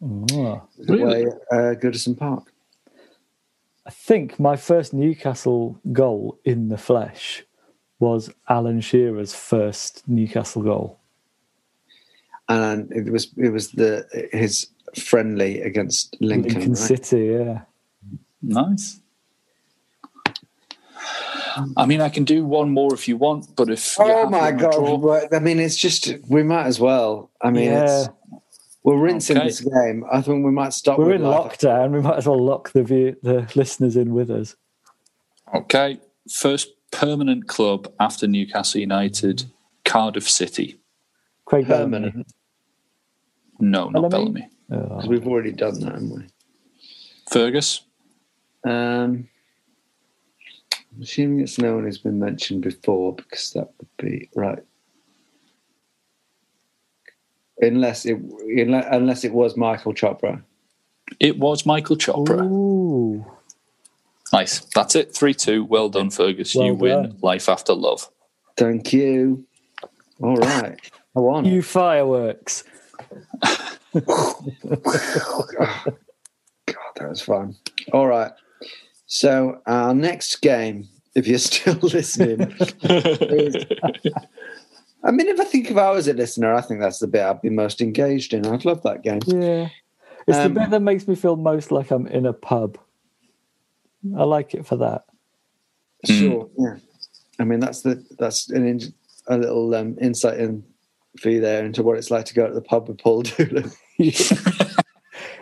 Oh. 0.02 0.62
Really? 0.78 1.22
Away 1.22 1.32
at 1.52 1.58
uh, 1.58 1.74
Goodison 1.74 2.16
Park. 2.16 2.52
I 3.86 3.90
think 3.90 4.40
my 4.40 4.56
first 4.56 4.92
Newcastle 4.92 5.78
goal 5.92 6.38
in 6.44 6.68
the 6.68 6.78
flesh 6.78 7.44
was 7.98 8.30
Alan 8.48 8.80
Shearer's 8.80 9.34
first 9.34 10.02
Newcastle 10.08 10.62
goal. 10.62 10.98
And 12.48 12.90
it 12.92 13.10
was 13.10 13.32
it 13.36 13.50
was 13.50 13.70
the 13.72 14.06
his 14.32 14.68
friendly 14.94 15.60
against 15.62 16.16
Lincoln. 16.20 16.52
Lincoln 16.54 16.72
right? 16.72 16.78
City, 16.78 17.26
yeah. 17.38 17.62
Nice. 18.42 19.00
I 21.76 21.86
mean, 21.86 22.00
I 22.02 22.10
can 22.10 22.24
do 22.24 22.44
one 22.44 22.70
more 22.70 22.92
if 22.92 23.08
you 23.08 23.16
want, 23.16 23.56
but 23.56 23.70
if 23.70 23.96
Oh 23.98 24.28
my 24.28 24.52
god! 24.52 24.72
draw- 24.72 24.96
Well, 24.96 25.28
I 25.32 25.38
mean, 25.38 25.58
it's 25.58 25.76
just 25.76 26.12
we 26.28 26.42
might 26.42 26.66
as 26.66 26.78
well. 26.78 27.30
I 27.40 27.50
mean, 27.50 27.70
it's, 27.72 28.08
we're 28.82 28.98
rinsing 28.98 29.38
Okay. 29.38 29.46
this 29.46 29.60
game. 29.60 30.04
I 30.12 30.20
think 30.20 30.44
we 30.44 30.50
might 30.50 30.74
stop. 30.74 30.98
We're 30.98 31.06
with 31.06 31.16
in 31.16 31.22
life. 31.22 31.58
lockdown. 31.58 31.92
We 31.92 32.00
might 32.02 32.16
as 32.18 32.26
well 32.26 32.44
lock 32.44 32.72
the 32.72 32.82
view, 32.82 33.16
the 33.22 33.50
listeners 33.56 33.96
in 33.96 34.12
with 34.12 34.30
us. 34.30 34.54
Okay. 35.54 35.98
First 36.30 36.68
permanent 36.90 37.48
club 37.48 37.90
after 37.98 38.26
Newcastle 38.26 38.80
United, 38.80 39.44
Cardiff 39.84 40.28
City. 40.28 40.78
Craig 41.46 41.66
Bellamy. 41.68 41.84
Permanent. 42.00 42.32
No, 43.60 43.88
not 43.88 44.10
Bellamy? 44.10 44.10
Bellamy. 44.10 44.48
Oh. 44.70 44.88
'Cause 44.88 45.08
we've 45.08 45.26
already 45.26 45.52
done 45.52 45.78
that, 45.80 45.92
haven't 45.92 46.10
we? 46.16 46.24
Fergus. 47.30 47.82
Um, 48.64 49.28
I'm 50.94 51.02
assuming 51.02 51.40
it's 51.40 51.58
no 51.58 51.74
one 51.76 51.84
who's 51.84 51.98
been 51.98 52.18
mentioned 52.18 52.62
before 52.62 53.14
because 53.14 53.52
that 53.52 53.70
would 53.78 53.88
be 53.98 54.28
right. 54.34 54.62
Unless 57.60 58.06
it 58.06 58.16
unless, 58.16 58.86
unless 58.90 59.24
it 59.24 59.32
was 59.32 59.56
Michael 59.56 59.94
Chopra. 59.94 60.42
It 61.20 61.38
was 61.38 61.64
Michael 61.64 61.96
Chopra. 61.96 62.44
Ooh. 62.44 63.24
Nice. 64.32 64.60
That's 64.74 64.94
it. 64.96 65.14
3 65.14 65.32
2. 65.34 65.64
Well 65.64 65.88
done, 65.88 66.10
Fergus. 66.10 66.54
Well 66.54 66.66
you 66.66 66.74
win 66.74 67.02
done. 67.02 67.18
Life 67.22 67.48
After 67.48 67.72
Love. 67.72 68.10
Thank 68.56 68.92
you. 68.92 69.46
All 70.20 70.36
right. 70.36 70.78
Go 71.14 71.28
on. 71.30 71.44
You 71.44 71.62
fireworks. 71.62 72.64
God, 76.66 76.76
that 76.96 77.08
was 77.08 77.22
fun. 77.22 77.56
All 77.92 78.06
right. 78.06 78.32
So 79.06 79.60
our 79.66 79.94
next 79.94 80.36
game, 80.42 80.88
if 81.14 81.26
you're 81.26 81.38
still 81.38 81.74
listening, 81.82 82.54
is, 82.82 83.64
I 85.04 85.10
mean, 85.10 85.28
if 85.28 85.38
I 85.40 85.44
think 85.44 85.70
if 85.70 85.76
I 85.76 85.90
was 85.90 86.08
a 86.08 86.12
listener, 86.12 86.54
I 86.54 86.60
think 86.60 86.80
that's 86.80 86.98
the 86.98 87.06
bit 87.06 87.22
I'd 87.22 87.40
be 87.40 87.50
most 87.50 87.80
engaged 87.80 88.34
in. 88.34 88.46
I'd 88.46 88.64
love 88.64 88.82
that 88.82 89.02
game. 89.02 89.20
Yeah. 89.26 89.68
It's 90.26 90.36
Um, 90.38 90.54
the 90.54 90.60
bit 90.60 90.70
that 90.70 90.80
makes 90.80 91.06
me 91.06 91.14
feel 91.14 91.36
most 91.36 91.70
like 91.70 91.90
I'm 91.92 92.06
in 92.08 92.26
a 92.26 92.32
pub. 92.32 92.78
I 94.16 94.24
like 94.24 94.54
it 94.54 94.66
for 94.66 94.76
that. 94.76 95.04
Sure. 96.04 96.48
Yeah. 96.58 96.76
I 97.38 97.44
mean, 97.44 97.60
that's 97.60 97.82
the 97.82 98.04
that's 98.18 98.50
an 98.50 98.66
in, 98.66 98.80
a 99.28 99.38
little 99.38 99.74
um, 99.74 99.96
insight 100.00 100.38
in 100.38 100.64
for 101.20 101.30
you 101.30 101.40
there 101.40 101.64
into 101.64 101.82
what 101.82 101.96
it's 101.98 102.10
like 102.10 102.24
to 102.26 102.34
go 102.34 102.46
to 102.46 102.54
the 102.54 102.60
pub 102.60 102.88
with 102.88 102.98
Paul 102.98 103.22
Doolan. 103.22 103.70
it 103.98 104.76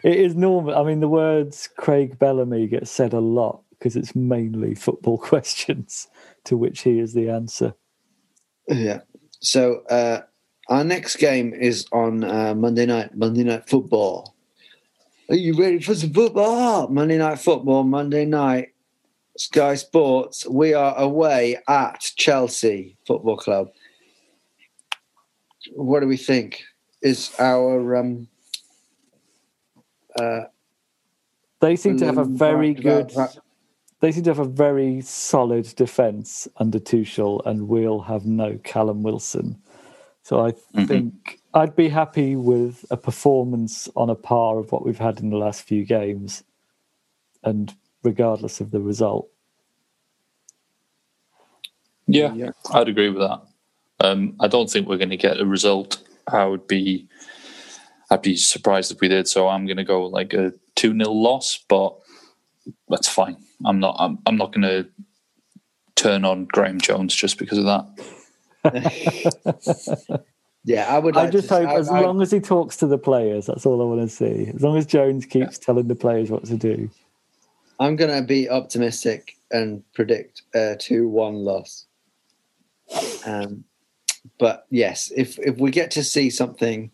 is 0.02 0.34
normal. 0.34 0.76
I 0.76 0.84
mean, 0.84 1.00
the 1.00 1.08
words 1.08 1.68
Craig 1.76 2.18
Bellamy 2.18 2.66
get 2.66 2.88
said 2.88 3.12
a 3.12 3.20
lot 3.20 3.62
because 3.70 3.96
it's 3.96 4.14
mainly 4.14 4.74
football 4.74 5.18
questions 5.32 6.08
to 6.44 6.56
which 6.56 6.82
he 6.82 6.98
is 6.98 7.12
the 7.14 7.28
answer. 7.28 7.74
Yeah. 8.68 9.00
So 9.40 9.82
uh, 9.90 10.22
our 10.68 10.84
next 10.84 11.16
game 11.16 11.52
is 11.52 11.86
on 11.92 12.24
uh, 12.24 12.54
Monday 12.54 12.86
night. 12.86 13.14
Monday 13.16 13.44
night 13.44 13.68
football. 13.68 14.34
Are 15.28 15.36
you 15.36 15.58
ready 15.58 15.80
for 15.80 15.94
some 15.94 16.12
football? 16.12 16.88
Monday 16.88 17.18
night 17.18 17.38
football. 17.38 17.84
Monday 17.84 18.24
night. 18.24 18.68
Sky 19.36 19.74
Sports. 19.74 20.46
We 20.46 20.74
are 20.74 20.96
away 20.96 21.58
at 21.66 22.00
Chelsea 22.16 22.96
Football 23.06 23.36
Club. 23.36 23.68
What 25.72 26.00
do 26.00 26.06
we 26.06 26.16
think? 26.16 26.62
Is 27.02 27.34
our 27.38 27.96
um, 27.96 28.28
uh, 30.20 30.40
They 31.60 31.76
seem 31.76 31.96
to 31.98 32.06
have 32.06 32.18
a 32.18 32.24
very 32.24 32.72
right, 32.74 32.82
good. 32.82 33.12
right, 33.16 33.38
They 34.00 34.12
seem 34.12 34.24
to 34.24 34.30
have 34.30 34.38
a 34.38 34.44
very 34.44 35.00
solid 35.00 35.64
defence 35.76 36.46
under 36.58 36.78
Tuchel, 36.78 37.40
and 37.46 37.68
we'll 37.68 38.00
have 38.00 38.26
no 38.26 38.58
Callum 38.64 39.02
Wilson. 39.02 39.56
So 40.22 40.44
I 40.44 40.52
Mhm. 40.74 40.88
think 40.88 41.40
I'd 41.54 41.76
be 41.76 41.88
happy 41.88 42.36
with 42.36 42.84
a 42.90 42.96
performance 42.96 43.88
on 43.96 44.10
a 44.10 44.14
par 44.14 44.58
of 44.58 44.72
what 44.72 44.84
we've 44.84 44.98
had 44.98 45.20
in 45.20 45.30
the 45.30 45.36
last 45.38 45.62
few 45.62 45.84
games, 45.84 46.44
and 47.42 47.74
regardless 48.02 48.60
of 48.60 48.70
the 48.70 48.80
result. 48.80 49.28
Yeah, 52.06 52.34
Yeah. 52.34 52.50
I'd 52.72 52.88
agree 52.88 53.08
with 53.08 53.22
that. 53.22 53.40
Um, 54.00 54.36
I 54.40 54.48
don't 54.48 54.68
think 54.68 54.86
we're 54.88 54.98
going 54.98 55.10
to 55.10 55.16
get 55.16 55.40
a 55.40 55.46
result. 55.46 56.02
I 56.26 56.44
would 56.44 56.66
be, 56.66 57.08
I'd 58.10 58.22
be 58.22 58.36
surprised 58.36 58.92
if 58.92 59.00
we 59.00 59.08
did. 59.08 59.26
So 59.28 59.48
I'm 59.48 59.66
going 59.66 59.76
to 59.78 59.84
go 59.84 60.06
like 60.06 60.32
a 60.34 60.52
two 60.74 60.92
0 60.96 61.10
loss, 61.10 61.58
but 61.68 61.94
that's 62.88 63.08
fine. 63.08 63.36
I'm 63.64 63.80
not. 63.80 63.96
I'm, 63.98 64.18
I'm 64.26 64.36
not 64.36 64.52
going 64.52 64.62
to 64.62 64.88
turn 65.96 66.24
on 66.24 66.44
Graeme 66.46 66.80
Jones 66.80 67.14
just 67.14 67.38
because 67.38 67.58
of 67.58 67.64
that. 67.64 67.86
Yeah, 70.66 70.86
I 70.88 70.98
would. 70.98 71.14
I 71.14 71.28
just 71.28 71.48
to, 71.48 71.56
hope 71.56 71.68
I- 71.68 71.74
as 71.76 71.90
I- 71.90 72.00
long 72.00 72.22
as 72.22 72.30
he 72.30 72.40
talks 72.40 72.78
to 72.78 72.86
the 72.86 72.96
players, 72.96 73.44
that's 73.44 73.66
all 73.66 73.82
I 73.82 73.84
want 73.84 74.00
to 74.00 74.14
see. 74.16 74.50
As 74.54 74.62
long 74.62 74.78
as 74.78 74.86
Jones 74.86 75.26
keeps 75.26 75.58
telling 75.58 75.88
the 75.88 75.94
players 75.94 76.30
what 76.30 76.46
to 76.46 76.56
do. 76.56 76.88
I'm 77.78 77.96
going 77.96 78.10
to 78.18 78.26
be 78.26 78.48
optimistic 78.48 79.36
and 79.50 79.82
predict 79.92 80.40
a 80.54 80.74
two-one 80.76 81.34
loss. 81.34 81.84
Um, 83.26 83.64
but 84.38 84.64
yes, 84.70 85.12
if 85.14 85.38
if 85.38 85.58
we 85.58 85.70
get 85.70 85.90
to 85.92 86.02
see 86.02 86.30
something, 86.30 86.90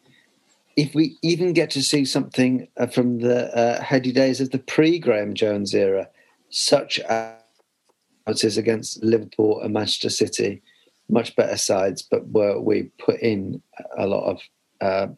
if 0.76 0.94
we 0.94 1.16
even 1.22 1.52
get 1.52 1.70
to 1.70 1.82
see 1.82 2.04
something 2.04 2.68
uh, 2.76 2.86
from 2.86 3.18
the 3.18 3.54
uh, 3.56 3.82
heady 3.82 4.12
days 4.12 4.40
of 4.40 4.50
the 4.50 4.58
pre-Graeme 4.58 5.34
Jones 5.34 5.74
era, 5.74 6.08
such 6.50 7.00
as 7.00 8.56
against 8.56 9.02
Liverpool 9.02 9.60
and 9.60 9.72
Manchester 9.72 10.10
City, 10.10 10.62
much 11.08 11.34
better 11.36 11.56
sides, 11.56 12.02
but 12.02 12.26
where 12.28 12.60
we 12.60 12.84
put 12.98 13.20
in 13.20 13.62
a 13.98 14.06
lot 14.06 14.24
of 14.30 14.40
uh, 14.80 15.08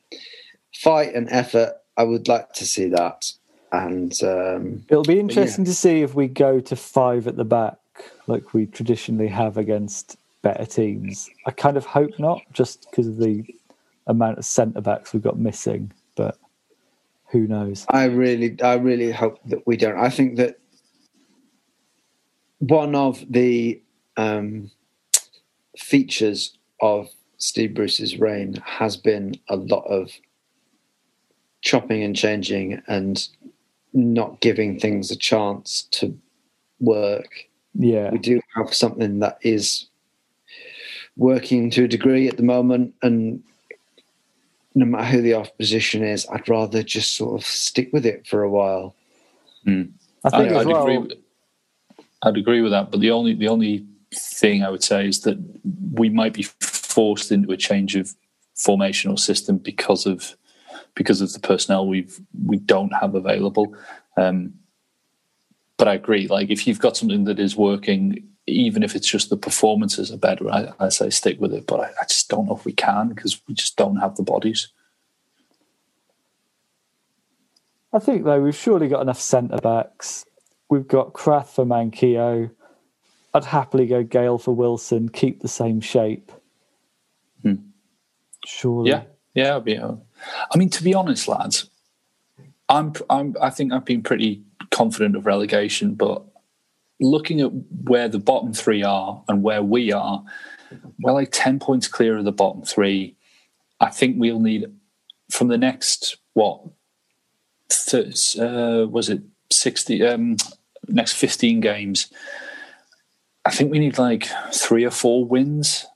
fight 0.74 1.14
and 1.14 1.28
effort, 1.30 1.74
I 1.96 2.04
would 2.04 2.28
like 2.28 2.52
to 2.54 2.64
see 2.64 2.88
that. 2.88 3.30
And 3.70 4.12
um, 4.22 4.84
It'll 4.88 5.02
be 5.02 5.20
interesting 5.20 5.64
to 5.64 5.74
see 5.74 6.02
if 6.02 6.14
we 6.14 6.28
go 6.28 6.60
to 6.60 6.76
five 6.76 7.26
at 7.26 7.36
the 7.36 7.44
back, 7.44 7.78
like 8.26 8.52
we 8.52 8.66
traditionally 8.66 9.28
have 9.28 9.56
against 9.56 10.16
better 10.42 10.66
teams. 10.66 11.30
I 11.46 11.52
kind 11.52 11.76
of 11.76 11.86
hope 11.86 12.18
not, 12.18 12.42
just 12.52 12.90
because 12.90 13.06
of 13.06 13.18
the 13.18 13.44
amount 14.06 14.38
of 14.38 14.44
centre 14.44 14.80
backs 14.80 15.12
we've 15.12 15.22
got 15.22 15.38
missing. 15.38 15.92
But 16.16 16.38
who 17.26 17.46
knows? 17.46 17.86
I 17.88 18.04
really, 18.04 18.60
I 18.62 18.74
really 18.74 19.10
hope 19.10 19.38
that 19.46 19.66
we 19.66 19.76
don't. 19.76 19.98
I 19.98 20.10
think 20.10 20.36
that 20.36 20.58
one 22.58 22.94
of 22.94 23.24
the 23.28 23.80
um, 24.16 24.70
features 25.76 26.56
of 26.80 27.08
Steve 27.38 27.74
Bruce's 27.74 28.18
reign 28.18 28.54
has 28.64 28.96
been 28.96 29.34
a 29.48 29.56
lot 29.56 29.84
of 29.84 30.10
chopping 31.60 32.02
and 32.02 32.14
changing 32.14 32.82
and 32.86 33.28
not 33.92 34.40
giving 34.40 34.78
things 34.78 35.10
a 35.10 35.16
chance 35.16 35.82
to 35.92 36.16
work. 36.80 37.28
Yeah, 37.74 38.10
We 38.10 38.18
do 38.18 38.40
have 38.54 38.74
something 38.74 39.20
that 39.20 39.38
is 39.42 39.88
working 41.16 41.70
to 41.70 41.84
a 41.84 41.88
degree 41.88 42.28
at 42.28 42.36
the 42.36 42.42
moment, 42.42 42.94
and 43.02 43.42
no 44.74 44.86
matter 44.86 45.04
who 45.04 45.22
the 45.22 45.34
opposition 45.34 46.02
is, 46.02 46.26
I'd 46.32 46.48
rather 46.48 46.82
just 46.82 47.14
sort 47.14 47.40
of 47.40 47.46
stick 47.46 47.90
with 47.92 48.06
it 48.06 48.26
for 48.26 48.42
a 48.42 48.50
while. 48.50 48.94
I 50.24 50.28
I, 50.28 50.38
think 50.38 50.52
as 50.52 50.56
I'd 50.58 50.66
well. 50.66 50.82
agree. 50.82 50.98
With, 50.98 51.12
I'd 52.22 52.36
agree 52.36 52.60
with 52.62 52.72
that, 52.72 52.90
but 52.90 53.00
the 53.00 53.10
only 53.10 53.34
the 53.34 53.48
only 53.48 53.86
thing 54.14 54.62
I 54.62 54.70
would 54.70 54.84
say 54.84 55.06
is 55.06 55.20
that 55.22 55.38
we 55.92 56.08
might 56.08 56.34
be 56.34 56.42
forced 56.42 57.32
into 57.32 57.52
a 57.52 57.56
change 57.56 57.96
of 57.96 58.14
formation 58.54 59.10
or 59.10 59.18
system 59.18 59.58
because 59.58 60.06
of 60.06 60.36
because 60.94 61.20
of 61.20 61.32
the 61.32 61.40
personnel 61.40 61.86
we've 61.86 62.20
we 62.46 62.58
don't 62.58 62.92
have 62.94 63.14
available. 63.14 63.74
Um, 64.16 64.54
but 65.78 65.88
I 65.88 65.94
agree. 65.94 66.28
Like 66.28 66.50
if 66.50 66.66
you've 66.66 66.78
got 66.78 66.96
something 66.96 67.24
that 67.24 67.40
is 67.40 67.56
working, 67.56 68.28
even 68.46 68.82
if 68.82 68.94
it's 68.94 69.08
just 69.08 69.30
the 69.30 69.36
performances 69.36 70.10
are 70.10 70.16
better, 70.16 70.50
I, 70.50 70.72
I 70.80 70.88
say 70.88 71.10
stick 71.10 71.40
with 71.40 71.52
it. 71.54 71.66
But 71.66 71.80
I, 71.80 71.84
I 72.00 72.04
just 72.08 72.28
don't 72.28 72.46
know 72.46 72.56
if 72.56 72.64
we 72.64 72.72
can 72.72 73.08
because 73.08 73.40
we 73.46 73.54
just 73.54 73.76
don't 73.76 73.96
have 73.96 74.16
the 74.16 74.22
bodies. 74.22 74.68
I 77.92 77.98
think 77.98 78.24
though 78.24 78.40
we've 78.40 78.56
surely 78.56 78.88
got 78.88 79.02
enough 79.02 79.20
centre 79.20 79.58
backs. 79.58 80.24
We've 80.68 80.88
got 80.88 81.12
Krafth 81.12 81.48
for 81.54 81.66
Manquillo. 81.66 82.50
I'd 83.34 83.44
happily 83.44 83.86
go 83.86 84.02
Gayle 84.02 84.38
for 84.38 84.54
Wilson. 84.54 85.08
Keep 85.08 85.40
the 85.40 85.48
same 85.48 85.80
shape. 85.80 86.32
Hmm. 87.42 87.56
Surely. 88.46 88.90
Yeah, 88.90 89.02
yeah. 89.34 89.58
Be, 89.58 89.76
uh, 89.76 89.94
I 90.52 90.58
mean, 90.58 90.70
to 90.70 90.82
be 90.82 90.94
honest, 90.94 91.28
lads, 91.28 91.68
I'm, 92.68 92.94
I'm, 93.10 93.36
I 93.40 93.50
think 93.50 93.72
I've 93.72 93.84
been 93.84 94.02
pretty 94.02 94.42
confident 94.70 95.16
of 95.16 95.26
relegation, 95.26 95.94
but 95.94 96.24
looking 97.02 97.40
at 97.40 97.50
where 97.84 98.08
the 98.08 98.18
bottom 98.18 98.52
three 98.52 98.82
are 98.82 99.22
and 99.28 99.42
where 99.42 99.62
we 99.62 99.92
are, 99.92 100.24
we're 101.00 101.12
like 101.12 101.30
ten 101.32 101.58
points 101.58 101.88
clear 101.88 102.16
of 102.16 102.24
the 102.24 102.32
bottom 102.32 102.62
three. 102.62 103.16
I 103.80 103.90
think 103.90 104.16
we'll 104.18 104.40
need 104.40 104.66
from 105.30 105.48
the 105.48 105.58
next 105.58 106.16
what 106.34 106.60
th- 107.68 108.38
uh, 108.38 108.86
was 108.90 109.08
it 109.08 109.22
sixty 109.50 110.02
um, 110.04 110.36
next 110.88 111.12
fifteen 111.14 111.60
games. 111.60 112.10
I 113.44 113.50
think 113.50 113.70
we 113.72 113.80
need 113.80 113.98
like 113.98 114.28
three 114.52 114.84
or 114.84 114.90
four 114.90 115.24
wins 115.24 115.86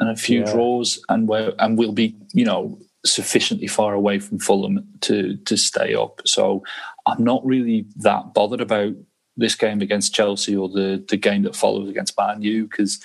and 0.00 0.08
a 0.10 0.16
few 0.16 0.40
Yeah. 0.40 0.52
draws, 0.52 1.00
and 1.08 1.28
we're 1.28 1.54
and 1.58 1.78
we'll 1.78 1.92
be 1.92 2.16
you 2.32 2.44
know 2.44 2.78
sufficiently 3.04 3.68
far 3.68 3.94
away 3.94 4.18
from 4.18 4.38
Fulham 4.38 4.84
to 5.02 5.36
to 5.36 5.56
stay 5.56 5.94
up. 5.94 6.22
So 6.26 6.64
I'm 7.06 7.22
not 7.22 7.44
really 7.46 7.86
that 7.96 8.34
bothered 8.34 8.60
about 8.60 8.94
this 9.36 9.54
game 9.54 9.80
against 9.80 10.14
Chelsea 10.14 10.56
or 10.56 10.68
the 10.68 11.04
the 11.08 11.16
game 11.16 11.42
that 11.42 11.56
follows 11.56 11.88
against 11.88 12.16
Man 12.16 12.42
U 12.42 12.64
because 12.64 13.04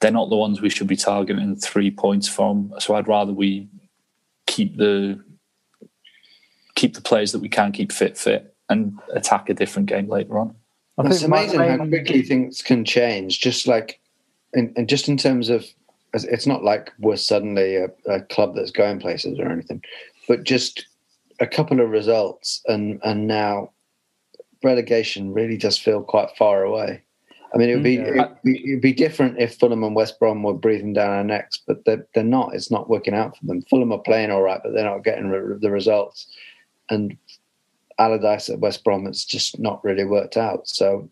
they're 0.00 0.10
not 0.10 0.28
the 0.28 0.36
ones 0.36 0.60
we 0.60 0.70
should 0.70 0.86
be 0.86 0.96
targeting 0.96 1.56
three 1.56 1.90
points 1.90 2.28
from. 2.28 2.72
So 2.78 2.94
I'd 2.94 3.08
rather 3.08 3.32
we 3.32 3.68
keep 4.46 4.76
the 4.76 5.22
keep 6.74 6.94
the 6.94 7.00
players 7.00 7.32
that 7.32 7.40
we 7.40 7.48
can 7.48 7.72
keep 7.72 7.92
fit 7.92 8.18
fit 8.18 8.54
and 8.68 8.98
attack 9.12 9.48
a 9.48 9.54
different 9.54 9.88
game 9.88 10.08
later 10.08 10.38
on. 10.38 10.54
I 10.98 11.06
It's 11.06 11.22
amazing 11.22 11.60
how 11.60 11.76
quickly 11.78 12.22
things 12.22 12.62
can 12.62 12.84
change. 12.84 13.40
Just 13.40 13.66
like, 13.66 14.00
and, 14.52 14.72
and 14.76 14.88
just 14.88 15.08
in 15.08 15.16
terms 15.16 15.48
of, 15.48 15.64
it's 16.12 16.46
not 16.46 16.62
like 16.62 16.92
we're 16.98 17.16
suddenly 17.16 17.76
a, 17.76 17.88
a 18.06 18.20
club 18.20 18.54
that's 18.54 18.70
going 18.70 19.00
places 19.00 19.38
or 19.38 19.50
anything, 19.50 19.82
but 20.28 20.44
just 20.44 20.86
a 21.40 21.46
couple 21.46 21.80
of 21.80 21.90
results, 21.90 22.62
and 22.66 23.00
and 23.02 23.26
now 23.26 23.70
relegation 24.64 25.32
really 25.32 25.56
does 25.56 25.78
feel 25.78 26.02
quite 26.02 26.30
far 26.36 26.62
away. 26.62 27.02
I 27.54 27.56
mean, 27.56 27.70
it 27.70 27.74
would 27.74 27.84
be, 27.84 27.94
Yeah. 27.94 28.24
it'd 28.24 28.42
be 28.42 28.70
it'd 28.70 28.80
be 28.80 28.92
different 28.92 29.38
if 29.38 29.56
Fulham 29.56 29.84
and 29.84 29.94
West 29.94 30.18
Brom 30.18 30.42
were 30.42 30.54
breathing 30.54 30.92
down 30.92 31.10
our 31.10 31.22
necks, 31.24 31.58
but 31.64 31.84
they're 31.84 32.06
they're 32.14 32.24
not. 32.24 32.54
It's 32.54 32.70
not 32.70 32.90
working 32.90 33.14
out 33.14 33.36
for 33.36 33.46
them. 33.46 33.62
Fulham 33.62 33.92
are 33.92 33.98
playing 33.98 34.30
all 34.32 34.42
right, 34.42 34.60
but 34.62 34.72
they're 34.72 34.84
not 34.84 35.04
getting 35.04 35.28
re- 35.28 35.58
the 35.60 35.70
results, 35.70 36.26
and 36.90 37.16
Allardyce 37.98 38.50
at 38.50 38.58
West 38.58 38.82
Brom, 38.82 39.06
it's 39.06 39.24
just 39.24 39.60
not 39.60 39.84
really 39.84 40.04
worked 40.04 40.36
out. 40.36 40.66
So 40.66 41.08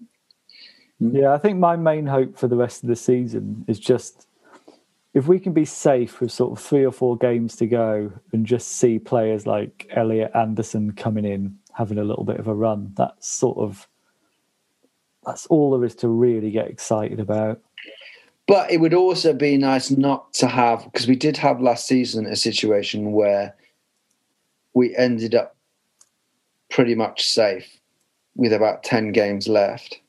hmm. 0.98 1.14
Yeah, 1.14 1.32
I 1.32 1.38
think 1.38 1.58
my 1.58 1.76
main 1.76 2.06
hope 2.06 2.36
for 2.36 2.48
the 2.48 2.56
rest 2.56 2.82
of 2.82 2.88
the 2.88 2.96
season 2.96 3.64
is 3.68 3.78
just 3.78 4.26
if 5.14 5.26
we 5.26 5.38
can 5.38 5.52
be 5.52 5.64
safe 5.64 6.20
with 6.20 6.32
sort 6.32 6.58
of 6.58 6.64
three 6.64 6.84
or 6.84 6.92
four 6.92 7.16
games 7.18 7.54
to 7.56 7.66
go 7.66 8.10
and 8.32 8.46
just 8.46 8.68
see 8.68 8.98
players 8.98 9.46
like 9.46 9.86
Elliot 9.90 10.30
Anderson 10.34 10.92
coming 10.92 11.24
in, 11.26 11.58
having 11.74 11.98
a 11.98 12.04
little 12.04 12.24
bit 12.24 12.38
of 12.38 12.46
a 12.46 12.54
run. 12.54 12.92
That's 12.96 13.28
sort 13.28 13.58
of 13.58 13.88
that's 15.24 15.46
all 15.46 15.70
there 15.76 15.86
is 15.86 15.94
to 15.96 16.08
really 16.08 16.50
get 16.50 16.68
excited 16.68 17.20
about. 17.20 17.60
But 18.48 18.70
it 18.70 18.78
would 18.78 18.94
also 18.94 19.32
be 19.32 19.56
nice 19.56 19.90
not 19.90 20.32
to 20.34 20.48
have 20.48 20.84
because 20.84 21.06
we 21.06 21.16
did 21.16 21.36
have 21.36 21.60
last 21.60 21.86
season 21.86 22.26
a 22.26 22.36
situation 22.36 23.12
where 23.12 23.54
we 24.74 24.96
ended 24.96 25.34
up 25.34 25.56
pretty 26.70 26.94
much 26.94 27.24
safe 27.24 27.78
with 28.34 28.52
about 28.52 28.82
ten 28.82 29.12
games 29.12 29.46
left, 29.46 30.00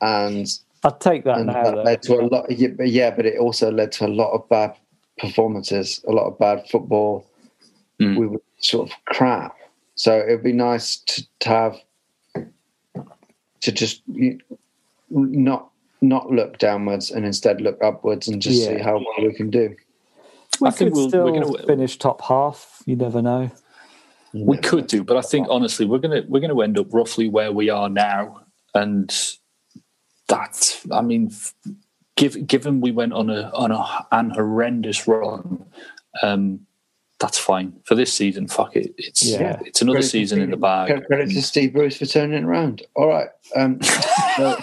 and, 0.00 0.46
I'd 0.84 1.00
take 1.00 1.24
that 1.24 1.38
and 1.38 1.46
now. 1.46 1.62
that 1.62 1.84
led 1.84 2.02
to 2.04 2.14
a 2.14 2.22
lot. 2.22 2.50
Yeah, 2.50 2.68
but 2.68 2.88
yeah, 2.88 3.10
but 3.10 3.26
it 3.26 3.38
also 3.38 3.70
led 3.70 3.92
to 3.92 4.06
a 4.06 4.08
lot 4.08 4.32
of 4.32 4.48
bad 4.48 4.74
performances, 5.18 6.02
a 6.08 6.12
lot 6.12 6.26
of 6.26 6.38
bad 6.38 6.68
football. 6.70 7.26
Mm. 8.00 8.18
We 8.18 8.26
were 8.26 8.42
sort 8.58 8.90
of 8.90 8.96
crap. 9.04 9.56
So 9.94 10.18
it 10.18 10.30
would 10.30 10.42
be 10.42 10.52
nice 10.52 10.96
to, 10.96 11.26
to 11.40 11.48
have 11.48 11.76
to 13.60 13.72
just 13.72 14.02
not 15.10 15.68
not 16.00 16.30
look 16.30 16.58
downwards 16.58 17.10
and 17.10 17.24
instead 17.24 17.60
look 17.60 17.80
upwards 17.82 18.26
and 18.26 18.42
just 18.42 18.64
see 18.64 18.78
how 18.78 18.94
well 18.94 19.26
we 19.28 19.32
can 19.34 19.50
do. 19.50 19.76
we 20.60 20.68
I 20.68 20.70
think 20.72 20.90
could 20.90 20.96
we'll- 20.96 21.08
still 21.08 21.24
we're 21.24 21.40
gonna- 21.40 21.66
finish 21.66 21.96
top 21.98 22.22
half. 22.22 22.82
You 22.86 22.96
never 22.96 23.22
know. 23.22 23.50
We 24.34 24.56
could 24.56 24.86
do, 24.86 25.04
but 25.04 25.18
I 25.18 25.20
think 25.20 25.46
honestly, 25.50 25.84
we're 25.84 25.98
gonna 25.98 26.22
we're 26.26 26.40
gonna 26.40 26.58
end 26.62 26.78
up 26.78 26.92
roughly 26.92 27.28
where 27.28 27.52
we 27.52 27.68
are 27.68 27.90
now, 27.90 28.40
and 28.74 29.14
that 30.28 30.80
I 30.90 31.02
mean, 31.02 31.28
f- 31.30 31.52
give, 32.16 32.46
given 32.46 32.80
we 32.80 32.92
went 32.92 33.12
on 33.12 33.28
a 33.28 33.50
on 33.54 33.70
a, 33.72 34.06
an 34.10 34.30
horrendous 34.30 35.06
run, 35.06 35.66
um, 36.22 36.60
that's 37.22 37.38
fine 37.38 37.72
for 37.84 37.94
this 37.94 38.12
season. 38.12 38.48
Fuck 38.48 38.76
it, 38.76 38.92
it's 38.98 39.22
Yeah. 39.24 39.58
it's 39.64 39.80
another 39.80 39.96
Credit 39.98 40.06
to 40.06 40.10
season 40.10 40.42
in 40.42 40.50
the 40.50 40.56
bag. 40.56 41.06
Credit 41.06 41.30
to 41.30 41.40
Steve 41.42 41.72
Bruce 41.72 41.96
for 41.96 42.04
turning 42.04 42.36
it 42.36 42.44
around. 42.44 42.82
All 42.94 43.08
right. 43.08 43.28
Um, 43.56 43.80
so, 44.36 44.58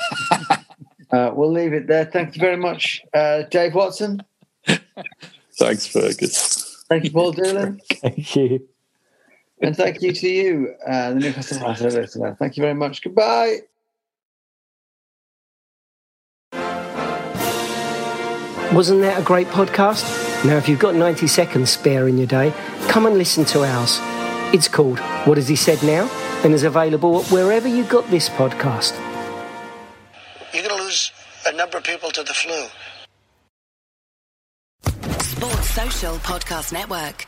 uh, 1.11 1.31
we'll 1.33 1.51
leave 1.51 1.73
it 1.73 1.87
there. 1.87 2.05
Thank 2.05 2.35
you 2.35 2.39
very 2.41 2.57
much, 2.57 3.01
uh, 3.13 3.43
Dave 3.43 3.73
Watson. 3.73 4.21
Thanks, 5.57 5.87
Fergus. 5.87 6.83
Thank 6.89 7.05
you, 7.05 7.11
Paul 7.11 7.31
Doolan. 7.31 7.79
Thank 7.93 8.35
you. 8.35 8.67
and 9.61 9.75
thank 9.75 10.01
you 10.01 10.11
to 10.13 10.27
you, 10.29 10.73
uh, 10.87 11.09
the 11.13 11.19
Newcastle 11.19 11.57
United 11.57 11.93
listener. 11.93 12.35
Thank 12.37 12.57
you 12.57 12.61
very 12.61 12.73
much. 12.75 13.01
Goodbye. 13.01 13.57
Wasn't 18.73 19.01
that 19.01 19.19
a 19.19 19.23
great 19.23 19.47
podcast? 19.47 20.28
Now, 20.45 20.57
if 20.57 20.69
you've 20.69 20.79
got 20.79 20.95
90 20.95 21.27
seconds 21.27 21.69
spare 21.69 22.07
in 22.07 22.17
your 22.17 22.27
day, 22.27 22.53
come 22.87 23.05
and 23.05 23.17
listen 23.17 23.43
to 23.45 23.63
ours. 23.63 23.99
It's 24.53 24.67
called 24.67 24.99
What 25.25 25.37
Has 25.37 25.47
He 25.47 25.55
Said 25.55 25.83
Now? 25.83 26.09
and 26.43 26.53
is 26.53 26.63
available 26.63 27.23
wherever 27.23 27.67
you 27.67 27.83
got 27.83 28.09
this 28.09 28.29
podcast. 28.29 28.97
You're 30.53 30.63
going 30.63 30.77
to 30.77 30.83
lose 30.83 31.11
a 31.45 31.53
number 31.53 31.77
of 31.77 31.83
people 31.83 32.11
to 32.11 32.23
the 32.23 32.33
flu. 32.33 32.65
Sports 35.21 35.69
Social 35.69 36.15
Podcast 36.19 36.71
Network. 36.71 37.27